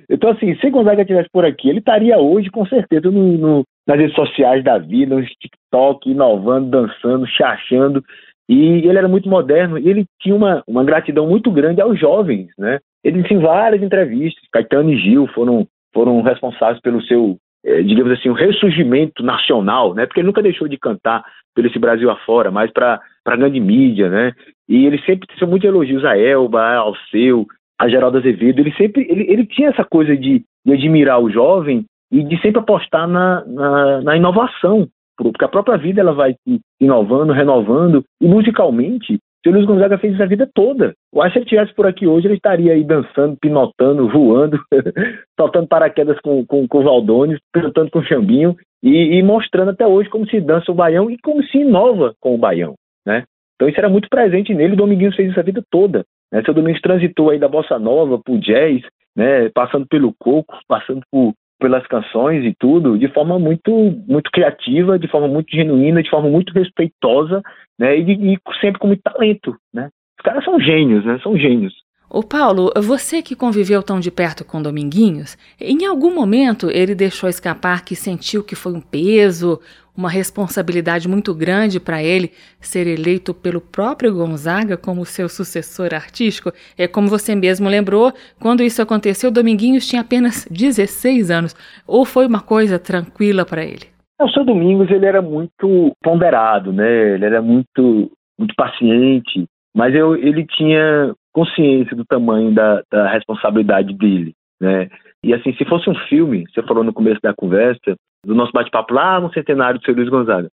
Então, 0.09 0.31
assim, 0.31 0.57
se 0.57 0.71
Gonzaga 0.71 1.03
estivesse 1.03 1.29
por 1.31 1.45
aqui, 1.45 1.69
ele 1.69 1.81
estaria 1.81 2.17
hoje, 2.17 2.49
com 2.49 2.65
certeza, 2.65 3.11
no, 3.11 3.37
no, 3.37 3.65
nas 3.87 3.99
redes 3.99 4.15
sociais 4.15 4.65
da 4.65 4.79
vida, 4.79 5.15
no 5.15 5.23
TikTok, 5.23 6.11
inovando, 6.11 6.71
dançando, 6.71 7.27
chachando. 7.27 8.03
E 8.49 8.87
ele 8.89 8.97
era 8.97 9.09
muito 9.09 9.29
moderno 9.29 9.79
e 9.79 9.89
ele 9.89 10.07
tinha 10.21 10.35
uma, 10.35 10.63
uma 10.67 10.83
gratidão 10.83 11.27
muito 11.27 11.51
grande 11.51 11.83
aos 11.83 12.01
jovens, 12.01 12.49
né? 12.59 12.79
Ele 13.05 13.23
disse 13.23 13.35
em 13.35 13.41
várias 13.41 13.83
entrevistas, 13.83 14.43
Caetano 14.51 14.91
e 14.91 14.97
Gil 14.97 15.27
foram, 15.29 15.67
foram 15.93 16.23
responsáveis 16.23 16.81
pelo 16.81 17.03
seu, 17.03 17.37
eh, 17.65 17.83
digamos 17.83 18.13
assim, 18.13 18.31
o 18.31 18.35
ressurgimento 18.35 19.23
nacional, 19.23 19.95
né? 19.95 20.07
Porque 20.07 20.21
ele 20.21 20.27
nunca 20.29 20.43
deixou 20.43 20.67
de 20.67 20.79
cantar 20.79 21.25
pelo 21.55 21.69
esse 21.69 21.79
Brasil 21.79 22.11
afora, 22.11 22.51
mas 22.51 22.71
para 22.73 23.01
a 23.27 23.37
grande 23.37 23.61
mídia, 23.61 24.09
né? 24.09 24.33
E 24.67 24.87
ele 24.87 24.99
sempre 25.03 25.29
teve 25.29 25.45
muitos 25.45 25.69
elogios 25.69 26.05
a 26.05 26.17
Elba, 26.19 26.75
ao 26.75 26.95
seu, 27.11 27.47
a 27.79 27.89
Geraldo 27.89 28.19
Azevedo, 28.19 28.61
ele 28.61 28.73
sempre 28.73 29.07
ele, 29.11 29.31
ele 29.31 29.47
tinha 29.47 29.69
essa 29.69 29.85
coisa 29.85 30.17
de, 30.17 30.43
de 30.65 30.73
admirar 30.73 31.21
o 31.21 31.31
jovem 31.31 31.85
e 32.11 32.25
de 32.25 32.41
sempre 32.41 32.61
apostar 32.61 33.07
na, 33.07 33.45
na, 33.45 34.01
na 34.01 34.17
inovação, 34.17 34.89
porque 35.19 35.45
a 35.45 35.49
própria 35.49 35.77
vida 35.77 36.01
ela 36.01 36.13
vai 36.13 36.37
inovando, 36.81 37.33
renovando, 37.33 38.05
e 38.21 38.27
musicalmente, 38.27 39.19
o 39.47 39.51
Luiz 39.51 39.65
Gonzaga 39.65 39.99
fez 39.99 40.13
isso 40.13 40.23
a 40.23 40.27
vida 40.27 40.49
toda. 40.55 40.93
Eu 41.13 41.23
acho 41.23 41.33
que 41.33 41.39
ele 41.39 41.45
estivesse 41.45 41.75
por 41.75 41.87
aqui 41.87 42.07
hoje, 42.07 42.27
ele 42.27 42.35
estaria 42.35 42.73
aí 42.73 42.85
dançando, 42.85 43.37
pinotando, 43.41 44.09
voando, 44.09 44.61
soltando 45.41 45.67
paraquedas 45.67 46.19
com, 46.21 46.45
com, 46.45 46.69
com 46.69 46.79
o 46.79 46.83
Valdones, 46.83 47.39
cantando 47.53 47.91
com 47.91 48.01
o 48.01 48.05
Xambinho, 48.05 48.57
e, 48.83 49.19
e, 49.19 49.23
mostrando 49.23 49.71
até 49.71 49.87
hoje 49.87 50.09
como 50.09 50.29
se 50.29 50.41
dança 50.41 50.71
o 50.71 50.75
baião 50.75 51.11
e 51.11 51.19
como 51.19 51.43
se 51.43 51.59
inova 51.59 52.15
com 52.21 52.35
o 52.35 52.39
baião, 52.39 52.75
né? 53.05 53.25
Então 53.57 53.69
isso 53.69 53.79
era 53.79 53.89
muito 53.89 54.09
presente 54.09 54.55
nele, 54.55 54.75
o 54.75 54.77
Dominguinhos 54.77 55.17
fez 55.17 55.31
isso 55.31 55.41
a 55.41 55.43
vida 55.43 55.63
toda. 55.69 56.05
Né? 56.31 56.43
Seu 56.45 56.55
Domingos 56.55 56.81
transitou 56.81 57.31
aí 57.31 57.41
da 57.41 57.49
bossa 57.49 57.77
nova 57.77 58.21
pro 58.23 58.39
jazz, 58.39 58.83
né? 59.17 59.49
Passando 59.49 59.87
pelo 59.89 60.15
coco, 60.17 60.57
passando 60.69 61.01
por, 61.11 61.33
pelas 61.59 61.87
canções 61.87 62.45
e 62.45 62.55
tudo, 62.59 62.99
de 62.99 63.09
forma 63.09 63.39
muito, 63.39 63.71
muito 64.07 64.31
criativa, 64.31 64.99
de 64.99 65.09
forma 65.09 65.29
muito 65.29 65.51
genuína, 65.51 66.03
de 66.03 66.11
forma 66.11 66.29
muito 66.29 66.53
respeitosa, 66.53 67.43
né? 67.79 67.99
E, 67.99 68.35
e 68.35 68.39
sempre 68.61 68.79
com 68.79 68.87
muito 68.87 69.03
talento, 69.03 69.57
né? 69.73 69.91
Os 70.19 70.25
caras 70.25 70.45
são 70.45 70.61
gênios, 70.61 71.05
né? 71.05 71.19
São 71.23 71.37
gênios. 71.37 71.75
Ô 72.11 72.23
Paulo, 72.23 72.73
você 72.83 73.21
que 73.21 73.37
conviveu 73.37 73.83
tão 73.83 74.01
de 74.01 74.11
perto 74.11 74.43
com 74.43 74.63
Dominguinhos, 74.63 75.37
em 75.61 75.85
algum 75.85 76.15
momento 76.15 76.71
ele 76.71 76.95
deixou 76.95 77.29
escapar 77.29 77.85
que 77.85 77.95
sentiu 77.95 78.43
que 78.43 78.55
foi 78.55 78.73
um 78.73 78.81
peso, 78.81 79.61
uma 79.95 80.09
responsabilidade 80.09 81.07
muito 81.07 81.35
grande 81.35 81.79
para 81.79 82.03
ele 82.03 82.31
ser 82.61 82.87
eleito 82.87 83.35
pelo 83.35 83.61
próprio 83.61 84.15
Gonzaga 84.15 84.75
como 84.79 85.05
seu 85.05 85.29
sucessor 85.29 85.93
artístico? 85.93 86.51
É 86.79 86.89
como 86.89 87.09
você 87.09 87.35
mesmo 87.35 87.69
lembrou, 87.69 88.11
quando 88.41 88.63
isso 88.63 88.81
aconteceu, 88.81 89.31
Dominguinhos 89.31 89.87
tinha 89.87 90.01
apenas 90.01 90.47
16 90.51 91.31
anos. 91.31 91.55
Ou 91.87 92.07
foi 92.07 92.27
uma 92.27 92.41
coisa 92.41 92.79
tranquila 92.79 93.45
para 93.45 93.63
ele? 93.63 93.87
O 94.19 94.29
seu 94.31 94.47
Domingos 94.47 94.91
ele 94.91 95.05
era 95.05 95.21
muito 95.21 95.95
ponderado, 96.03 96.73
né? 96.73 97.15
Ele 97.15 97.25
era 97.27 97.43
muito 97.43 98.11
muito 98.39 98.55
paciente, 98.57 99.45
mas 99.75 99.95
eu, 99.95 100.17
ele 100.17 100.47
tinha 100.47 101.15
consciência 101.33 101.97
do 101.97 102.05
tamanho 102.05 102.53
da, 102.53 102.83
da 102.91 103.09
responsabilidade 103.09 103.95
dele, 103.95 104.35
né? 104.61 104.89
E 105.23 105.35
assim, 105.35 105.53
se 105.55 105.65
fosse 105.65 105.91
um 105.91 105.95
filme, 106.09 106.45
você 106.49 106.63
falou 106.63 106.85
no 106.85 106.93
começo 106.93 107.21
da 107.23 107.35
conversa, 107.35 107.97
do 108.25 108.35
nosso 108.35 108.53
bate-papo 108.53 108.95
lá 108.95 109.21
no 109.21 109.33
centenário 109.33 109.79
do 109.79 109.85
seu 109.85 109.95
Luiz 109.95 110.09
Gonzaga. 110.09 110.49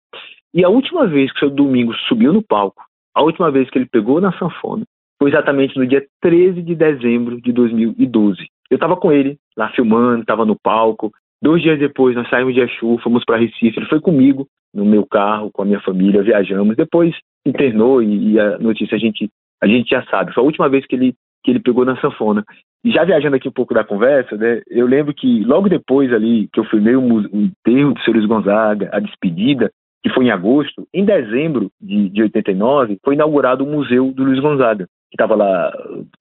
E 0.54 0.64
a 0.64 0.70
última 0.70 1.06
vez 1.06 1.32
que 1.32 1.38
o 1.38 1.40
seu 1.40 1.50
Domingos 1.50 2.00
subiu 2.08 2.34
no 2.34 2.42
palco, 2.42 2.84
a 3.14 3.22
última 3.22 3.52
vez 3.52 3.70
que 3.70 3.78
ele 3.78 3.86
pegou 3.86 4.20
na 4.20 4.32
sanfona, 4.38 4.84
foi 5.20 5.30
exatamente 5.30 5.78
no 5.78 5.88
dia 5.88 6.06
13 6.22 6.62
de 6.62 6.76
dezembro 6.76 7.40
de 7.42 7.52
2012. 7.52 8.48
Eu 8.70 8.76
estava 8.76 8.96
com 8.96 9.12
ele 9.12 9.38
lá 9.56 9.70
filmando, 9.70 10.22
estava 10.22 10.46
no 10.46 10.58
palco. 10.62 11.12
Dois 11.46 11.62
dias 11.62 11.78
depois, 11.78 12.16
nós 12.16 12.28
saímos 12.28 12.56
de 12.56 12.62
Exu, 12.62 12.98
fomos 13.04 13.24
para 13.24 13.38
Recife. 13.38 13.78
Ele 13.78 13.86
foi 13.86 14.02
comigo 14.02 14.48
no 14.74 14.84
meu 14.84 15.06
carro, 15.06 15.52
com 15.54 15.62
a 15.62 15.66
minha 15.66 15.80
família, 15.80 16.24
viajamos. 16.24 16.76
Depois 16.76 17.16
internou 17.46 18.02
e, 18.02 18.32
e 18.32 18.40
a 18.40 18.58
notícia 18.58 18.96
a 18.96 19.00
gente 19.00 19.30
a 19.62 19.68
gente 19.68 19.92
já 19.92 20.04
sabe. 20.08 20.34
Foi 20.34 20.42
a 20.42 20.46
última 20.46 20.68
vez 20.68 20.88
que 20.88 20.96
ele, 20.96 21.14
que 21.44 21.52
ele 21.52 21.60
pegou 21.60 21.86
na 21.86 22.02
sanfona. 22.02 22.44
E 22.84 22.90
já 22.90 23.04
viajando 23.04 23.36
aqui 23.36 23.48
um 23.48 23.52
pouco 23.52 23.76
da 23.76 23.84
conversa, 23.84 24.36
né, 24.36 24.64
eu 24.68 24.88
lembro 24.88 25.14
que 25.14 25.44
logo 25.44 25.70
depois 25.70 26.12
ali 26.12 26.50
que 26.52 26.60
eu 26.60 26.66
filmei 26.66 26.96
o, 26.96 27.20
enterro 27.22 27.94
do 27.94 28.02
Sr. 28.02 28.14
Luiz 28.14 28.26
Gonzaga, 28.26 28.90
a 28.92 29.00
despedida, 29.00 29.70
que 30.02 30.10
foi 30.10 30.26
em 30.26 30.32
agosto, 30.32 30.88
em 30.92 31.06
dezembro 31.06 31.70
de, 31.80 32.10
de 32.10 32.24
89, 32.24 32.98
foi 33.06 33.14
inaugurado 33.14 33.64
o 33.64 33.72
Museu 33.72 34.12
do 34.12 34.24
Luiz 34.24 34.40
Gonzaga, 34.40 34.88
que 35.12 35.16
estava 35.16 35.36
lá 35.36 35.72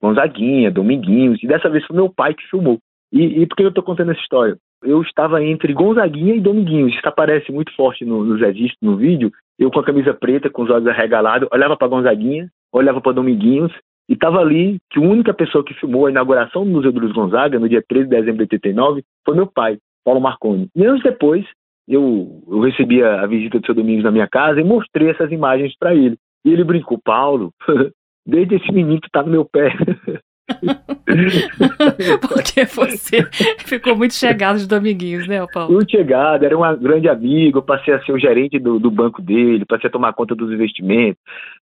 Gonzaguinha, 0.02 0.70
Dominguinhos, 0.70 1.42
e 1.42 1.46
dessa 1.46 1.70
vez 1.70 1.82
foi 1.86 1.96
meu 1.96 2.10
pai 2.10 2.34
que 2.34 2.46
filmou. 2.50 2.78
E, 3.14 3.42
e 3.42 3.46
por 3.46 3.56
que 3.56 3.62
eu 3.62 3.68
estou 3.68 3.84
contando 3.84 4.10
essa 4.10 4.20
história? 4.20 4.56
Eu 4.82 5.00
estava 5.00 5.42
entre 5.42 5.72
Gonzaguinha 5.72 6.34
e 6.34 6.40
Dominguinhos, 6.40 6.92
isso 6.92 7.08
aparece 7.08 7.52
muito 7.52 7.72
forte 7.76 8.04
no, 8.04 8.24
nos 8.24 8.40
registros, 8.40 8.82
no 8.82 8.96
vídeo, 8.96 9.30
eu 9.56 9.70
com 9.70 9.78
a 9.78 9.84
camisa 9.84 10.12
preta, 10.12 10.50
com 10.50 10.62
os 10.62 10.70
olhos 10.70 10.88
arregalados, 10.88 11.48
olhava 11.52 11.76
para 11.76 11.86
Gonzaguinha, 11.86 12.48
olhava 12.72 13.00
para 13.00 13.12
Dominguinhos 13.12 13.72
e 14.08 14.14
estava 14.14 14.40
ali 14.40 14.78
que 14.90 14.98
a 14.98 15.02
única 15.02 15.32
pessoa 15.32 15.64
que 15.64 15.74
filmou 15.74 16.06
a 16.06 16.10
inauguração 16.10 16.64
do 16.64 16.70
Museu 16.72 16.90
do 16.90 16.98
Luiz 16.98 17.12
Gonzaga, 17.12 17.56
no 17.58 17.68
dia 17.68 17.82
13 17.88 18.08
de 18.08 18.10
dezembro 18.10 18.38
de 18.38 18.56
89, 18.56 19.04
foi 19.24 19.36
meu 19.36 19.46
pai, 19.46 19.78
Paulo 20.04 20.20
Marconi. 20.20 20.68
E 20.74 20.84
anos 20.84 21.02
depois, 21.02 21.46
eu, 21.86 22.42
eu 22.48 22.60
recebi 22.60 23.00
a, 23.00 23.24
visita 23.26 23.60
do 23.60 23.64
seu 23.64 23.76
Domingos 23.76 24.04
na 24.04 24.10
minha 24.10 24.28
casa 24.28 24.60
e 24.60 24.64
mostrei 24.64 25.10
essas 25.10 25.30
imagens 25.30 25.72
para 25.78 25.94
ele. 25.94 26.16
E 26.44 26.50
ele 26.50 26.64
brincou, 26.64 26.98
Paulo, 26.98 27.52
desde 28.26 28.56
esse 28.56 28.72
menino 28.72 29.00
que 29.00 29.10
tá 29.10 29.22
no 29.22 29.30
meu 29.30 29.44
pé. 29.44 29.72
Porque 32.28 32.64
você 32.66 33.22
ficou 33.64 33.96
muito 33.96 34.14
chegado 34.14 34.58
de 34.58 34.68
Dominguinhos, 34.68 35.26
né, 35.26 35.44
Paulo? 35.52 35.72
Muito 35.72 35.90
chegado, 35.90 36.44
era 36.44 36.56
um 36.56 36.76
grande 36.78 37.08
amigo, 37.08 37.62
passei 37.62 37.94
a 37.94 38.02
ser 38.04 38.12
o 38.12 38.18
gerente 38.18 38.58
do, 38.58 38.78
do 38.78 38.90
banco 38.90 39.22
dele, 39.22 39.64
passei 39.64 39.88
a 39.88 39.92
tomar 39.92 40.12
conta 40.12 40.34
dos 40.34 40.52
investimentos, 40.52 41.20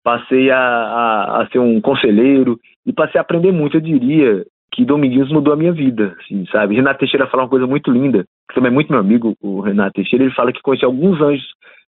passei 0.04 0.52
a, 0.52 0.60
a, 0.60 1.42
a, 1.42 1.48
ser 1.52 1.60
um 1.60 1.82
conselheiro 1.82 2.60
e 2.86 2.94
passei 2.94 3.18
a 3.20 3.22
aprender 3.22 3.52
muito, 3.52 3.78
eu 3.78 3.82
diria 3.82 4.46
que 4.72 4.86
Dominguinhos 4.86 5.32
mudou 5.32 5.54
a 5.54 5.58
minha 5.58 5.72
vida, 5.72 6.16
assim, 6.20 6.46
sabe? 6.52 6.76
Renato 6.76 7.00
Teixeira 7.00 7.28
fala 7.28 7.44
uma 7.44 7.50
coisa 7.50 7.66
muito 7.66 7.90
linda, 7.92 8.26
que 8.48 8.56
também 8.56 8.70
é 8.70 8.74
muito 8.74 8.92
meu 8.92 9.00
amigo, 9.00 9.36
o 9.42 9.60
Renato 9.62 9.94
Teixeira, 9.94 10.24
ele 10.24 10.36
fala 10.36 10.54
que 10.54 10.62
conheceu 10.62 10.90
alguns 10.90 11.20
anjos 11.20 11.48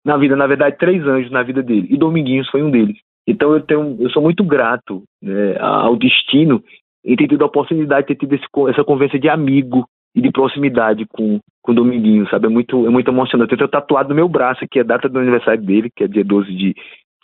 na 0.05 0.17
vida, 0.17 0.35
na 0.35 0.49
verdade, 0.49 0.77
três 0.79 1.07
anjos 1.07 1.31
na 1.31 1.45
vida 1.45 1.63
dele, 1.63 1.87
e 1.91 1.97
Dominguinhos 1.97 2.49
foi 2.49 2.61
um 2.61 2.71
deles. 2.71 2.97
Então 3.27 3.53
eu 3.53 3.61
tenho, 3.61 3.97
eu 4.01 4.11
sou 4.11 4.23
muito 4.23 4.43
grato 4.45 5.03
né, 5.23 5.57
ao 5.59 5.97
destino 5.97 6.63
em 7.05 7.17
ter 7.17 7.29
tido 7.29 7.43
a 7.43 7.47
oportunidade 7.47 8.07
de 8.07 8.15
ter 8.15 8.27
tido 8.27 8.35
esse, 8.35 8.47
essa 8.71 8.85
conversa 8.85 9.19
de 9.19 9.29
amigo 9.29 9.87
e 10.15 10.21
de 10.21 10.31
proximidade 10.31 11.07
com, 11.07 11.41
com 11.63 11.73
o 11.73 11.75
Dominguinho, 11.75 12.29
sabe? 12.29 12.47
É 12.47 12.51
muito, 12.51 12.87
é 12.87 12.91
muito 12.91 13.11
emocionante. 13.11 13.53
Eu 13.53 13.59
tenho 13.59 13.71
tatuado 13.71 14.11
no 14.11 14.15
meu 14.15 14.29
braço 14.29 14.65
aqui 14.65 14.79
a 14.79 14.85
data 14.85 15.09
do 15.09 15.19
aniversário 15.19 15.63
dele, 15.63 15.91
que 15.95 16.05
é 16.05 16.09
dia 16.09 16.25
12 16.25 16.53
de, 16.53 16.75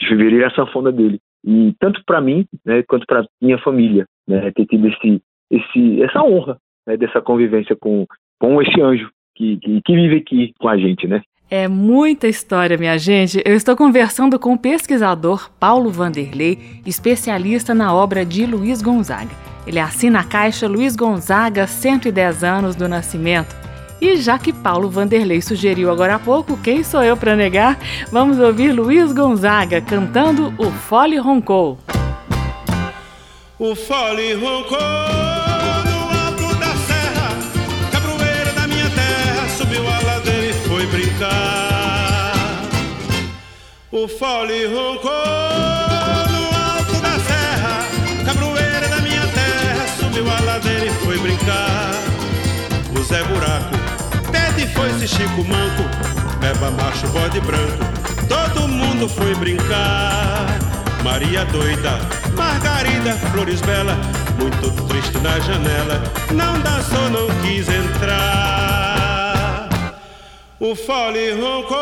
de 0.00 0.08
fevereiro, 0.08 0.46
a 0.46 0.50
sanfona 0.50 0.90
dele. 0.90 1.18
E 1.44 1.74
tanto 1.78 2.02
para 2.04 2.20
mim, 2.20 2.46
né, 2.64 2.82
quanto 2.82 3.06
para 3.06 3.26
minha 3.40 3.58
família, 3.58 4.06
né, 4.26 4.50
ter 4.52 4.66
tido 4.66 4.88
esse, 4.88 5.22
esse, 5.50 6.02
essa 6.02 6.22
honra 6.22 6.56
né, 6.86 6.96
dessa 6.96 7.20
convivência 7.20 7.76
com, 7.76 8.06
com 8.40 8.60
esse 8.62 8.80
anjo 8.80 9.10
que, 9.36 9.58
que, 9.58 9.82
que 9.82 9.94
vive 9.94 10.16
aqui 10.16 10.52
com 10.58 10.68
a 10.68 10.76
gente, 10.76 11.06
né? 11.06 11.22
É 11.50 11.66
muita 11.66 12.28
história, 12.28 12.76
minha 12.76 12.98
gente. 12.98 13.42
Eu 13.42 13.54
estou 13.54 13.74
conversando 13.74 14.38
com 14.38 14.52
o 14.52 14.58
pesquisador 14.58 15.50
Paulo 15.58 15.90
Vanderlei, 15.90 16.82
especialista 16.84 17.74
na 17.74 17.94
obra 17.94 18.22
de 18.22 18.44
Luiz 18.44 18.82
Gonzaga. 18.82 19.30
Ele 19.66 19.80
assina 19.80 20.20
a 20.20 20.24
caixa 20.24 20.68
Luiz 20.68 20.94
Gonzaga 20.94 21.66
110 21.66 22.44
anos 22.44 22.76
do 22.76 22.86
nascimento. 22.86 23.56
E 23.98 24.16
já 24.16 24.38
que 24.38 24.52
Paulo 24.52 24.90
Vanderlei 24.90 25.40
sugeriu 25.40 25.90
agora 25.90 26.16
há 26.16 26.18
pouco, 26.18 26.54
quem 26.58 26.84
sou 26.84 27.02
eu 27.02 27.16
para 27.16 27.34
negar? 27.34 27.78
Vamos 28.12 28.38
ouvir 28.38 28.70
Luiz 28.70 29.10
Gonzaga 29.12 29.80
cantando 29.80 30.52
O 30.58 30.70
Fole 30.70 31.16
Roncou. 31.16 31.78
O 33.58 33.74
Fole 33.74 34.34
Roncou 34.34 35.47
O 43.90 44.06
fole 44.06 44.66
roncou 44.66 45.10
no 46.30 46.44
alto 46.56 47.00
da 47.02 47.18
serra, 47.18 47.84
cabroeira 48.24 48.86
da 48.88 49.00
minha 49.00 49.26
terra, 49.28 49.88
subiu 49.98 50.24
a 50.30 50.40
ladeira 50.40 50.86
e 50.86 50.90
foi 51.04 51.18
brincar. 51.18 51.90
O 52.96 53.02
Zé 53.02 53.24
Buraco, 53.24 53.74
Tete 54.30 54.66
foi-se 54.72 55.08
Chico 55.08 55.42
Manco, 55.44 55.82
Eba 56.48 56.70
Macho, 56.70 57.08
Bode 57.08 57.40
Branco, 57.40 57.84
todo 58.28 58.68
mundo 58.68 59.08
foi 59.08 59.34
brincar. 59.34 60.46
Maria 61.02 61.44
doida, 61.46 61.98
Margarida, 62.36 63.14
Flores 63.32 63.60
Bela, 63.62 63.96
muito 64.38 64.70
triste 64.86 65.18
na 65.18 65.40
janela, 65.40 66.02
não 66.32 66.60
dançou, 66.60 67.10
não 67.10 67.26
quis 67.42 67.68
entrar. 67.68 68.67
O 70.60 70.74
fole 70.74 71.32
roncou 71.34 71.78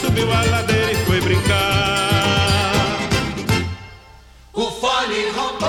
subiu 0.00 0.32
a 0.32 0.42
ladeira 0.42 0.92
e 0.92 0.96
foi 1.04 1.20
brincar. 1.20 2.98
O 4.54 4.70
fole 4.70 5.30
roncou 5.36 5.68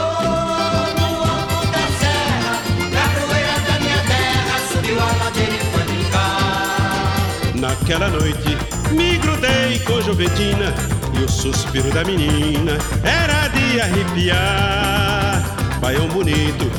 no 0.97 1.23
alto 1.23 1.67
da 1.71 1.86
serra, 1.99 2.53
da 3.67 3.79
minha 3.79 4.01
terra, 4.07 4.59
subiu 4.71 4.97
a 4.97 5.23
ladeira 5.23 5.53
e 5.53 5.59
foi 5.71 5.84
brincar. 5.84 7.53
Naquela 7.55 8.07
noite 8.07 8.57
me 8.91 9.17
grudei 9.17 9.79
com 9.79 10.01
Juventina 10.01 10.73
e 11.19 11.23
o 11.23 11.29
suspiro 11.29 11.91
da 11.91 12.05
menina 12.05 12.77
era 13.03 13.49
de 13.49 13.82
arrepiar. 13.82 15.43
Baião 15.82 16.07
bonito, 16.07 16.71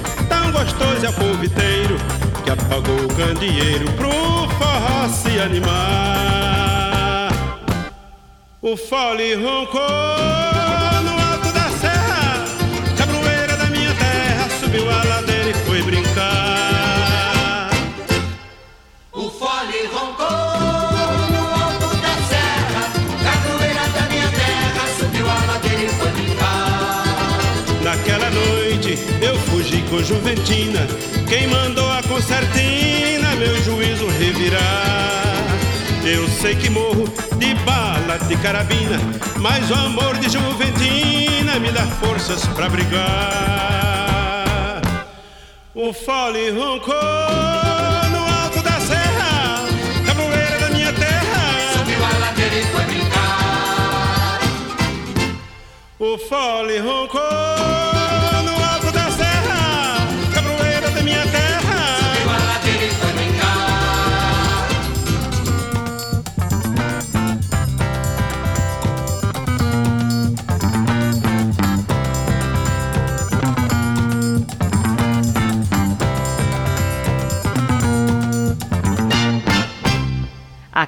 gostoso 0.53 1.07
é 1.07 1.13
polviteiro 1.13 1.97
que 2.45 2.51
apagou 2.51 3.05
o 3.05 3.09
candeeiro 3.09 3.91
pro 3.93 4.11
forró 4.11 5.09
se 5.09 5.41
animar. 5.41 7.33
O 8.61 8.77
fole 8.77 9.35
roncou 9.35 9.81
no 11.03 11.13
alto 11.21 11.53
da 11.53 11.69
serra, 11.81 12.45
cabroeira 12.97 13.57
da 13.57 13.67
minha 13.67 13.93
terra, 13.95 14.49
subiu 14.61 14.89
a 14.89 15.03
ladeira 15.03 15.51
e 15.51 15.55
foi 15.55 15.83
brincar. 15.83 16.52
Juventina, 30.01 30.87
quem 31.29 31.49
mandou 31.49 31.91
a 31.91 32.03
concertina, 32.03 33.35
meu 33.37 33.63
juízo 33.63 34.07
revirar. 34.07 35.43
Eu 36.05 36.27
sei 36.29 36.55
que 36.57 36.71
morro 36.71 37.05
de 37.37 37.55
bala 37.65 38.19
de 38.27 38.37
carabina, 38.37 38.99
mas 39.39 39.71
o 39.71 39.75
amor 39.75 40.17
de 40.19 40.31
Juventina 40.31 41.59
me 41.59 41.71
dá 41.73 41.87
forças 41.87 42.47
pra 42.49 42.69
brigar. 42.69 43.03
O 45.75 45.93
fole 45.93 46.51
roncou 46.51 46.95
no 46.95 48.43
alto 48.43 48.63
da 48.63 48.81
serra, 48.81 49.65
capoeira 50.07 50.59
da 50.61 50.71
minha 50.71 50.93
terra. 50.93 51.73
Subiu 51.77 52.05
a 52.05 52.19
ladeira 52.19 52.57
e 52.57 52.65
foi 52.65 52.85
brincar. 52.85 54.41
O 55.99 56.19
fole 56.19 56.79
roncou 56.79 57.42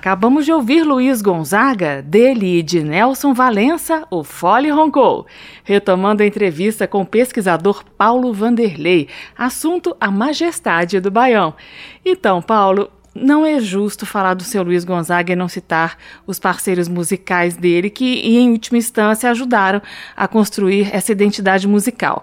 Acabamos 0.05 0.45
de 0.45 0.53
ouvir 0.53 0.83
Luiz 0.83 1.23
Gonzaga, 1.23 2.03
dele 2.03 2.59
e 2.59 2.63
de 2.63 2.83
Nelson 2.83 3.33
Valença, 3.33 4.07
o 4.11 4.23
Fole 4.23 4.69
Roncou. 4.69 5.27
Retomando 5.65 6.23
a 6.23 6.27
entrevista 6.27 6.87
com 6.87 7.01
o 7.01 7.07
pesquisador 7.07 7.83
Paulo 7.97 8.31
Vanderlei, 8.31 9.09
assunto 9.35 9.97
a 9.99 10.11
majestade 10.11 11.01
do 11.01 11.11
Baião. 11.11 11.55
Então, 12.05 12.43
Paulo, 12.43 12.91
não 13.15 13.47
é 13.47 13.61
justo 13.61 14.05
falar 14.05 14.35
do 14.35 14.43
seu 14.43 14.63
Luiz 14.63 14.85
Gonzaga 14.85 15.33
e 15.33 15.37
não 15.37 15.49
citar 15.49 15.97
os 16.27 16.39
parceiros 16.39 16.89
musicais 16.89 17.57
dele 17.57 17.89
que, 17.89 18.21
em 18.21 18.51
última 18.51 18.79
instância, 18.79 19.31
ajudaram 19.31 19.81
a 20.17 20.27
construir 20.27 20.95
essa 20.95 21.13
identidade 21.13 21.69
musical. 21.69 22.23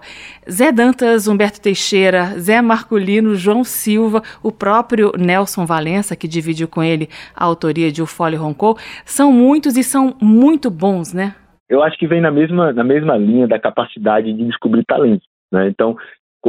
Zé 0.50 0.70
Dantas, 0.70 1.26
Humberto 1.26 1.60
Teixeira, 1.60 2.38
Zé 2.38 2.60
Marculino, 2.60 3.34
João 3.34 3.64
Silva, 3.64 4.22
o 4.42 4.52
próprio 4.52 5.12
Nelson 5.18 5.64
Valença, 5.64 6.14
que 6.14 6.28
dividiu 6.28 6.68
com 6.68 6.82
ele 6.82 7.08
a 7.34 7.44
autoria 7.44 7.90
de 7.90 8.02
O 8.02 8.06
Fole 8.06 8.36
Roncou, 8.36 8.76
são 9.04 9.32
muitos 9.32 9.76
e 9.76 9.82
são 9.82 10.14
muito 10.20 10.70
bons, 10.70 11.14
né? 11.14 11.34
Eu 11.68 11.82
acho 11.82 11.96
que 11.98 12.06
vem 12.06 12.20
na 12.20 12.30
mesma, 12.30 12.72
na 12.72 12.84
mesma 12.84 13.16
linha 13.16 13.48
da 13.48 13.58
capacidade 13.58 14.30
de 14.32 14.44
descobrir 14.44 14.84
talentos. 14.84 15.26
Né? 15.50 15.68
Então, 15.68 15.96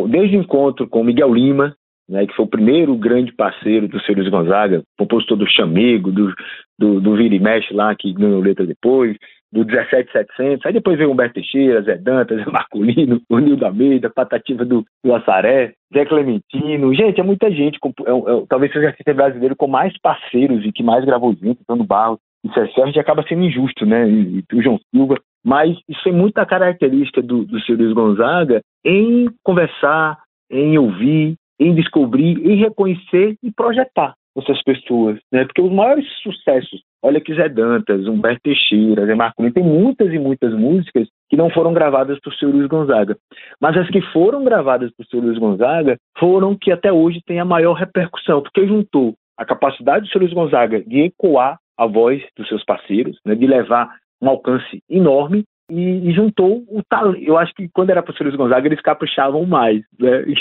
desde 0.09 0.35
o 0.35 0.41
encontro 0.41 0.87
com 0.87 1.03
Miguel 1.03 1.33
Lima, 1.33 1.75
né, 2.07 2.25
que 2.25 2.35
foi 2.35 2.45
o 2.45 2.49
primeiro 2.49 2.95
grande 2.95 3.33
parceiro 3.33 3.87
do 3.87 3.99
seu 4.01 4.15
Luiz 4.15 4.29
Gonzaga, 4.29 4.83
compositor 4.97 5.37
do 5.37 5.47
Chamego, 5.47 6.11
do, 6.11 6.33
do, 6.77 6.99
do 6.99 7.15
Vira 7.15 7.35
e 7.35 7.39
Mexe 7.39 7.73
lá, 7.73 7.95
que 7.95 8.13
ganhou 8.13 8.41
letra 8.41 8.65
depois, 8.65 9.17
do 9.53 9.63
17700, 9.63 10.65
aí 10.65 10.73
depois 10.73 10.97
veio 10.97 11.11
Humberto 11.11 11.35
Teixeira, 11.35 11.83
Zé 11.83 11.95
Dantas, 11.95 12.37
Zé 12.43 12.49
Marcolino, 12.49 13.21
o 13.29 13.37
Nildo 13.37 13.65
Almeida, 13.65 14.09
Patativa 14.09 14.65
do, 14.65 14.83
do 15.03 15.13
Assaré, 15.13 15.73
Zé 15.93 16.05
Clementino, 16.05 16.93
gente, 16.95 17.21
é 17.21 17.23
muita 17.23 17.51
gente, 17.51 17.77
é, 17.85 18.11
é, 18.11 18.45
talvez 18.49 18.73
seja 18.73 18.85
o 18.85 18.89
artista 18.89 19.13
brasileiro 19.13 19.55
com 19.55 19.67
mais 19.67 19.95
parceiros 20.01 20.65
e 20.65 20.71
que 20.71 20.81
mais 20.81 21.05
gravou 21.05 21.35
junto, 21.35 21.85
Barros, 21.85 22.17
e 22.43 22.51
César, 22.51 22.81
a 22.81 22.85
gente 22.87 22.99
acaba 22.99 23.23
sendo 23.27 23.43
injusto, 23.43 23.85
né, 23.85 24.09
e, 24.09 24.43
e 24.51 24.55
o 24.55 24.61
João 24.61 24.79
Silva, 24.89 25.15
mas 25.45 25.77
isso 25.87 26.09
é 26.09 26.11
muita 26.11 26.45
característica 26.45 27.21
do, 27.21 27.45
do 27.45 27.93
Gonzaga 27.93 28.61
em 28.83 29.29
conversar, 29.43 30.17
em 30.49 30.77
ouvir, 30.77 31.35
em 31.59 31.73
descobrir, 31.75 32.37
em 32.45 32.55
reconhecer 32.57 33.35
e 33.41 33.51
projetar 33.51 34.15
essas 34.35 34.61
pessoas, 34.63 35.19
né? 35.31 35.45
Porque 35.45 35.61
os 35.61 35.71
maiores 35.71 36.05
sucessos, 36.23 36.81
olha 37.03 37.21
que 37.21 37.35
Zé 37.35 37.47
Dantas, 37.49 38.07
Humberto 38.07 38.41
Teixeira, 38.43 39.05
Zé 39.05 39.13
Marcolino, 39.13 39.53
tem 39.53 39.63
muitas 39.63 40.11
e 40.11 40.17
muitas 40.17 40.53
músicas 40.53 41.07
que 41.29 41.37
não 41.37 41.49
foram 41.51 41.73
gravadas 41.73 42.19
por 42.19 42.33
seu 42.33 42.49
Luiz 42.49 42.67
Gonzaga, 42.67 43.15
mas 43.61 43.77
as 43.77 43.87
que 43.89 44.01
foram 44.11 44.43
gravadas 44.43 44.91
por 44.97 45.05
seu 45.05 45.19
Luiz 45.19 45.37
Gonzaga 45.37 45.97
foram 46.17 46.57
que 46.57 46.71
até 46.71 46.91
hoje 46.91 47.21
têm 47.25 47.39
a 47.39 47.45
maior 47.45 47.73
repercussão, 47.73 48.41
porque 48.41 48.67
juntou 48.67 49.13
a 49.37 49.45
capacidade 49.45 50.05
do 50.05 50.11
seu 50.11 50.19
Luiz 50.19 50.33
Gonzaga 50.33 50.81
de 50.83 51.01
ecoar 51.01 51.59
a 51.77 51.85
voz 51.85 52.23
dos 52.35 52.47
seus 52.47 52.63
parceiros, 52.65 53.17
né? 53.25 53.35
De 53.35 53.45
levar 53.45 53.95
um 54.21 54.29
alcance 54.29 54.81
enorme 54.89 55.43
e, 55.69 56.09
e 56.09 56.13
juntou 56.13 56.63
o 56.69 56.81
talento. 56.87 57.23
Eu 57.23 57.37
acho 57.37 57.53
que 57.53 57.69
quando 57.69 57.89
era 57.89 58.01
o 58.01 58.23
Luiz 58.23 58.35
Gonzaga, 58.35 58.67
eles 58.67 58.81
caprichavam 58.81 59.45
mais. 59.45 59.81
Né? 59.99 60.25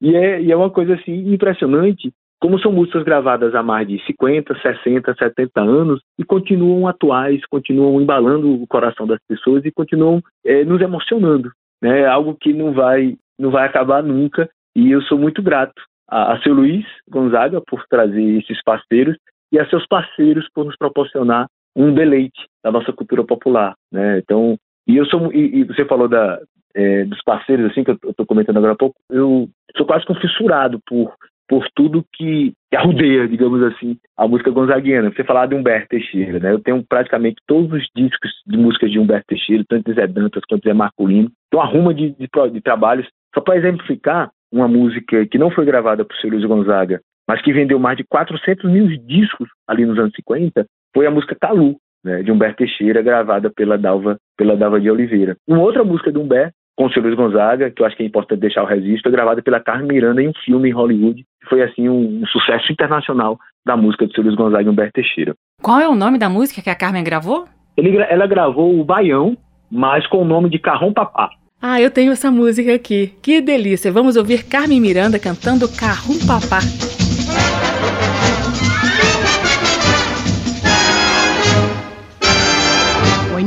E, 0.00 0.10
e 0.10 0.16
é, 0.16 0.40
e 0.40 0.52
é 0.52 0.56
uma 0.56 0.70
coisa 0.70 0.94
assim 0.94 1.32
impressionante 1.32 2.12
como 2.40 2.58
são 2.60 2.70
músicas 2.70 3.02
gravadas 3.02 3.54
há 3.54 3.62
mais 3.62 3.86
de 3.88 4.04
50, 4.06 4.54
60, 4.60 5.14
70 5.14 5.60
anos 5.60 6.00
e 6.18 6.24
continuam 6.24 6.86
atuais, 6.86 7.44
continuam 7.46 8.00
embalando 8.00 8.62
o 8.62 8.66
coração 8.66 9.06
das 9.06 9.18
pessoas 9.26 9.64
e 9.64 9.72
continuam 9.72 10.22
eh, 10.44 10.64
nos 10.64 10.80
emocionando. 10.80 11.50
Né? 11.82 12.06
Algo 12.06 12.36
que 12.40 12.52
não 12.52 12.72
vai, 12.72 13.16
não 13.38 13.50
vai 13.50 13.66
acabar 13.66 14.02
nunca. 14.02 14.48
E 14.76 14.90
eu 14.90 15.02
sou 15.02 15.18
muito 15.18 15.42
grato 15.42 15.82
a, 16.08 16.34
a 16.34 16.42
seu 16.42 16.54
Luiz 16.54 16.86
Gonzaga 17.10 17.60
por 17.60 17.84
trazer 17.88 18.38
esses 18.38 18.62
parceiros 18.62 19.16
e 19.50 19.58
a 19.58 19.68
seus 19.68 19.86
parceiros 19.86 20.48
por 20.54 20.64
nos 20.64 20.76
proporcionar 20.76 21.46
um 21.76 21.92
deleite 21.94 22.46
da 22.62 22.70
nossa 22.70 22.92
cultura 22.92 23.24
popular, 23.24 23.74
né? 23.92 24.18
Então, 24.18 24.56
e 24.86 24.96
eu 24.96 25.06
sou 25.06 25.32
e, 25.32 25.60
e 25.60 25.64
você 25.64 25.84
falou 25.84 26.08
da 26.08 26.40
é, 26.74 27.04
dos 27.04 27.22
parceiros 27.22 27.70
assim 27.70 27.84
que 27.84 27.90
eu 27.90 27.98
estou 28.10 28.26
comentando 28.26 28.56
agora 28.58 28.72
há 28.72 28.76
pouco, 28.76 28.96
eu 29.10 29.48
sou 29.76 29.86
quase 29.86 30.04
que 30.04 30.12
um 30.12 30.20
fissurado 30.20 30.80
por 30.86 31.14
por 31.48 31.66
tudo 31.74 32.04
que, 32.12 32.52
arrudeia, 32.74 33.26
digamos 33.26 33.62
assim, 33.62 33.96
a 34.18 34.28
música 34.28 34.50
gonzaguiana. 34.50 35.10
Você 35.10 35.24
falar 35.24 35.46
de 35.46 35.54
Humberto 35.54 35.88
Teixeira, 35.88 36.38
né? 36.38 36.52
Eu 36.52 36.60
tenho 36.60 36.84
praticamente 36.86 37.40
todos 37.46 37.72
os 37.72 37.88
discos 37.96 38.30
de 38.46 38.58
músicas 38.58 38.90
de 38.90 38.98
Humberto 38.98 39.28
Teixeira, 39.28 39.64
tanto 39.66 39.90
de 39.90 39.94
Zé 39.94 40.06
Dantas 40.06 40.42
quanto 40.46 40.62
de 40.62 40.70
Zé. 40.70 41.30
Então, 41.46 41.62
arruma 41.62 41.94
de, 41.94 42.10
de, 42.10 42.28
de 42.52 42.60
trabalhos. 42.60 43.08
Só 43.34 43.40
para 43.40 43.56
exemplificar, 43.56 44.30
uma 44.52 44.68
música 44.68 45.26
que 45.26 45.38
não 45.38 45.50
foi 45.50 45.64
gravada 45.64 46.04
por 46.04 46.16
seu 46.16 46.30
Luiz 46.30 46.44
Gonzaga, 46.44 47.00
mas 47.26 47.42
que 47.42 47.52
vendeu 47.52 47.78
mais 47.78 47.96
de 47.96 48.04
400 48.04 48.70
mil 48.70 48.88
discos 49.06 49.48
ali 49.66 49.84
nos 49.84 49.98
anos 49.98 50.12
50, 50.16 50.66
foi 50.98 51.06
a 51.06 51.12
música 51.12 51.36
Calu, 51.40 51.76
né, 52.04 52.24
de 52.24 52.32
Humberto 52.32 52.56
Teixeira, 52.56 53.00
gravada 53.00 53.48
pela 53.48 53.78
Dalva, 53.78 54.18
pela 54.36 54.56
Dalva 54.56 54.80
de 54.80 54.90
Oliveira. 54.90 55.36
Uma 55.46 55.60
outra 55.60 55.84
música 55.84 56.10
do 56.10 56.20
Humberto, 56.20 56.52
com 56.76 56.86
o 56.86 56.92
seu 56.92 57.00
Luiz 57.00 57.14
Gonzaga, 57.14 57.70
que 57.70 57.80
eu 57.80 57.86
acho 57.86 57.96
que 57.96 58.02
é 58.02 58.06
importante 58.06 58.40
deixar 58.40 58.64
o 58.64 58.66
registro, 58.66 59.04
foi 59.04 59.12
gravada 59.12 59.40
pela 59.40 59.60
Carmen 59.60 59.86
Miranda 59.86 60.20
em 60.20 60.28
um 60.28 60.32
filme 60.44 60.68
em 60.68 60.72
Hollywood, 60.72 61.22
que 61.40 61.48
foi 61.48 61.62
assim 61.62 61.88
um, 61.88 62.22
um 62.22 62.26
sucesso 62.26 62.72
internacional 62.72 63.38
da 63.64 63.76
música 63.76 64.08
do 64.08 64.12
seu 64.12 64.24
Luiz 64.24 64.34
Gonzaga 64.34 64.64
e 64.64 64.68
Humberto 64.68 64.94
Teixeira. 64.94 65.34
Qual 65.62 65.78
é 65.78 65.88
o 65.88 65.94
nome 65.94 66.18
da 66.18 66.28
música 66.28 66.60
que 66.60 66.70
a 66.70 66.74
Carmen 66.74 67.04
gravou? 67.04 67.46
Ele 67.76 67.96
ela 67.96 68.26
gravou 68.26 68.76
o 68.76 68.84
Baião, 68.84 69.36
mas 69.70 70.04
com 70.08 70.22
o 70.22 70.24
nome 70.24 70.50
de 70.50 70.58
Carrão 70.58 70.92
Papá. 70.92 71.30
Ah, 71.62 71.80
eu 71.80 71.92
tenho 71.92 72.10
essa 72.10 72.28
música 72.28 72.74
aqui. 72.74 73.12
Que 73.22 73.40
delícia! 73.40 73.92
Vamos 73.92 74.16
ouvir 74.16 74.48
Carmen 74.48 74.80
Miranda 74.80 75.16
cantando 75.16 75.68
Carrum 75.68 76.18
Papá. 76.26 76.58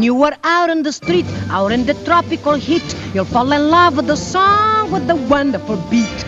When 0.02 0.08
you 0.08 0.24
are 0.24 0.36
out 0.43 0.72
on 0.72 0.82
the 0.82 0.91
street, 0.91 1.28
out 1.52 1.72
in 1.72 1.86
the 1.86 1.93
tropical 2.06 2.54
heat, 2.54 2.82
you'll 3.14 3.24
fall 3.24 3.52
in 3.52 3.70
love 3.70 3.97
with 3.97 4.08
the 4.08 4.16
song 4.18 4.89
with 4.91 5.06
the 5.06 5.16
wonderful 5.16 5.78
beat. 5.91 6.26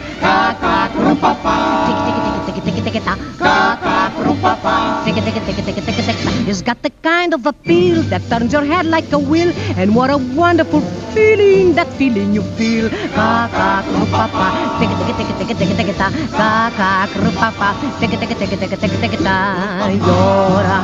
It's 6.45 6.61
got 6.61 6.83
the 6.83 6.91
kind 7.01 7.33
of 7.33 7.47
appeal 7.47 8.03
that 8.13 8.21
turns 8.29 8.53
your 8.53 8.63
head 8.63 8.85
like 8.85 9.11
a 9.11 9.17
wheel, 9.17 9.51
and 9.75 9.95
what 9.95 10.11
a 10.11 10.19
wonderful 10.19 10.81
feeling 11.15 11.73
that 11.73 11.87
feeling 11.93 12.31
you 12.31 12.43
feel. 12.59 12.91
Your 12.91 13.09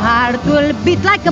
heart 0.08 0.44
will 0.48 0.74
beat 0.84 1.04
like 1.04 1.24
a 1.28 1.32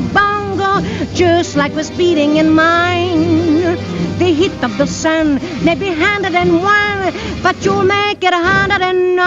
tango, 0.57 0.81
just 1.13 1.55
like 1.55 1.73
was 1.75 1.89
beating 1.91 2.37
in 2.37 2.49
mine. 2.49 3.77
The 4.17 4.33
heat 4.33 4.63
of 4.63 4.77
the 4.77 4.87
sun 4.87 5.39
may 5.63 5.75
be 5.75 5.89
101, 5.89 7.13
but 7.43 7.63
you'll 7.63 7.83
make 7.83 8.23
it 8.23 8.33
109. 8.33 9.17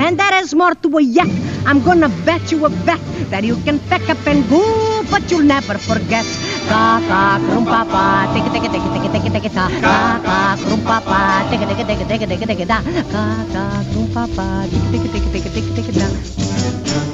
And 0.00 0.18
that 0.18 0.42
is 0.42 0.54
more 0.54 0.74
to 0.74 0.98
a 0.98 1.02
yak. 1.02 1.28
I'm 1.66 1.82
gonna 1.82 2.08
bet 2.24 2.52
you 2.52 2.64
a 2.66 2.70
bet 2.70 3.00
that 3.30 3.44
you 3.44 3.56
can 3.64 3.78
pack 3.88 4.08
up 4.08 4.18
and 4.26 4.48
go, 4.50 5.04
but 5.10 5.30
you'll 5.30 5.42
never 5.46 5.78
forget. 5.78 6.26
Ka 6.68 7.00
ka 7.08 7.38
krumpa 7.46 7.80
pa, 7.86 8.26
tika 8.34 8.50
tika 8.50 8.68
tika 8.74 8.88
tika 8.90 9.08
tika 9.14 9.30
tika 9.38 9.50
ta. 9.54 9.64
Ka 9.80 9.96
ka 10.26 10.38
krumpa 10.62 10.96
pa, 11.06 11.18
tika 11.50 11.66
tika 11.66 11.84
tika 11.86 12.04
tika 12.10 12.26
tika 12.26 12.46
tika 12.46 12.66
ta. 12.66 12.78
Ka 13.12 13.24
ka 13.54 13.64
krumpa 13.92 14.24
pa, 14.34 14.46
tika 14.70 14.86
tika 14.90 15.08
tika 15.14 15.28
tika 15.30 15.50
tika 15.54 15.70
tika 15.78 15.92
da. 15.94 17.05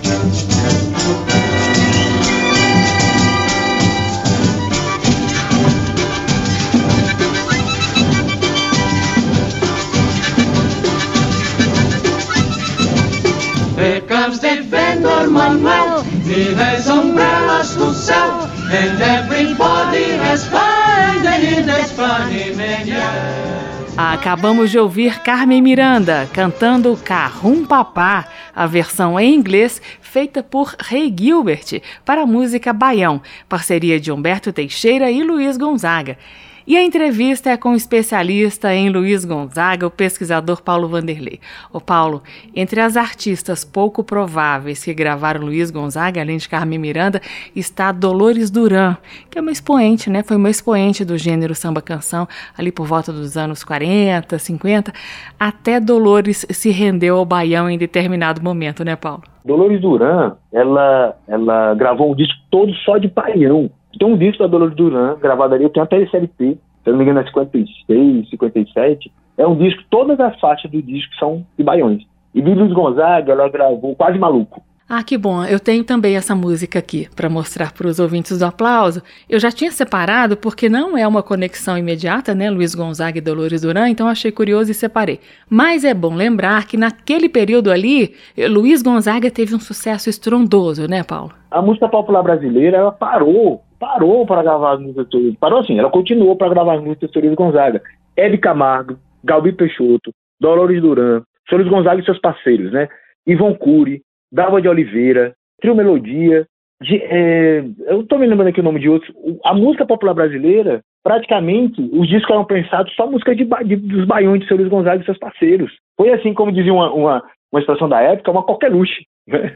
Comes 14.33 14.41
the 14.41 14.63
vendor 14.63 15.31
Manuel, 15.31 16.03
he 16.25 16.55
has 16.55 16.89
umbrellas 16.89 17.75
to 17.77 17.93
sell, 17.93 18.45
and 18.71 19.01
everybody 19.03 20.13
has 20.13 20.47
fun, 20.47 21.27
and 21.27 21.43
he 21.43 21.85
funny 21.95 22.55
man, 22.55 22.87
yeah. 22.87 23.93
Acabamos 23.97 24.71
de 24.71 24.79
ouvir 24.79 25.21
Carmen 25.23 25.61
Miranda 25.61 26.27
cantando 26.33 26.99
Carrum 27.05 27.67
Papá, 27.67 28.27
a 28.55 28.67
versão 28.67 29.21
em 29.21 29.35
inglês 29.35 29.83
feita 30.01 30.43
por 30.43 30.75
Ray 30.79 31.15
Gilbert 31.15 31.83
para 32.03 32.23
a 32.23 32.27
música 32.27 32.73
Baião, 32.73 33.21
parceria 33.51 34.01
de 34.01 34.11
Humberto 34.11 34.51
Teixeira 34.51 35.11
e 35.11 35.23
Luiz 35.23 35.59
Gonzaga. 35.59 36.17
E 36.65 36.77
a 36.77 36.83
entrevista 36.83 37.51
é 37.51 37.57
com 37.57 37.71
o 37.71 37.77
especialista 37.77 38.73
em 38.73 38.89
Luiz 38.89 39.25
Gonzaga, 39.25 39.87
o 39.87 39.91
pesquisador 39.91 40.63
Paulo 40.63 40.87
Vanderlei. 40.87 41.41
Ô 41.73 41.81
Paulo, 41.81 42.23
entre 42.55 42.81
as 42.81 42.97
artistas 42.97 43.65
pouco 43.65 44.05
prováveis 44.05 44.85
que 44.85 44.95
gravaram 44.95 45.41
Luiz 45.41 45.73
Gonzaga, 45.73 46.21
além 46.21 46.37
de 46.37 46.49
Carmen 46.49 46.79
Miranda, 46.79 47.21
está 47.55 47.91
Dolores 47.91 48.49
Duran, 48.49 48.97
que 49.29 49.39
é 49.39 49.41
uma 49.41 49.51
expoente, 49.51 50.09
né? 50.09 50.23
Foi 50.23 50.37
uma 50.37 50.51
expoente 50.51 51.05
do 51.05 51.19
gênero 51.19 51.55
samba-canção 51.55 52.29
ali 52.57 52.71
por 52.71 52.87
volta 52.87 53.13
dos 53.13 53.37
anos 53.37 53.65
40, 53.65 54.39
50, 54.39 54.93
até 55.39 55.81
Dolores 55.81 56.47
se 56.49 56.71
rendeu 56.71 57.17
ao 57.17 57.25
baião 57.25 57.69
em 57.69 57.77
determinado 57.77 58.41
momento, 58.41 58.85
né, 58.85 58.95
Paulo? 58.95 59.23
Dolores 59.45 59.81
Duran, 59.81 60.37
ela, 60.53 61.17
ela 61.27 61.75
gravou 61.75 62.13
um 62.13 62.15
disco 62.15 62.39
todo 62.51 62.73
só 62.77 62.99
de 62.99 63.09
baião. 63.09 63.69
Tem 63.99 64.09
um 64.09 64.17
disco 64.17 64.43
da 64.43 64.49
Dolores 64.49 64.75
Duran, 64.75 65.17
gravado 65.21 65.55
ali, 65.55 65.65
eu 65.65 65.71
tenho 65.71 65.85
até 65.85 66.01
esse 66.01 66.17
LP, 66.17 66.59
se 66.83 66.91
eu 66.91 66.93
não 66.93 66.99
me 66.99 67.05
engano 67.05 67.21
é 67.21 67.25
56, 67.25 68.31
57. 68.31 69.13
É 69.39 69.47
um 69.47 69.57
disco, 69.57 69.83
todas 69.91 70.19
as 70.21 70.39
faixas 70.41 70.71
do 70.71 70.83
disco 70.83 71.15
são 71.17 71.47
de 71.57 71.65
baiões. 71.65 72.03
E 72.35 72.41
de 72.41 72.55
Luiz 72.55 72.73
Gonzaga, 72.73 73.33
ela 73.33 73.49
gravou 73.49 73.95
Quase 73.95 74.19
Maluco. 74.19 74.63
Ah, 74.95 75.03
que 75.03 75.17
bom. 75.17 75.43
Eu 75.45 75.59
tenho 75.59 75.85
também 75.85 76.17
essa 76.17 76.35
música 76.35 76.79
aqui 76.79 77.09
para 77.17 77.31
mostrar 77.31 77.73
para 77.73 77.87
os 77.87 77.99
ouvintes 77.99 78.39
do 78.39 78.45
aplauso. 78.45 79.03
Eu 79.27 79.41
já 79.41 79.51
tinha 79.51 79.71
separado 79.71 80.37
porque 80.37 80.69
não 80.69 80.99
é 80.99 81.09
uma 81.09 81.23
conexão 81.23 81.79
imediata, 81.79 82.35
né? 82.35 82.51
Luiz 82.51 82.75
Gonzaga 82.75 83.17
e 83.17 83.21
Dolores 83.23 83.63
Duran, 83.63 83.89
então 83.89 84.07
achei 84.07 84.31
curioso 84.31 84.71
e 84.71 84.75
separei. 84.75 85.19
Mas 85.49 85.83
é 85.83 85.95
bom 85.95 86.15
lembrar 86.15 86.67
que 86.67 86.77
naquele 86.77 87.29
período 87.29 87.71
ali, 87.71 88.15
Luiz 88.51 88.83
Gonzaga 88.83 89.31
teve 89.31 89.55
um 89.55 89.61
sucesso 89.61 90.11
estrondoso, 90.11 90.87
né, 90.87 91.03
Paulo? 91.03 91.33
A 91.51 91.63
música 91.63 91.89
popular 91.89 92.23
brasileira, 92.23 92.77
ela 92.77 92.93
parou, 92.93 93.63
parou 93.83 94.25
para 94.25 94.45
gravar 94.45 94.75
as 94.75 94.81
músicas 94.81 95.09
Luiz. 95.13 95.35
Parou 95.41 95.59
assim, 95.59 95.77
ela 95.77 95.91
continuou 95.91 96.37
para 96.37 96.49
gravar 96.51 96.75
as 96.77 96.81
músicas 96.85 97.11
de 97.11 97.21
Luiz 97.21 97.35
Gonzaga. 97.35 97.83
Hebe 98.17 98.39
Camargo, 98.39 98.97
Galbi 99.25 99.51
Peixoto, 99.53 100.13
Dolores 100.41 100.81
Duran, 100.81 101.23
Luiz 101.51 101.69
Gonzaga 101.69 102.01
e 102.01 102.05
seus 102.05 102.21
parceiros, 102.21 102.71
né? 102.71 102.87
Ivon 103.27 103.55
Cury, 103.57 104.01
Dalva 104.33 104.63
de 104.63 104.69
Oliveira, 104.69 105.35
Trio 105.61 105.75
Melodia, 105.75 106.47
de, 106.81 106.97
é, 107.03 107.65
eu 107.87 108.03
estou 108.03 108.19
me 108.21 108.27
lembrando 108.29 108.49
aqui 108.49 108.61
o 108.61 108.65
nome 108.65 108.79
de 108.79 108.89
outros. 108.89 109.13
A 109.45 109.53
música 109.53 109.85
popular 109.85 110.15
brasileira, 110.15 110.81
praticamente, 111.03 111.81
os 111.93 112.09
discos 112.09 112.31
eram 112.31 112.45
pensados 112.45 112.95
só 112.95 113.09
música 113.09 113.35
de, 113.35 113.45
de- 113.65 113.77
dos 113.77 114.05
baiões 114.07 114.47
de 114.47 114.55
Luiz 114.55 114.69
Gonzaga 114.69 115.03
e 115.03 115.05
seus 115.05 115.19
parceiros. 115.19 115.73
Foi 115.97 116.11
assim, 116.13 116.33
como 116.33 116.53
dizia 116.53 116.73
uma, 116.73 116.93
uma, 116.93 117.23
uma 117.53 117.61
expressão 117.61 117.89
da 117.89 118.01
época, 118.01 118.31
uma 118.31 118.45
luxo. 118.69 118.95
Né? 119.29 119.53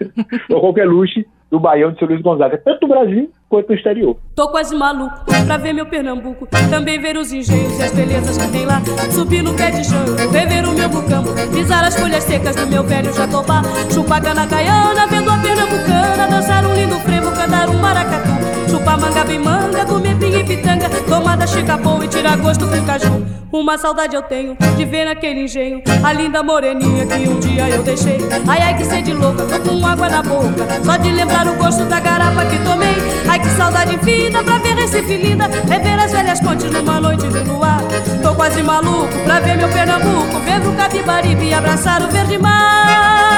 uma 0.48 0.60
qualquer 0.60 0.86
luxo 0.86 1.24
do 1.50 1.58
baião 1.58 1.92
de 1.92 1.98
seu 1.98 2.08
Luiz 2.08 2.22
Gonzaga, 2.22 2.56
tanto 2.58 2.82
no 2.82 2.88
Brasil 2.88 3.30
quanto 3.48 3.68
no 3.68 3.74
exterior. 3.74 4.16
Tô 4.34 4.48
quase 4.48 4.74
maluco 4.76 5.24
pra 5.44 5.56
ver 5.56 5.72
meu 5.72 5.86
Pernambuco. 5.86 6.46
Também 6.70 7.00
ver 7.00 7.16
os 7.16 7.32
engenhos 7.32 7.78
e 7.78 7.82
as 7.82 7.92
belezas 7.92 8.38
que 8.38 8.52
tem 8.52 8.66
lá. 8.66 8.80
Subir 9.10 9.42
no 9.42 9.54
pé 9.54 9.70
de 9.70 9.84
jango, 9.84 10.14
rever 10.30 10.68
o 10.68 10.72
meu 10.72 10.88
bucambo. 10.88 11.30
Pisar 11.52 11.84
as 11.84 11.98
folhas 11.98 12.24
secas 12.24 12.56
do 12.56 12.66
meu 12.66 12.82
velho 12.84 13.12
jatobá. 13.12 13.62
Chupar 13.92 14.22
cana 14.22 14.46
caiana, 14.46 15.06
vendo 15.08 15.30
a 15.30 15.38
pernambucana. 15.38 16.28
Dançar 16.28 16.64
um 16.64 16.74
lindo 16.74 16.96
frevo, 17.00 17.32
cantar 17.32 17.68
um 17.68 17.78
maracatu. 17.78 18.35
Chupar 18.68 19.00
manga 19.00 19.24
bem 19.24 19.38
manga, 19.38 19.84
comer 19.84 20.16
pinga 20.16 20.38
e 20.38 20.44
pitanga. 20.44 20.88
Tomar 20.88 21.36
da 21.36 21.46
chica 21.46 21.76
boa 21.76 22.04
e 22.04 22.08
tirar 22.08 22.36
gosto 22.36 22.66
com 22.66 22.84
caju. 22.84 23.26
Uma 23.52 23.78
saudade 23.78 24.14
eu 24.14 24.22
tenho 24.22 24.56
de 24.76 24.84
ver 24.84 25.04
naquele 25.04 25.44
engenho 25.44 25.80
a 26.02 26.12
linda 26.12 26.42
moreninha 26.42 27.06
que 27.06 27.28
um 27.28 27.38
dia 27.38 27.68
eu 27.68 27.82
deixei. 27.82 28.18
Ai, 28.46 28.60
ai, 28.60 28.76
que 28.76 28.84
sede 28.84 29.12
louca, 29.12 29.44
tô 29.44 29.70
com 29.70 29.86
água 29.86 30.08
na 30.08 30.22
boca. 30.22 30.66
Só 30.84 30.96
de 30.96 31.10
lembrar 31.10 31.46
o 31.46 31.54
gosto 31.54 31.84
da 31.84 32.00
garapa 32.00 32.44
que 32.46 32.58
tomei. 32.58 32.96
Ai, 33.28 33.38
que 33.38 33.48
saudade 33.50 33.94
infinita 33.94 34.42
pra 34.42 34.58
ver 34.58 34.74
Recife 34.74 35.16
linda. 35.16 35.46
Rever 35.46 35.98
as 35.98 36.12
velhas 36.12 36.40
pontes 36.40 36.70
numa 36.70 37.00
noite 37.00 37.28
de 37.28 37.38
luar. 37.40 37.80
Tô 38.22 38.34
quase 38.34 38.62
maluco 38.62 39.08
pra 39.24 39.40
ver 39.40 39.56
meu 39.56 39.68
Pernambuco. 39.68 40.38
Ver 40.40 40.66
o 40.66 40.72
Capibaribe 40.76 41.46
e 41.46 41.54
abraçar 41.54 42.02
o 42.02 42.08
verde 42.08 42.38
mar. 42.38 43.35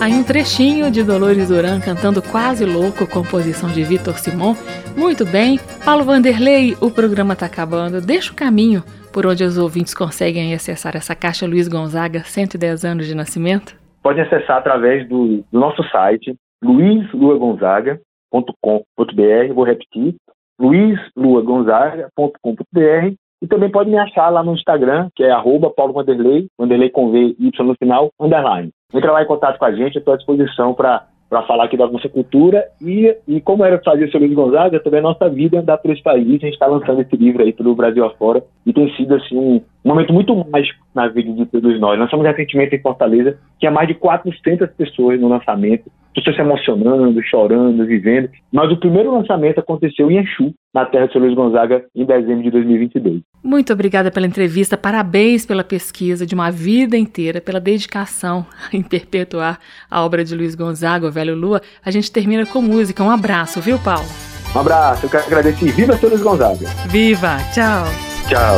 Aí 0.00 0.12
um 0.12 0.22
trechinho 0.22 0.92
de 0.92 1.02
Dolores 1.02 1.48
Duran 1.48 1.80
cantando 1.80 2.22
Quase 2.22 2.64
Louco, 2.64 3.04
composição 3.04 3.68
de 3.68 3.82
Vitor 3.82 4.14
Simon. 4.14 4.54
Muito 4.96 5.26
bem. 5.26 5.58
Paulo 5.84 6.04
Vanderlei, 6.04 6.76
o 6.80 6.88
programa 6.88 7.34
tá 7.34 7.46
acabando. 7.46 8.00
Deixa 8.00 8.32
o 8.32 8.36
caminho 8.36 8.84
por 9.12 9.26
onde 9.26 9.42
os 9.42 9.58
ouvintes 9.58 9.94
conseguem 9.94 10.54
acessar 10.54 10.94
essa 10.94 11.16
caixa 11.16 11.48
Luiz 11.48 11.66
Gonzaga, 11.66 12.20
110 12.20 12.84
anos 12.84 13.06
de 13.06 13.14
nascimento. 13.16 13.76
Pode 14.00 14.20
acessar 14.20 14.58
através 14.58 15.08
do, 15.08 15.44
do 15.50 15.58
nosso 15.58 15.82
site, 15.90 16.32
luizluagonzaga.com.br, 16.62 19.52
vou 19.52 19.64
repetir, 19.64 20.14
luizluagonzaga.com.br 20.60 23.16
e 23.40 23.46
também 23.46 23.70
pode 23.70 23.90
me 23.90 23.98
achar 23.98 24.28
lá 24.30 24.42
no 24.42 24.54
Instagram, 24.54 25.08
que 25.14 25.22
é 25.22 25.30
arroba 25.30 25.70
Paulo 25.70 25.92
Vanderlei, 25.92 26.48
Vanderlei 26.58 26.90
com 26.90 27.10
V, 27.10 27.36
Y 27.38 27.64
no 27.64 27.74
final, 27.74 28.10
underline. 28.20 28.70
Entra 28.92 29.12
lá 29.12 29.22
em 29.22 29.26
contato 29.26 29.58
com 29.58 29.64
a 29.64 29.72
gente, 29.72 29.98
estou 29.98 30.14
à 30.14 30.16
disposição 30.16 30.74
para 30.74 31.06
para 31.28 31.42
falar 31.42 31.64
aqui 31.64 31.76
da 31.76 31.86
nossa 31.86 32.08
cultura 32.08 32.64
e, 32.80 33.14
e 33.26 33.40
como 33.40 33.64
era 33.64 33.78
fazer 33.84 34.06
o 34.06 34.10
seu 34.10 34.18
Luiz 34.18 34.32
Gonzaga, 34.32 34.80
também 34.80 35.00
a 35.00 35.02
nossa 35.02 35.28
vida 35.28 35.60
andar 35.60 35.76
por 35.78 35.90
esse 35.90 36.02
país. 36.02 36.26
A 36.26 36.30
gente 36.30 36.54
está 36.54 36.66
lançando 36.66 37.02
esse 37.02 37.14
livro 37.16 37.42
aí 37.42 37.52
pelo 37.52 37.74
Brasil 37.74 38.04
afora 38.04 38.42
e 38.64 38.72
tem 38.72 38.90
sido 38.96 39.14
assim 39.14 39.36
um, 39.36 39.60
momento 39.84 40.12
muito 40.12 40.34
mágico 40.34 40.84
na 40.94 41.06
vida 41.08 41.32
de 41.32 41.44
todos 41.46 41.78
nós. 41.78 41.98
Lançamos 41.98 42.26
recentemente 42.26 42.76
em 42.76 42.80
Fortaleza, 42.80 43.38
tinha 43.58 43.70
mais 43.70 43.88
de 43.88 43.94
400 43.94 44.70
pessoas 44.70 45.20
no 45.20 45.28
lançamento, 45.28 45.90
pessoas 46.18 46.36
se 46.36 46.42
emocionando, 46.42 47.22
chorando, 47.22 47.86
vivendo. 47.86 48.28
Mas 48.52 48.70
o 48.70 48.76
primeiro 48.76 49.12
lançamento 49.12 49.58
aconteceu 49.58 50.10
em 50.10 50.18
Exu, 50.18 50.54
na 50.72 50.84
terra 50.84 51.06
do 51.06 51.12
seu 51.12 51.20
Luiz 51.20 51.34
Gonzaga, 51.34 51.84
em 51.94 52.04
dezembro 52.04 52.42
de 52.42 52.50
2022. 52.50 53.20
Muito 53.42 53.72
obrigada 53.72 54.10
pela 54.10 54.26
entrevista, 54.26 54.76
parabéns 54.76 55.46
pela 55.46 55.64
pesquisa 55.64 56.26
de 56.26 56.34
uma 56.34 56.50
vida 56.50 56.96
inteira, 56.96 57.40
pela 57.40 57.60
dedicação 57.60 58.44
em 58.72 58.82
perpetuar 58.82 59.58
a 59.90 60.04
obra 60.04 60.24
de 60.24 60.34
Luiz 60.34 60.54
Gonzaga, 60.54 61.06
o 61.06 61.12
Velho 61.12 61.34
Lua. 61.34 61.60
A 61.84 61.90
gente 61.90 62.10
termina 62.12 62.44
com 62.46 62.60
música. 62.60 63.02
Um 63.02 63.10
abraço, 63.10 63.60
viu, 63.60 63.78
Paulo? 63.78 64.06
Um 64.54 64.60
abraço, 64.60 65.06
eu 65.06 65.10
quero 65.10 65.26
agradecer. 65.26 65.72
Viva 65.72 65.96
seu 65.96 66.08
Luiz 66.08 66.22
Gonzaga! 66.22 66.66
Viva! 66.88 67.36
Tchau! 67.52 67.84
Tchau! 68.28 68.56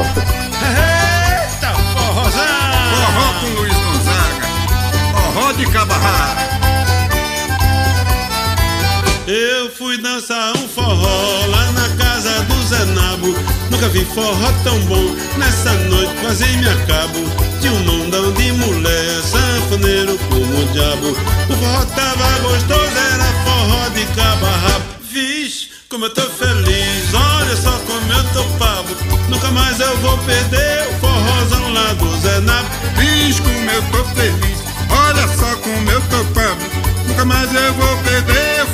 Eita, 0.62 1.68
forrozão! 1.94 2.60
Forró 2.94 3.40
com 3.40 3.60
Luiz 3.60 3.74
Gonzaga, 3.74 4.46
forró 5.14 5.52
de 5.52 5.72
cabarra. 5.72 6.49
Fui 9.76 9.96
dançar 9.98 10.54
um 10.56 10.68
forró 10.68 11.46
lá 11.46 11.72
na 11.72 11.88
casa 11.96 12.42
do 12.42 12.68
Zé 12.68 12.84
Nabo. 12.86 13.34
Nunca 13.70 13.88
vi 13.88 14.04
forró 14.04 14.52
tão 14.62 14.78
bom, 14.80 15.16
nessa 15.38 15.72
noite 15.88 16.12
quase 16.20 16.44
me 16.58 16.68
acabo. 16.68 17.18
Tinha 17.60 17.72
um 17.72 17.84
mondão 17.84 18.32
de 18.32 18.52
mulher, 18.52 19.22
sanfoneiro 19.22 20.18
como 20.28 20.60
o 20.60 20.66
diabo. 20.72 21.08
O 21.08 21.54
forró 21.56 21.84
tava 21.94 22.38
gostoso, 22.40 22.98
era 23.14 23.24
forró 23.44 23.88
de 23.90 24.04
cabarra. 24.14 24.82
Vixe, 25.10 25.68
como 25.88 26.04
eu 26.06 26.10
tô 26.10 26.22
feliz, 26.22 27.14
olha 27.14 27.56
só 27.56 27.72
como 27.86 28.12
eu 28.12 28.24
tô 28.32 28.44
pavo. 28.58 28.94
Nunca 29.28 29.50
mais 29.50 29.80
eu 29.80 29.96
vou 29.98 30.18
perder 30.18 30.88
o 30.88 30.98
forrozão 31.00 31.72
lá 31.72 31.92
do 31.94 32.20
Zé 32.20 32.40
Nabo. 32.40 32.68
Vixe, 32.96 33.40
como 33.40 33.70
eu 33.70 33.82
tô 33.90 34.04
feliz, 34.14 34.58
olha 34.90 35.28
só 35.36 35.56
como 35.56 35.90
eu 35.90 36.00
tô 36.02 36.24
pavo. 36.34 36.90
Nunca 37.06 37.24
mais 37.24 37.52
eu 37.54 37.74
vou 37.74 37.96
perder 37.98 38.62
o 38.62 38.66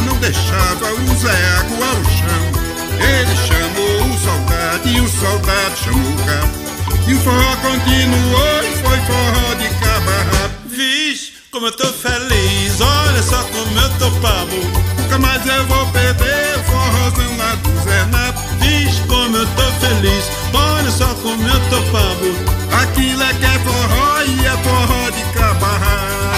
não 0.00 0.16
deixavam 0.16 0.92
o 0.92 1.16
Zé 1.16 1.46
água 1.58 1.86
ao 1.86 2.04
chão. 2.04 2.64
Ele 2.98 3.36
chamou 3.36 4.14
o 4.14 4.18
soldado 4.18 4.88
e 4.88 5.00
o 5.00 5.08
soldado 5.08 5.76
chamou 5.76 6.12
o 6.12 6.24
cabo. 6.24 6.64
E 7.06 7.14
o 7.14 7.20
forró 7.20 7.56
continuou 7.56 8.62
e 8.62 8.72
foi 8.82 8.98
forró 9.00 9.54
de 9.54 9.68
cabarra. 9.80 10.50
Vixe, 10.66 11.32
como 11.50 11.66
eu 11.66 11.72
tô 11.72 11.86
feliz, 11.92 12.80
olha 12.80 13.22
só 13.22 13.42
como 13.44 13.78
eu 13.78 13.90
tô 13.98 14.10
pavo. 14.20 14.56
Nunca 14.98 15.18
mais 15.18 15.46
eu 15.46 15.66
vou 15.66 15.86
perder 15.88 16.58
o 16.58 16.64
forrozão 16.64 17.36
lá 17.36 17.54
do 17.56 17.84
Zé 17.84 18.04
Nato. 18.06 18.40
Vixe, 18.60 19.00
como 19.06 19.36
eu 19.36 19.46
tô 19.46 19.86
feliz, 19.86 20.24
olha 20.52 20.90
só 20.90 21.14
como 21.22 21.46
eu 21.46 21.60
tô 21.70 21.82
pavo. 21.92 22.82
Aquilo 22.82 23.22
é 23.22 23.34
que 23.34 23.44
é 23.44 23.58
forró 23.60 24.22
e 24.22 24.46
é 24.46 24.56
forró 24.62 25.10
de 25.10 25.38
cabarrabo. 25.38 26.33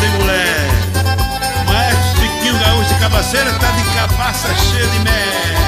Tem 0.00 0.10
mulher. 0.10 0.70
Maestro 1.66 2.20
Chiquinho 2.20 2.58
Gaúcho 2.58 2.88
de 2.88 3.00
Cabaceira 3.00 3.52
tá 3.52 3.70
de 3.70 3.84
cabaça 3.94 4.48
cheia 4.54 4.86
de 4.86 4.98
mel. 5.00 5.60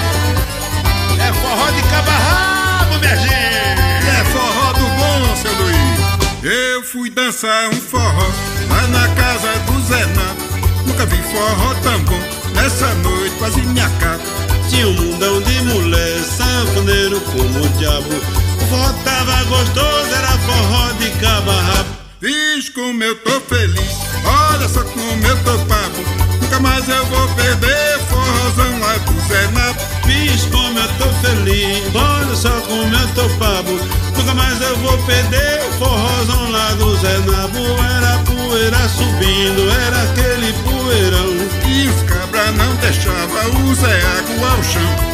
É 1.20 1.33
forró 1.35 1.70
de 1.70 1.83
cabarrabo, 1.83 2.99
minha 2.99 3.16
gente. 3.16 4.18
É 4.20 4.24
forró 4.33 4.72
do 4.72 4.80
bom, 4.80 5.37
seu 5.37 5.53
Luiz. 5.55 6.03
Eu 6.43 6.83
fui 6.83 7.11
dançar 7.11 7.68
um 7.68 7.80
forró 7.80 8.26
lá 8.68 8.87
na 8.89 9.09
casa 9.14 9.53
do 9.66 9.80
Zé 9.83 10.05
Nato. 10.07 10.43
Nunca 10.87 11.07
vi 11.07 11.22
forró 11.22 11.74
tão 11.83 12.01
bom. 12.05 12.20
Nessa 12.55 12.93
noite 12.95 13.35
quase 13.39 13.61
me 13.61 13.80
acaba. 13.80 14.20
Tinha 14.68 14.89
um 14.89 14.95
mundão 14.95 15.41
de 15.43 15.61
mulher, 15.62 16.18
sanfoneiro 16.24 17.20
como 17.20 17.64
o 17.64 17.68
diabo. 17.78 18.09
O 18.09 18.66
forró 18.66 18.93
tava 19.05 19.45
gostoso, 19.45 20.14
era 20.14 20.39
forró 20.39 20.93
de 20.99 21.11
cabarrabo. 21.20 22.01
Diz 22.23 22.68
como 22.68 23.03
eu 23.03 23.16
tô 23.16 23.41
feliz, 23.41 23.99
olha 24.25 24.68
só 24.68 24.85
como 24.85 25.27
eu 25.27 25.37
tô 25.43 25.59
papo. 25.66 25.99
Nunca 26.41 26.61
mais 26.61 26.89
eu 26.89 27.05
vou 27.07 27.27
perder 27.31 27.99
forrozão 28.09 28.79
lá 28.79 28.97
do 28.99 29.20
Zé 29.27 29.49
Nato. 29.49 29.85
Diz 30.07 30.45
como 30.45 30.79
eu 30.79 30.89
tô 30.99 31.09
feliz, 31.14 31.83
olha 31.93 32.37
só 32.37 32.61
como 32.61 32.95
eu 32.95 33.09
tô 33.16 33.29
papo. 33.41 33.73
Nunca 34.16 34.35
mais 34.35 34.61
eu 34.61 34.77
vou 34.77 34.97
perder 34.99 35.62
forrozão 35.81 36.49
lá 36.53 36.70
do 36.75 36.95
Zé 36.99 37.18
Nabo. 37.27 37.59
Era 37.97 38.18
poeira 38.20 38.89
subindo, 38.89 39.68
era 39.85 40.03
aquele 40.05 40.53
poeirão. 40.62 41.27
E 41.66 41.89
os 41.89 42.03
cabras 42.05 42.55
não 42.55 42.73
deixavam 42.77 43.64
o 43.68 43.75
Zé 43.75 44.01
Água 44.01 44.49
ao 44.53 44.62
chão. 44.62 45.12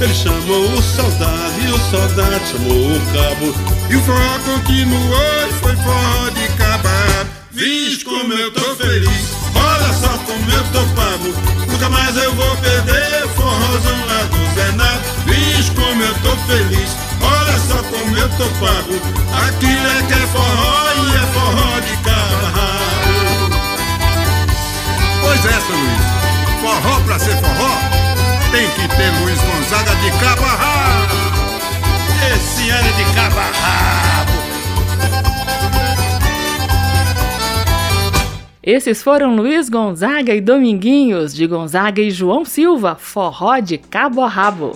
Ele 0.00 0.14
chamou 0.14 0.70
o 0.70 0.82
soldado 0.82 1.60
e 1.60 1.70
o 1.70 1.78
soldado 1.90 2.46
chamou 2.46 2.96
o 2.96 3.00
cabo. 3.12 3.54
E 3.88 3.96
o 3.96 4.02
forró 4.02 4.38
continuou 4.44 5.48
e 5.48 5.52
foi 5.60 5.76
forró 5.76 6.30
Vixe 7.52 8.04
como 8.04 8.32
eu 8.32 8.52
tô 8.52 8.74
feliz, 8.76 9.30
olha 9.54 9.92
só 9.92 10.18
como 10.26 10.50
eu 10.50 10.64
tô 10.72 10.80
pago. 10.94 11.70
Nunca 11.70 11.88
mais 11.88 12.16
eu 12.16 12.34
vou 12.34 12.56
perder 12.56 13.28
forrozão 13.34 14.06
lá 14.06 14.22
do 14.24 14.54
Zé 14.54 14.72
Nato. 14.72 15.14
Como 15.74 16.02
eu 16.02 16.14
tô 16.22 16.36
feliz, 16.46 16.90
olha 17.20 17.58
só 17.58 17.82
como 17.84 18.16
eu 18.16 18.28
tô 18.30 18.44
pago. 18.58 18.94
Aquilo 19.46 19.86
é 19.86 20.02
que 20.06 20.12
é 20.12 20.26
forró 20.26 20.73
Esses 38.66 39.02
foram 39.02 39.36
Luiz 39.36 39.68
Gonzaga 39.68 40.34
e 40.34 40.40
Dominguinhos, 40.40 41.34
de 41.34 41.46
Gonzaga 41.46 42.00
e 42.00 42.10
João 42.10 42.46
Silva, 42.46 42.94
forró 42.94 43.58
de 43.58 43.76
cabo 43.76 44.22
a 44.22 44.26
rabo. 44.26 44.72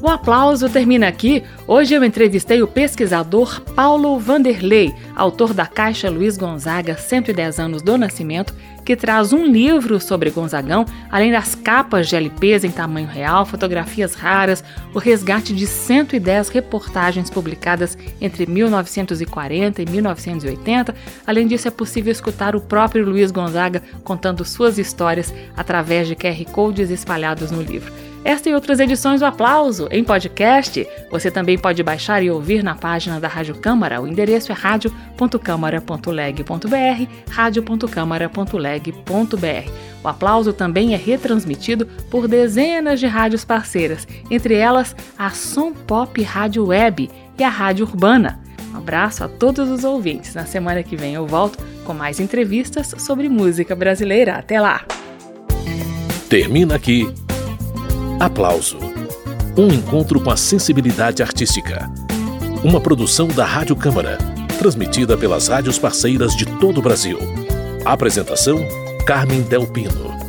O 0.00 0.08
aplauso 0.08 0.70
termina 0.70 1.08
aqui. 1.08 1.44
Hoje 1.66 1.92
eu 1.92 2.02
entrevistei 2.02 2.62
o 2.62 2.66
pesquisador 2.66 3.60
Paulo 3.76 4.18
Vanderlei, 4.18 4.94
autor 5.14 5.52
da 5.52 5.66
Caixa 5.66 6.08
Luiz 6.08 6.38
Gonzaga 6.38 6.96
110 6.96 7.60
anos 7.60 7.82
do 7.82 7.98
nascimento, 7.98 8.54
que 8.88 8.96
traz 8.96 9.34
um 9.34 9.44
livro 9.44 10.00
sobre 10.00 10.30
Gonzagão, 10.30 10.86
além 11.10 11.30
das 11.30 11.54
capas 11.54 12.08
de 12.08 12.16
LPs 12.16 12.64
em 12.64 12.70
tamanho 12.70 13.06
real, 13.06 13.44
fotografias 13.44 14.14
raras, 14.14 14.64
o 14.94 14.98
resgate 14.98 15.54
de 15.54 15.66
110 15.66 16.48
reportagens 16.48 17.28
publicadas 17.28 17.98
entre 18.18 18.46
1940 18.46 19.82
e 19.82 19.84
1980. 19.84 20.94
Além 21.26 21.46
disso, 21.46 21.68
é 21.68 21.70
possível 21.70 22.10
escutar 22.10 22.56
o 22.56 22.62
próprio 22.62 23.04
Luiz 23.04 23.30
Gonzaga 23.30 23.82
contando 24.02 24.42
suas 24.42 24.78
histórias 24.78 25.34
através 25.54 26.08
de 26.08 26.16
QR 26.16 26.42
Codes 26.50 26.88
espalhados 26.88 27.50
no 27.50 27.60
livro. 27.60 27.92
Esta 28.28 28.48
e 28.50 28.54
outras 28.54 28.78
edições 28.78 29.20
do 29.20 29.26
Aplauso 29.26 29.88
em 29.90 30.04
podcast. 30.04 30.86
Você 31.10 31.30
também 31.30 31.56
pode 31.56 31.82
baixar 31.82 32.22
e 32.22 32.30
ouvir 32.30 32.62
na 32.62 32.74
página 32.74 33.18
da 33.18 33.26
Rádio 33.26 33.54
Câmara. 33.54 34.02
O 34.02 34.06
endereço 34.06 34.52
é 34.52 34.54
radio.câmara.leg.br, 34.54 37.10
radio.câmara.leg.br. 37.30 39.70
O 40.04 40.08
Aplauso 40.08 40.52
também 40.52 40.92
é 40.92 40.96
retransmitido 40.98 41.86
por 42.10 42.28
dezenas 42.28 43.00
de 43.00 43.06
rádios 43.06 43.46
parceiras, 43.46 44.06
entre 44.30 44.56
elas 44.56 44.94
a 45.18 45.30
Som 45.30 45.72
Pop 45.72 46.22
Rádio 46.22 46.66
Web 46.66 47.10
e 47.38 47.42
a 47.42 47.48
Rádio 47.48 47.86
Urbana. 47.86 48.38
Um 48.74 48.76
abraço 48.76 49.24
a 49.24 49.28
todos 49.28 49.70
os 49.70 49.84
ouvintes. 49.84 50.34
Na 50.34 50.44
semana 50.44 50.82
que 50.82 50.96
vem 50.96 51.14
eu 51.14 51.26
volto 51.26 51.58
com 51.82 51.94
mais 51.94 52.20
entrevistas 52.20 52.94
sobre 52.98 53.26
música 53.26 53.74
brasileira. 53.74 54.34
Até 54.34 54.60
lá! 54.60 54.84
Termina 56.28 56.74
aqui 56.74 57.10
Aplauso. 58.20 58.78
Um 59.56 59.68
encontro 59.68 60.20
com 60.20 60.28
a 60.28 60.36
sensibilidade 60.36 61.22
artística. 61.22 61.88
Uma 62.64 62.80
produção 62.80 63.28
da 63.28 63.44
Rádio 63.44 63.76
Câmara, 63.76 64.18
transmitida 64.58 65.16
pelas 65.16 65.46
rádios 65.46 65.78
parceiras 65.78 66.34
de 66.34 66.44
todo 66.58 66.78
o 66.78 66.82
Brasil. 66.82 67.16
Apresentação: 67.84 68.58
Carmen 69.06 69.42
Del 69.42 69.68
Pino. 69.68 70.27